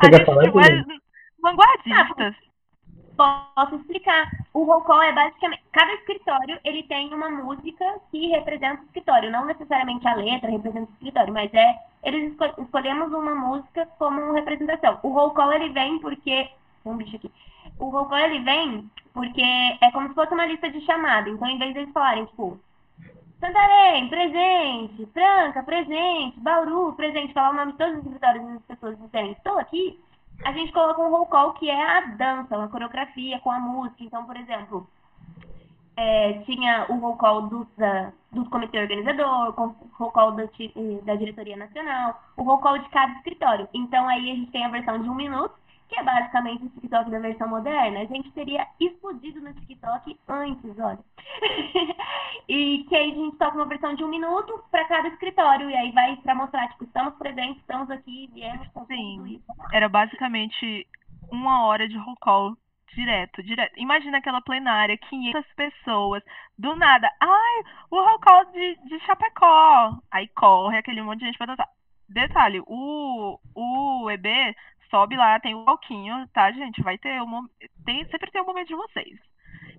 [0.00, 1.00] Você quer gente é
[1.42, 2.49] vanguardistas.
[3.20, 4.30] Posso explicar.
[4.54, 5.62] O roll é basicamente.
[5.72, 9.30] Cada escritório ele tem uma música que representa o escritório.
[9.30, 11.78] Não necessariamente a letra representa o escritório, mas é.
[12.02, 14.98] Eles esco- escolhemos uma música como representação.
[15.02, 16.48] O roll ele vem porque.
[16.82, 17.30] Um bicho aqui.
[17.78, 21.28] O roll ele vem porque é como se fosse uma lista de chamada.
[21.28, 22.58] Então, em vez deles falarem, tipo.
[23.38, 25.06] Santarém, presente.
[25.12, 26.40] Franca, presente.
[26.40, 27.34] Bauru, presente.
[27.34, 30.00] Falar o nome de todos os escritórios e as pessoas dizerem, estou aqui
[30.44, 34.04] a gente coloca um roll call que é a dança, uma coreografia com a música.
[34.04, 34.86] Então, por exemplo,
[35.96, 37.68] é, tinha o roll call do,
[38.32, 42.88] do comitê organizador, o roll call ti- eh, da diretoria nacional, o roll call de
[42.90, 43.68] cada escritório.
[43.74, 45.54] Então, aí a gente tem a versão de um minuto,
[45.90, 48.00] que é basicamente o TikTok da versão moderna.
[48.00, 51.00] A gente teria explodido no TikTok antes, olha.
[52.48, 55.68] e que aí a gente toca uma versão de um minuto para cada escritório.
[55.68, 59.42] E aí vai para mostrar, tipo, estamos presentes, estamos aqui, viemos com Sim.
[59.72, 60.86] Era basicamente
[61.30, 62.56] uma hora de roll call
[62.94, 63.72] direto, direto.
[63.76, 66.22] Imagina aquela plenária, 500 pessoas,
[66.56, 69.98] do nada, ai, o roll call de, de Chapecó.
[70.10, 71.68] Aí corre aquele monte de gente pra dançar.
[72.08, 74.56] Detalhe, o, o EB
[74.90, 76.82] sobe lá, tem o palquinho, tá, gente?
[76.82, 77.48] Vai ter um
[77.84, 79.18] tem Sempre tem um momento de vocês.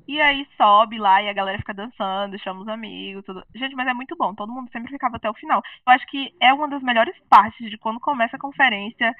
[0.08, 3.44] E aí sobe lá e a galera fica dançando, chama os amigos, tudo.
[3.56, 5.62] Gente, mas é muito bom, todo mundo sempre ficava até o final.
[5.86, 9.16] Eu acho que é uma das melhores partes de quando começa a conferência,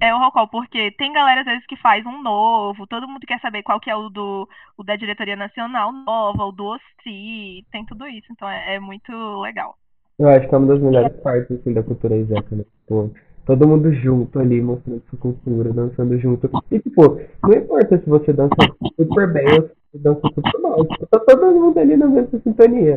[0.00, 3.26] é o roll call, porque tem galera às vezes que faz um novo, todo mundo
[3.26, 7.64] quer saber qual que é o do o da diretoria nacional nova, o do OSCI,
[7.70, 9.76] tem tudo isso, então é, é muito legal.
[10.18, 12.64] Eu acho que é uma das melhores partes assim, da cultura Isaac, né?
[12.80, 13.14] Tipo,
[13.46, 16.50] todo mundo junto ali, mostrando sua cultura, dançando junto.
[16.70, 18.54] E tipo, não importa se você dança
[18.96, 20.84] super bem ou se você dança super mal.
[20.86, 22.96] Tipo, tá todo mundo ali na mesma sintonia.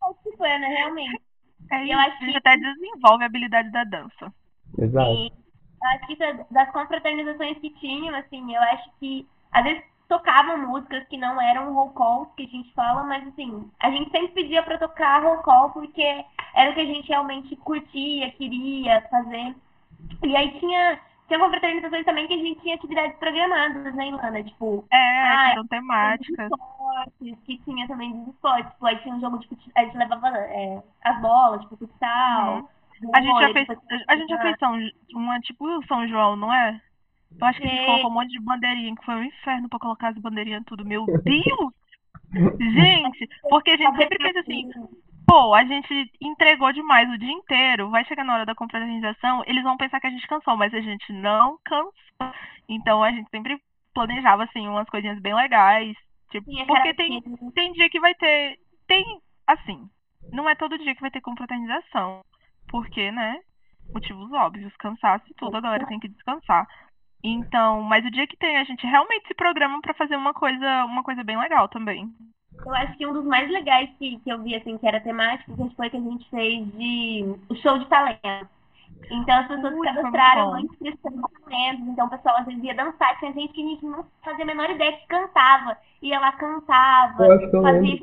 [0.00, 1.20] Participando, realmente.
[1.70, 4.32] É Eu isso, acho a gente que- até desenvolve a habilidade da dança.
[4.78, 5.10] Exato.
[5.10, 5.32] E
[5.84, 11.04] acho que da- das confraternizações que tinham, assim, eu acho que às vezes tocavam músicas
[11.08, 14.62] que não eram roll calls que a gente fala, mas assim, a gente sempre pedia
[14.62, 16.02] pra tocar roll call porque
[16.54, 19.54] era o que a gente realmente curtia, queria fazer.
[20.22, 24.42] E aí tinha, tinha confraternizações também que a gente tinha atividades programadas, né, Ilana?
[24.42, 26.50] Tipo, É, Ah, eram temáticas.
[26.50, 28.70] esportes, que tinha também dos esportes.
[28.72, 32.56] Tipo, aí tinha um jogo de futsal, a gente levava é, as bolas, tipo, futsal.
[32.56, 32.68] Uhum.
[33.14, 33.68] A gente já fez,
[34.08, 34.76] a gente já fez São,
[35.14, 36.80] uma tipo São João, não é?
[37.40, 39.78] Eu acho que a gente colocou um monte de bandeirinha, que foi um inferno pra
[39.78, 40.84] colocar as bandeirinhas tudo.
[40.84, 41.72] Meu Deus!
[42.60, 44.70] Gente, porque a gente sempre pensa assim,
[45.28, 49.62] pô, a gente entregou demais o dia inteiro, vai chegar na hora da confraternização, eles
[49.62, 51.92] vão pensar que a gente cansou, mas a gente não cansou.
[52.66, 53.60] Então a gente sempre
[53.92, 55.94] planejava, assim, umas coisinhas bem legais.
[56.30, 57.22] Tipo, porque tem,
[57.54, 58.58] tem dia que vai ter.
[58.86, 59.04] Tem,
[59.46, 59.88] assim,
[60.32, 62.22] não é todo dia que vai ter confraternização.
[62.68, 63.40] Porque, né?
[63.92, 66.66] Motivos óbvios, cansaço e tudo, a galera tem que descansar.
[67.24, 70.84] Então, mas o dia que tem, a gente realmente se programa pra fazer uma coisa,
[70.84, 72.06] uma coisa bem legal também.
[72.64, 75.56] Eu acho que um dos mais legais que, que eu vi, assim, que era temático,
[75.56, 78.48] que foi que a gente fez de o show de talento.
[79.10, 82.74] Então as pessoas Ui, se cadastraram inscrição de talentos, então o pessoal às vezes ia
[82.74, 85.76] dançar, tinha gente que a gente não fazia a menor ideia que cantava.
[86.02, 87.98] Ia lá, cantava, Eu acho que eu fazia.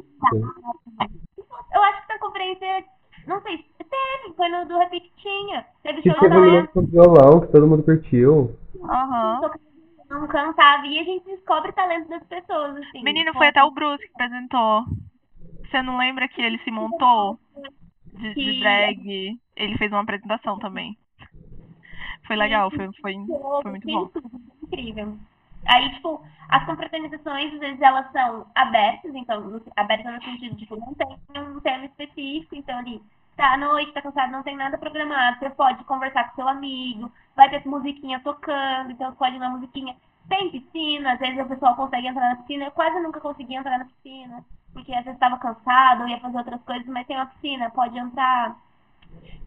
[1.73, 2.86] Eu acho que na conferência,
[3.27, 5.65] não sei, teve, foi no do Repeat que tinha.
[5.84, 8.57] Teve Que show de talento, com violão, que todo mundo curtiu.
[8.84, 9.52] Aham.
[10.20, 13.04] Não cantava, e a gente descobre talento das pessoas, assim.
[13.04, 14.86] Menino, foi até o Bruce que apresentou.
[15.64, 17.40] Você não lembra que ele se montou
[18.14, 19.40] de, de drag?
[19.56, 20.98] Ele fez uma apresentação também.
[22.26, 23.16] Foi legal, foi, foi,
[23.62, 24.10] foi muito bom.
[24.64, 25.18] Incrível.
[25.68, 30.94] Aí, tipo, as confraternizações, às vezes, elas são abertas, então, abertas no sentido, tipo, não
[30.94, 33.02] tem um tema específico, então ali,
[33.36, 37.12] tá à noite, tá cansado, não tem nada programado, você pode conversar com seu amigo,
[37.36, 39.95] vai ter musiquinha tocando, então você pode ir na musiquinha.
[40.30, 43.78] Tem piscina, às vezes o pessoal consegue entrar na piscina, eu quase nunca consegui entrar
[43.78, 44.44] na piscina,
[44.74, 47.98] porque às vezes estava cansado, ou ia fazer outras coisas, mas tem uma piscina, pode
[47.98, 48.57] entrar.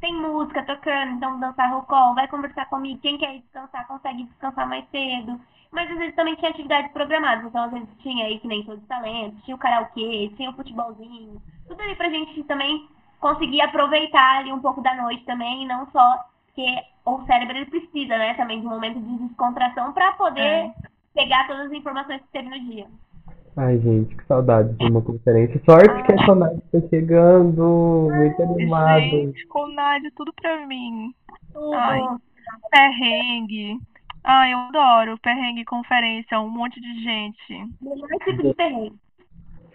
[0.00, 3.00] Tem música tocando, então dançar rocol, vai conversar comigo.
[3.00, 5.40] Quem quer descansar consegue descansar mais cedo.
[5.70, 8.80] Mas às vezes também tinha atividades programadas, então às vezes tinha aí que nem todos
[8.80, 12.88] os talentos, tinha o karaokê, tinha o futebolzinho, tudo ali pra gente também
[13.20, 16.74] conseguir aproveitar ali um pouco da noite também, e não só porque
[17.04, 20.74] o cérebro ele precisa, né, também de um momento de descontração pra poder É.
[21.14, 22.86] pegar todas as informações que teve no dia.
[23.56, 25.60] Ai, gente, que saudade de uma conferência.
[25.64, 29.00] Sorte que a Sonag tá chegando, muito animado.
[29.00, 31.12] Gente, Conad, tudo pra mim.
[31.52, 31.74] Tudo.
[31.74, 32.00] Ai.
[32.70, 33.78] Perrengue.
[34.22, 35.18] Ai, eu adoro.
[35.18, 37.74] Perrengue, conferência, um monte de gente.
[37.80, 38.92] Melhor tipo de perrengue.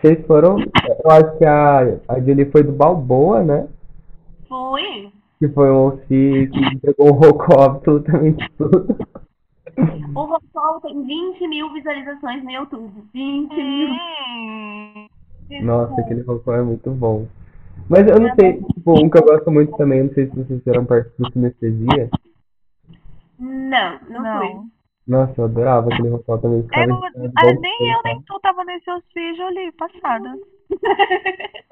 [0.03, 0.59] Vocês foram.
[0.59, 3.69] Eu acho que a, a Julie foi do Balboa, né?
[4.49, 5.09] Fui.
[5.39, 8.97] Que foi um OC que entregou um rocô absolutamente tudo.
[10.13, 12.91] O Rocol tem 20 mil visualizações no YouTube.
[13.13, 13.89] 20 mil.
[13.89, 15.07] Hum,
[15.63, 17.25] Nossa, aquele rocô é muito bom.
[17.87, 20.59] Mas eu não sei, tipo, um que eu gosto muito também, não sei se vocês
[20.59, 22.09] fizeram parte do Sinestesia.
[23.39, 24.39] Não, não, não.
[24.39, 24.73] fui.
[25.07, 26.65] Nossa, eu adorava aquele rocô também.
[26.73, 30.37] É, ah, nem eu, nem tu tava nesse auxílio ali, passada.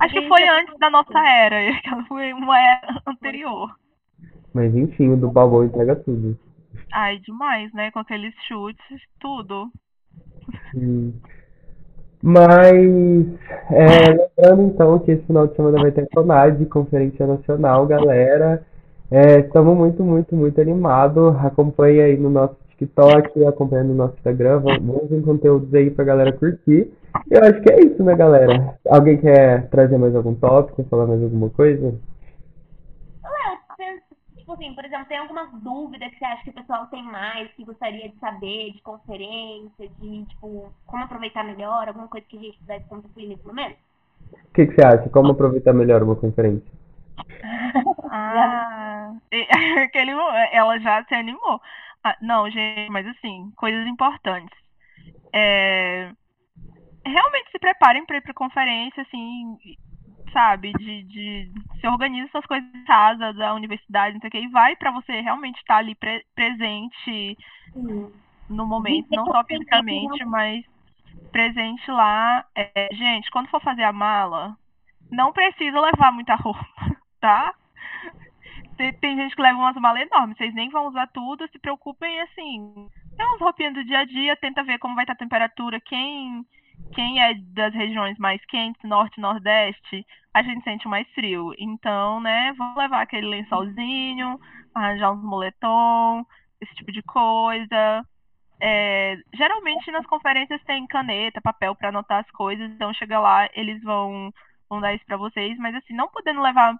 [0.00, 3.74] Acho que foi antes da nossa era, e aquela foi uma era anterior.
[4.52, 6.38] Mas enfim, o do Balboa entrega tudo.
[6.92, 7.90] Ai, demais, né?
[7.90, 9.70] Com aqueles chutes, tudo.
[10.70, 11.14] Sim.
[12.22, 12.74] Mas,
[13.70, 18.64] é, lembrando então que esse final de semana vai ter a CONAD, Conferência Nacional, galera.
[19.10, 21.36] É, estamos muito, muito, muito animados.
[21.44, 24.60] Acompanhe aí no nosso TikTok, acompanhe no nosso Instagram.
[24.60, 26.90] Vamos ver conteúdos aí pra galera curtir.
[27.30, 28.76] Eu acho que é isso, né, galera?
[28.88, 31.94] Alguém quer trazer mais algum tópico, falar mais alguma coisa?
[34.44, 37.50] Tipo assim, por exemplo, tem alguma dúvida que você acha que o pessoal tem mais,
[37.52, 42.40] que gostaria de saber, de conferência, de, tipo, como aproveitar melhor, alguma coisa que a
[42.40, 43.78] gente pudesse contribuir nesse momento?
[44.32, 45.08] O que que você acha?
[45.08, 46.70] Como aproveitar melhor uma conferência?
[48.10, 49.14] Ah,
[50.52, 51.58] ela já se animou.
[52.04, 54.56] Ah, não, gente, mas assim, coisas importantes.
[55.32, 56.12] É,
[57.04, 59.56] realmente se preparem para ir para conferência, assim,
[60.32, 64.38] sabe, de, de se organiza suas coisas em casa, da universidade, não sei o que,
[64.38, 67.36] e vai para você realmente estar ali pre- presente
[67.72, 68.12] Sim.
[68.48, 70.64] no momento, não só fisicamente, mas
[71.32, 72.44] presente lá.
[72.54, 74.56] É, gente, quando for fazer a mala,
[75.10, 76.66] não precisa levar muita roupa,
[77.20, 77.54] tá?
[78.76, 82.20] Tem, tem gente que leva umas malas enormes, vocês nem vão usar tudo, se preocupem
[82.22, 82.88] assim.
[83.16, 86.44] Tem umas roupinhas do dia a dia, tenta ver como vai estar a temperatura, quem
[86.92, 91.52] quem é das regiões mais quentes, norte, nordeste, a gente sente mais frio.
[91.58, 94.38] Então, né, vou levar aquele lençolzinho,
[94.74, 96.24] arranjar uns moletom,
[96.60, 98.04] esse tipo de coisa.
[98.60, 103.82] É, geralmente nas conferências tem caneta, papel para anotar as coisas, então chega lá, eles
[103.82, 104.32] vão,
[104.68, 106.76] vão dar isso para vocês, mas assim, não podendo levar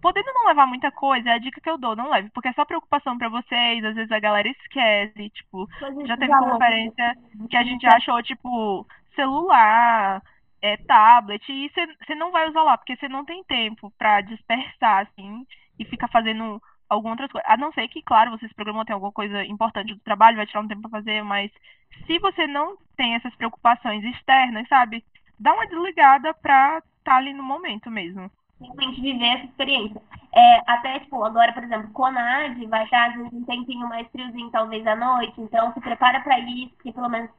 [0.00, 2.52] podendo não levar muita coisa, é a dica que eu dou, não leve, porque é
[2.52, 5.68] só preocupação para vocês, às vezes a galera esquece, tipo,
[6.06, 6.52] já teve valor.
[6.52, 7.16] conferência
[7.48, 10.22] que a gente achou, tipo, celular,
[10.60, 15.06] é, tablet, e você não vai usar lá, porque você não tem tempo para dispersar,
[15.06, 15.46] assim,
[15.78, 17.50] e ficar fazendo algumas outras coisas.
[17.50, 20.46] A não ser que, claro, você se programou, tem alguma coisa importante do trabalho, vai
[20.46, 21.50] tirar um tempo para fazer, mas
[22.06, 25.04] se você não tem essas preocupações externas, sabe?
[25.38, 28.30] Dá uma desligada pra estar tá ali no momento mesmo.
[28.60, 30.00] Realmente viver essa experiência.
[30.32, 34.50] É, até, tipo, agora, por exemplo, Conad vai estar, às vezes, um tempinho mais friozinho,
[34.50, 37.30] talvez à noite, então se prepara para isso, porque pelo menos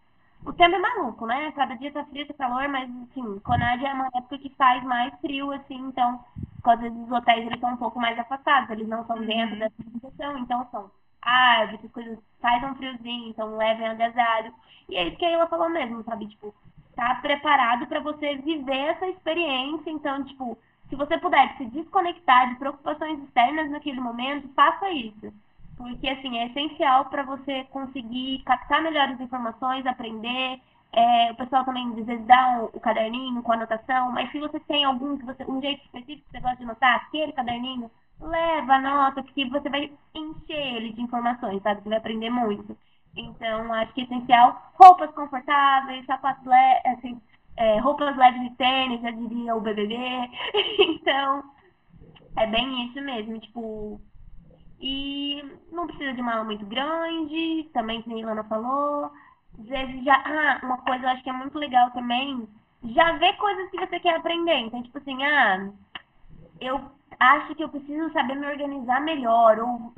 [0.45, 1.51] o tempo é maluco, né?
[1.53, 5.13] Cada dia tá frio, tá calor, mas, assim, Conad é uma época que faz mais
[5.19, 6.23] frio, assim, então,
[6.63, 9.59] às vezes os hotéis, eles são um pouco mais afastados, eles não são dentro uhum.
[9.59, 14.53] dessa situação, então são árvores, coisas, faz um friozinho, então levem agasalho.
[14.87, 16.27] E é isso que a Ela falou mesmo, sabe?
[16.27, 16.53] Tipo,
[16.95, 20.57] tá preparado para você viver essa experiência, então, tipo,
[20.89, 25.33] se você puder se desconectar de preocupações externas naquele momento, faça isso.
[25.77, 30.61] Porque, assim, é essencial para você conseguir captar melhores informações, aprender.
[30.93, 34.85] É, o pessoal também, às vezes, dá o, caderninho com anotação, mas se você tem
[34.85, 37.91] algum, que você, um jeito específico que você gosta de anotar, aquele caderninho,
[38.21, 41.81] leva, anota, porque você vai encher ele de informações, sabe?
[41.81, 42.77] Você vai aprender muito.
[43.17, 47.21] Então, acho que é essencial roupas confortáveis, sapatos leves, assim,
[47.57, 49.95] é, roupas leves de tênis, já diria o BBB.
[50.79, 51.43] então,
[52.37, 54.01] é bem isso mesmo, tipo.
[54.79, 55.41] E
[55.71, 59.11] não precisa de mala muito grande, também, que a Ilana falou.
[59.59, 60.15] Às vezes já.
[60.15, 62.47] Ah, uma coisa eu acho que é muito legal também.
[62.83, 64.57] Já ver coisas que você quer aprender.
[64.59, 65.69] Então, tipo assim, ah,
[66.59, 66.81] eu
[67.19, 69.59] acho que eu preciso saber me organizar melhor.
[69.59, 69.93] Ou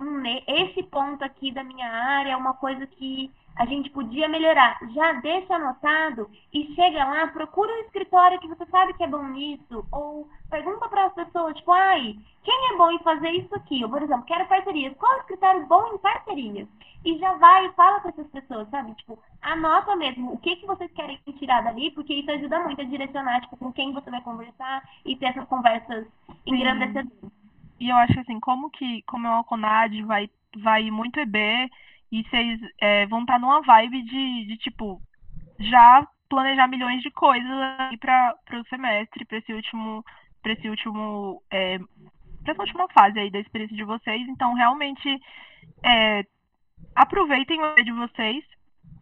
[0.48, 4.78] esse ponto aqui da minha área é uma coisa que a gente podia melhorar.
[4.94, 9.24] Já deixa anotado e chega lá, procura um escritório que você sabe que é bom
[9.30, 13.82] nisso, ou pergunta para as pessoas, tipo, ai, quem é bom em fazer isso aqui?
[13.82, 14.96] Eu, por exemplo, quero parcerias.
[14.98, 16.68] Qual é o escritório bom em parcerias?
[17.04, 18.94] E já vai e fala com essas pessoas, sabe?
[18.96, 22.86] Tipo, anota mesmo o que, que vocês querem tirar dali, porque isso ajuda muito a
[22.86, 26.06] direcionar, tipo, com quem você vai conversar e ter essas conversas
[26.46, 27.32] engrandecedoras.
[27.80, 31.70] E eu acho assim, como que, como é o Conad vai, vai muito EB,
[32.12, 35.02] e vocês é, vão estar tá numa vibe de, de, tipo,
[35.60, 37.50] já planejar milhões de coisas
[38.00, 40.04] para o semestre, para esse último,
[40.42, 41.80] para esse último, é,
[42.44, 44.28] para essa última fase aí da experiência de vocês.
[44.30, 45.22] Então, realmente,
[45.84, 46.26] é,
[46.96, 48.44] aproveitem o de vocês,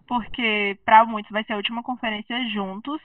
[0.08, 3.02] porque para muitos vai ser a última conferência juntos.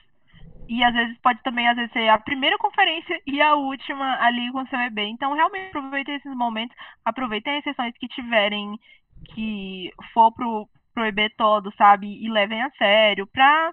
[0.69, 4.51] E às vezes pode também às vezes ser a primeira conferência e a última ali
[4.53, 5.01] com o seu EB.
[5.03, 8.79] Então, realmente aproveitem esses momentos, aproveitem as sessões que tiverem
[9.27, 12.07] que for pro, pro EB todo, sabe?
[12.25, 13.73] E levem a sério, pra,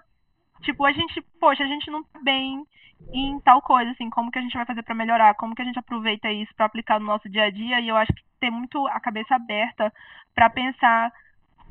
[0.62, 2.64] tipo, a gente, poxa, a gente não tá bem
[3.12, 5.64] em tal coisa, assim, como que a gente vai fazer para melhorar, como que a
[5.64, 8.50] gente aproveita isso para aplicar no nosso dia a dia, e eu acho que ter
[8.50, 9.92] muito a cabeça aberta
[10.34, 11.12] para pensar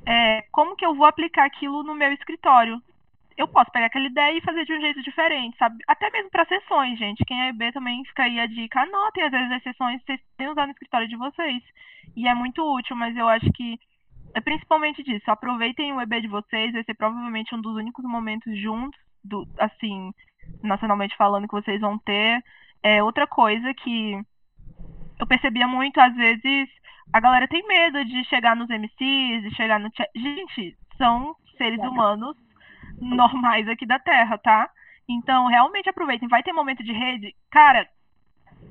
[0.05, 2.81] é, como que eu vou aplicar aquilo no meu escritório.
[3.37, 5.77] Eu posso pegar aquela ideia e fazer de um jeito diferente, sabe?
[5.87, 7.23] Até mesmo para sessões, gente.
[7.23, 8.81] Quem é EB também fica aí a dica.
[8.81, 11.63] Anotem, às vezes, as sessões vocês têm usado no escritório de vocês
[12.15, 13.79] e é muito útil, mas eu acho que
[14.33, 15.29] é principalmente disso.
[15.29, 20.11] Aproveitem o EB de vocês, vai ser provavelmente um dos únicos momentos juntos, do, assim,
[20.63, 22.43] nacionalmente falando, que vocês vão ter.
[22.81, 24.19] É outra coisa que
[25.19, 26.69] eu percebia muito, às vezes,
[27.13, 30.09] a galera tem medo de chegar nos MCs, de chegar no chat.
[30.15, 32.35] Gente, são seres humanos
[32.99, 34.69] normais aqui da Terra, tá?
[35.07, 36.27] Então, realmente aproveitem.
[36.27, 37.35] Vai ter momento de rede.
[37.49, 37.87] Cara,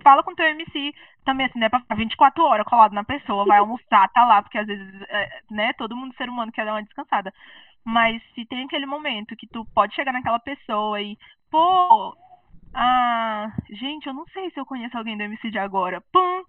[0.03, 0.95] fala com teu MC
[1.25, 4.59] também, assim, né, pra ficar 24 horas colado na pessoa, vai almoçar, tá lá, porque
[4.59, 7.35] às vezes, é, né, todo mundo ser humano quer dar uma descansada.
[7.85, 11.17] Mas se tem aquele momento que tu pode chegar naquela pessoa e,
[11.51, 12.17] pô,
[12.75, 16.01] ah, gente, eu não sei se eu conheço alguém do MC de agora.
[16.13, 16.45] Pum,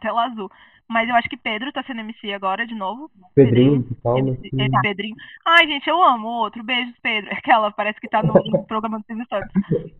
[0.00, 0.50] tela azul.
[0.90, 3.08] Mas eu acho que Pedro tá sendo MC agora de novo.
[3.32, 4.36] Pedrinho, de palma.
[4.82, 5.14] Pedrinho.
[5.46, 6.64] Ai, gente, eu amo o outro.
[6.64, 7.30] Beijos, Pedro.
[7.38, 9.52] Aquela parece que tá no, no programa do Silvio Santos.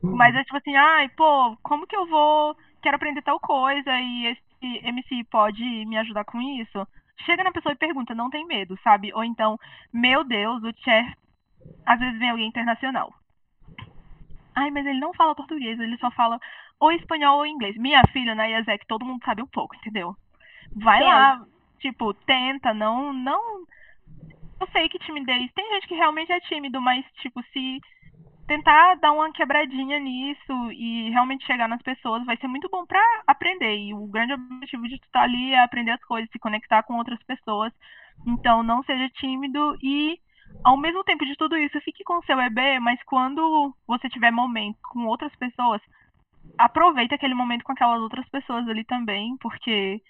[0.02, 2.56] Mas é tipo assim, ai, pô, como que eu vou.
[2.82, 6.84] Quero aprender tal coisa e esse MC pode me ajudar com isso?
[7.24, 9.12] Chega na pessoa e pergunta, não tem medo, sabe?
[9.14, 9.56] Ou então,
[9.92, 11.16] meu Deus, o Cher.
[11.86, 13.14] Às vezes vem alguém internacional.
[14.56, 16.40] Ai, mas ele não fala português, ele só fala
[16.80, 17.76] ou espanhol ou inglês.
[17.76, 20.16] Minha filha, na IASEC, todo mundo sabe um pouco, entendeu?
[20.76, 21.44] Vai lá,
[21.78, 23.64] tipo, tenta, não, não.
[24.60, 25.50] Eu sei que timidez.
[25.52, 27.80] Tem gente que realmente é tímido, mas, tipo, se
[28.46, 33.00] tentar dar uma quebradinha nisso e realmente chegar nas pessoas vai ser muito bom para
[33.26, 33.76] aprender.
[33.76, 37.22] E o grande objetivo de estar ali é aprender as coisas, se conectar com outras
[37.22, 37.72] pessoas.
[38.26, 40.18] Então, não seja tímido e,
[40.64, 44.32] ao mesmo tempo de tudo isso, fique com o seu EB, mas quando você tiver
[44.32, 45.80] momento com outras pessoas,
[46.58, 50.02] aproveite aquele momento com aquelas outras pessoas ali também, porque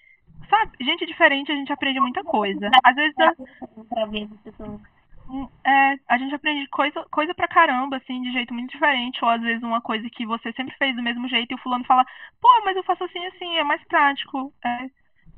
[0.49, 2.69] Sabe, gente diferente, a gente aprende muita coisa.
[2.83, 3.15] Às vezes.
[4.43, 4.81] Pessoas.
[5.29, 9.29] Hum, é, a gente aprende coisa, coisa pra caramba, assim, de jeito muito diferente, ou
[9.29, 12.05] às vezes uma coisa que você sempre fez do mesmo jeito e o fulano fala,
[12.41, 14.89] pô, mas eu faço assim, assim, é mais prático, é,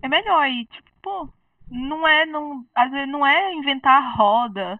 [0.01, 1.29] é melhor, e tipo, pô,
[1.69, 4.79] não é, não, às vezes não é inventar roda,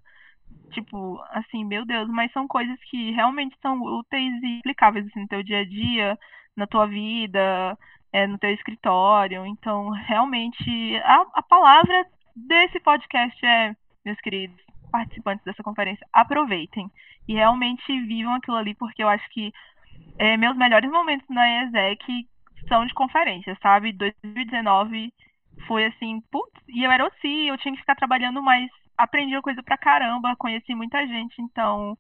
[0.71, 5.27] tipo, assim, meu Deus, mas são coisas que realmente são úteis e aplicáveis assim, no
[5.27, 6.17] teu dia a dia,
[6.55, 7.77] na tua vida,
[8.13, 9.45] é, no teu escritório.
[9.45, 13.75] Então, realmente, a, a palavra desse podcast é,
[14.05, 14.61] meus queridos
[14.91, 16.89] participantes dessa conferência, aproveitem
[17.27, 19.51] e realmente vivam aquilo ali, porque eu acho que
[20.19, 22.27] é, meus melhores momentos na ESEC
[22.67, 23.91] são de conferência, sabe?
[23.91, 25.11] 2019
[25.67, 29.63] foi assim, putz, e eu era OCI, eu tinha que ficar trabalhando, mas aprendi coisa
[29.63, 31.97] pra caramba, conheci muita gente, então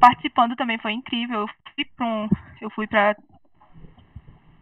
[0.00, 1.42] participando também foi incrível.
[1.42, 2.28] Eu fui para um,
[2.60, 3.16] eu fui para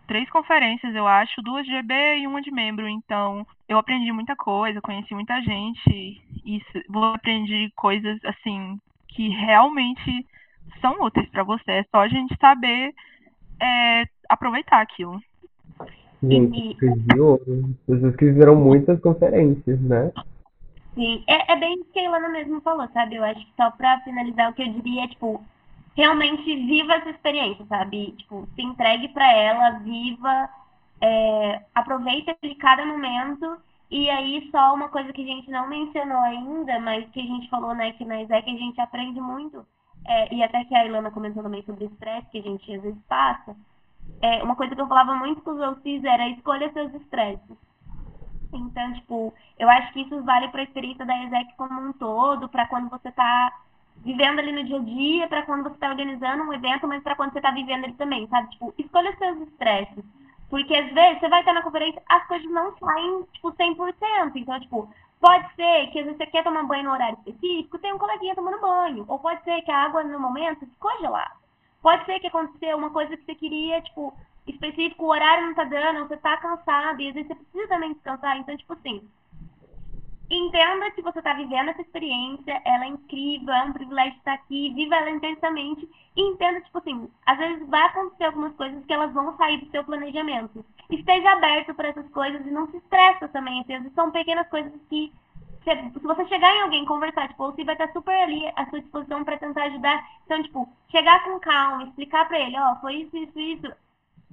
[0.07, 2.89] três conferências, eu acho, duas de GB e uma de membro.
[2.89, 10.27] Então, eu aprendi muita coisa, conheci muita gente e vou aprender coisas assim que realmente
[10.81, 11.71] são úteis para você.
[11.71, 12.95] É só a gente saber
[13.61, 15.21] é, aproveitar aquilo.
[16.23, 16.77] Gente,
[17.15, 17.41] viu?
[17.87, 20.13] Vocês que fizeram muitas conferências, né?
[20.95, 23.17] Sim, é, é bem o que a Ilana mesmo falou, sabe?
[23.17, 25.43] Eu acho que só pra finalizar o que eu diria é, tipo,
[25.97, 28.13] realmente viva essa experiência, sabe?
[28.13, 30.49] Tipo, se entregue para ela, viva,
[31.01, 33.59] é, aproveita de cada momento.
[33.91, 37.49] E aí, só uma coisa que a gente não mencionou ainda, mas que a gente
[37.51, 39.67] falou, né, que na ISEC a gente aprende muito,
[40.07, 43.03] é, e até que a Ilana comentou também sobre estresse, que a gente às vezes
[43.07, 43.55] passa,
[44.23, 47.57] é, uma coisa que eu falava muito com os OCs era escolha seus estresses.
[48.53, 52.49] Então, tipo, eu acho que isso vale para a experiência da ESEC como um todo,
[52.49, 53.53] para quando você está
[53.97, 57.15] vivendo ali no dia a dia, para quando você está organizando um evento, mas para
[57.15, 58.51] quando você está vivendo ele também, sabe?
[58.51, 60.05] Tipo, escolha seus estresses.
[60.51, 64.33] Porque às vezes você vai estar na conferência, as coisas não saem, tipo, 100%.
[64.37, 64.89] Então, tipo,
[65.21, 68.35] pode ser que às vezes você quer tomar banho no horário específico, tem um coleguinha
[68.35, 69.05] tomando banho.
[69.09, 71.31] Ou pode ser que a água no momento ficou gelada.
[71.81, 74.15] Pode ser que aconteceu uma coisa que você queria, tipo,
[74.47, 77.93] específico, o horário não tá dando, você tá cansado, e às vezes você precisa também
[77.93, 78.37] descansar.
[78.37, 79.09] Então, tipo assim,
[80.37, 84.73] entenda que você está vivendo essa experiência, ela é incrível, é um privilégio estar aqui,
[84.75, 89.13] viva ela intensamente e entenda, tipo assim, às vezes vai acontecer algumas coisas que elas
[89.13, 90.65] vão sair do seu planejamento.
[90.91, 94.73] Esteja aberto para essas coisas e não se estressa também, às vezes são pequenas coisas
[94.89, 95.13] que
[95.65, 99.23] se você chegar em alguém conversar, tipo, você vai estar super ali à sua disposição
[99.23, 100.05] para tentar ajudar.
[100.25, 103.73] Então, tipo, chegar com calma, explicar para ele, ó, oh, foi isso, isso, isso.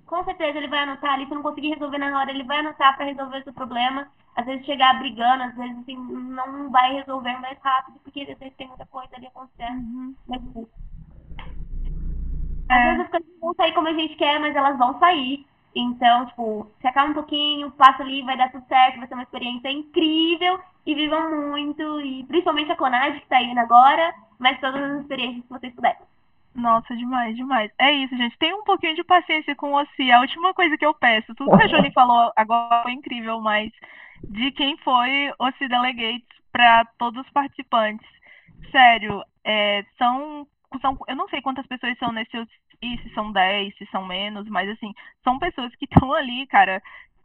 [0.10, 2.95] Com certeza ele vai anotar ali, se não conseguir resolver na hora, ele vai anotar
[2.95, 4.07] para resolver o seu problema
[4.40, 8.56] às vezes chegar brigando, às vezes assim, não vai resolver mais rápido, porque às vezes
[8.56, 9.80] tem muita coisa ali acontecendo.
[9.80, 10.15] Uhum.
[10.27, 10.68] Mas, assim,
[12.69, 12.73] é.
[12.73, 15.45] Às vezes as coisas não vão sair como a gente quer, mas elas vão sair.
[15.76, 19.23] Então, tipo, se acalma um pouquinho, passa ali, vai dar tudo certo, vai ser uma
[19.23, 24.81] experiência incrível e vivam muito, e principalmente a Conage que tá indo agora, mas todas
[24.81, 25.99] as experiências que vocês puderem.
[26.60, 27.72] Nossa, demais, demais.
[27.80, 28.38] É isso, gente.
[28.38, 29.77] Tem um pouquinho de paciência com o.
[29.77, 33.72] A última coisa que eu peço, tudo que a Jolie falou agora foi incrível, mas
[34.23, 38.07] de quem foi o C Delegates para todos os participantes.
[38.72, 40.45] Sério, é, são,
[40.81, 40.98] são.
[41.07, 42.38] Eu não sei quantas pessoas são nesse
[42.81, 46.81] se são 10, se são menos, mas assim, são pessoas que estão ali, cara,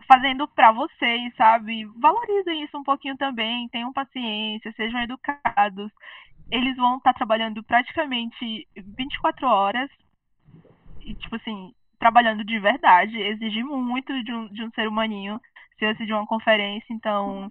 [0.06, 1.84] fazendo para vocês, sabe?
[2.00, 5.90] Valorizem isso um pouquinho também, tenham paciência, sejam educados.
[6.50, 9.90] Eles vão estar tá trabalhando praticamente 24 horas,
[11.00, 15.40] e, tipo assim, trabalhando de verdade, exige muito de um, de um ser humaninho
[15.78, 17.50] ser de uma conferência, então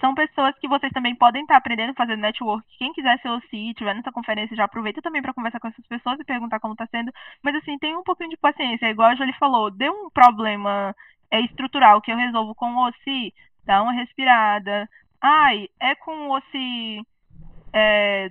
[0.00, 2.66] são pessoas que vocês também podem estar aprendendo a fazer network.
[2.78, 6.18] Quem quiser ser OCI, tiver nessa conferência, já aproveita também para conversar com essas pessoas
[6.18, 7.12] e perguntar como está sendo.
[7.42, 8.90] Mas assim, tem um pouquinho de paciência.
[8.90, 10.94] Igual a Jolie falou, deu um problema
[11.30, 13.32] é, estrutural que eu resolvo com o OCI,
[13.64, 14.88] dá uma respirada.
[15.20, 17.02] Ai, é com o OCI
[17.72, 18.30] é,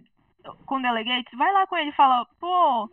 [0.65, 2.89] com delegates, vai lá com ele e fala, pô,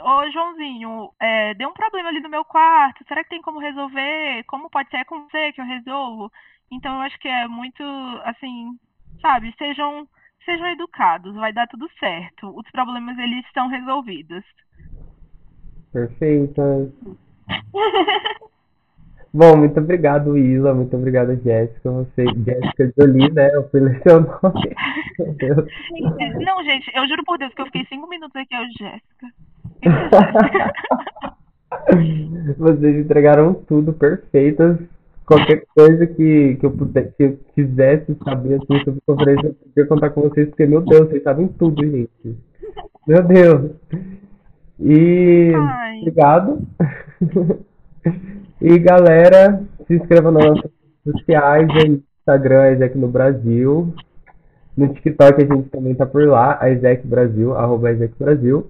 [0.00, 3.04] Ô, Joãozinho, é, deu um problema ali no meu quarto.
[3.08, 4.44] Será que tem como resolver?
[4.44, 4.98] Como pode ser?
[4.98, 6.30] É com você que eu resolvo?
[6.70, 7.82] Então, eu acho que é muito,
[8.24, 8.78] assim,
[9.20, 9.52] sabe?
[9.58, 10.08] Sejam,
[10.44, 12.56] sejam educados, vai dar tudo certo.
[12.56, 14.44] Os problemas, eles estão resolvidos.
[15.92, 16.92] Perfeita.
[19.34, 20.72] Bom, muito obrigado, Isa.
[20.72, 21.90] Muito obrigado, Jéssica.
[21.90, 23.50] Você, Jéssica Jolie, né?
[23.52, 24.76] Eu fui ler seu nome.
[26.44, 29.26] Não, gente, eu juro por Deus que eu fiquei cinco minutos aqui, eu, Jéssica.
[32.56, 34.78] Vocês entregaram tudo perfeitas.
[35.26, 39.86] Qualquer coisa que, que, eu puder, que eu quisesse saber assim, sobre conferência, eu podia
[39.86, 42.38] contar com vocês, porque, meu Deus, vocês sabem tudo, gente.
[43.04, 43.72] Meu Deus.
[44.78, 46.02] E Ai.
[46.02, 46.62] obrigado.
[48.60, 50.70] E galera, se inscreva nas nossas
[51.04, 51.68] redes sociais,
[52.20, 53.94] Instagram, aqui no Brasil.
[54.76, 58.66] No TikTok a gente também tá por lá, a Isaac Brasil, arroba Brasil.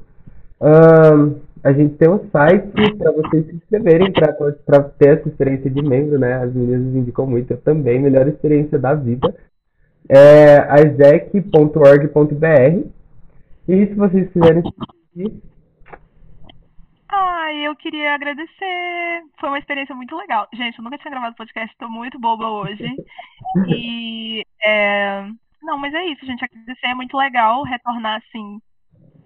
[0.60, 5.82] Ahn, a gente tem um site para vocês se inscreverem para ter essa experiência de
[5.82, 6.34] membro, né?
[6.34, 9.34] As meninas indicam muito, também, melhor experiência da vida.
[10.06, 12.86] É isaac.org.br.
[13.66, 14.62] E se vocês quiserem
[17.26, 19.24] Ai, eu queria agradecer.
[19.40, 20.46] Foi uma experiência muito legal.
[20.52, 22.84] Gente, eu nunca tinha gravado podcast, tô muito boba hoje.
[23.68, 24.44] E.
[24.62, 25.26] é,
[25.62, 26.44] Não, mas é isso, gente.
[26.44, 28.60] Agradecer é muito legal retornar assim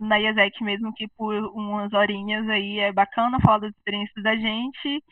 [0.01, 5.03] na IESEC mesmo que por umas horinhas aí é bacana falar das experiências da gente.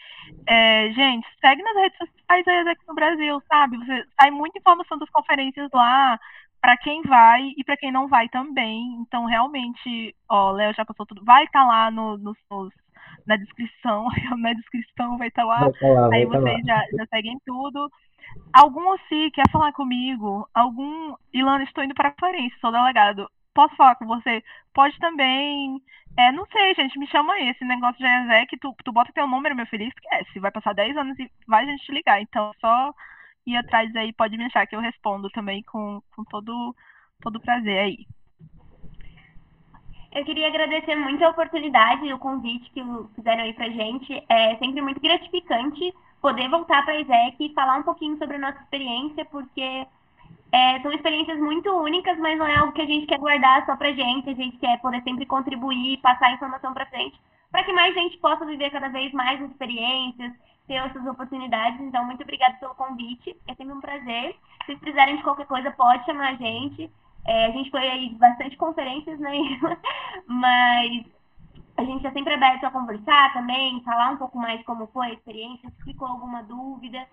[0.46, 3.78] É, gente, segue nas redes sociais da IESEC no Brasil, sabe?
[3.78, 6.18] Você, sai muita informação das conferências lá
[6.66, 8.96] para quem vai e para quem não vai também.
[9.00, 11.24] Então, realmente, ó, Léo já passou tudo.
[11.24, 12.74] Vai estar tá lá no, nos, nos,
[13.24, 15.70] na descrição, na descrição vai estar tá lá.
[15.70, 16.74] tá lá, aí tá vocês lá.
[16.74, 17.88] já, já seguem tudo.
[18.52, 20.48] Algum OSCI quer falar comigo?
[20.52, 21.14] Algum.
[21.32, 23.30] Ilana, estou indo para a conferência, sou delegado.
[23.54, 24.42] Posso falar com você?
[24.74, 25.80] Pode também.
[26.18, 27.48] É, não sei, gente, me chama aí.
[27.48, 30.40] Esse negócio de ESEC, tu, tu bota teu número, meu filho, esquece.
[30.40, 32.20] Vai passar 10 anos e vai a gente te ligar.
[32.20, 32.92] Então, só
[33.46, 36.74] ir atrás aí, pode me achar que eu respondo também com, com todo,
[37.22, 38.06] todo prazer aí.
[40.12, 42.82] Eu queria agradecer muito a oportunidade e o convite que
[43.14, 44.24] fizeram aí pra gente.
[44.28, 45.92] É sempre muito gratificante
[46.22, 49.86] poder voltar para a ISEC e falar um pouquinho sobre a nossa experiência, porque
[50.52, 53.76] é, são experiências muito únicas, mas não é algo que a gente quer guardar só
[53.76, 54.30] pra gente.
[54.30, 57.20] A gente quer poder sempre contribuir, passar informação para frente,
[57.50, 60.32] para que mais gente possa viver cada vez mais experiências,
[60.66, 61.80] ter essas oportunidades.
[61.80, 63.36] Então, muito obrigada pelo convite.
[63.48, 64.32] É sempre um prazer.
[64.32, 66.90] Se vocês precisarem de qualquer coisa, pode chamar a gente.
[67.26, 69.32] É, a gente foi aí bastante conferências, né?
[70.26, 71.04] mas
[71.76, 75.12] a gente está sempre aberto a conversar também, falar um pouco mais como foi a
[75.12, 77.06] experiência, se ficou alguma dúvida,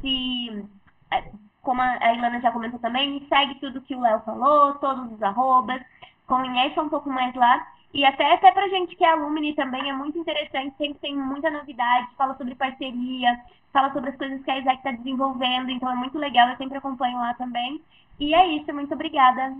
[0.00, 0.64] se
[1.10, 5.22] é, como a Ilana já comentou também, segue tudo que o Léo falou, todos os
[5.22, 5.80] arrobas,
[6.26, 7.66] conheça um pouco mais lá.
[7.94, 11.50] E até, até pra gente que é alumni também é muito interessante, sempre tem muita
[11.50, 13.38] novidade, fala sobre parceria,
[13.72, 16.78] fala sobre as coisas que a Isaac está desenvolvendo, então é muito legal, eu sempre
[16.78, 17.80] acompanho lá também.
[18.18, 19.54] E é isso, muito obrigada.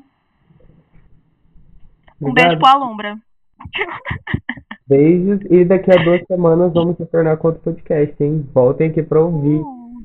[2.21, 3.19] Um beijo pro Alumbra.
[4.87, 8.49] Beijos, e daqui a duas semanas vamos retornar com outro podcast, hein?
[8.53, 9.61] Voltem aqui pra ouvir.
[9.61, 10.05] Uh.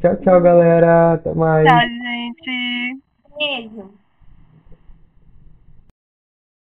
[0.00, 1.14] Tchau, tchau, galera.
[1.14, 1.66] Até mais.
[1.66, 3.02] Tchau, gente.
[3.38, 3.97] Beijo.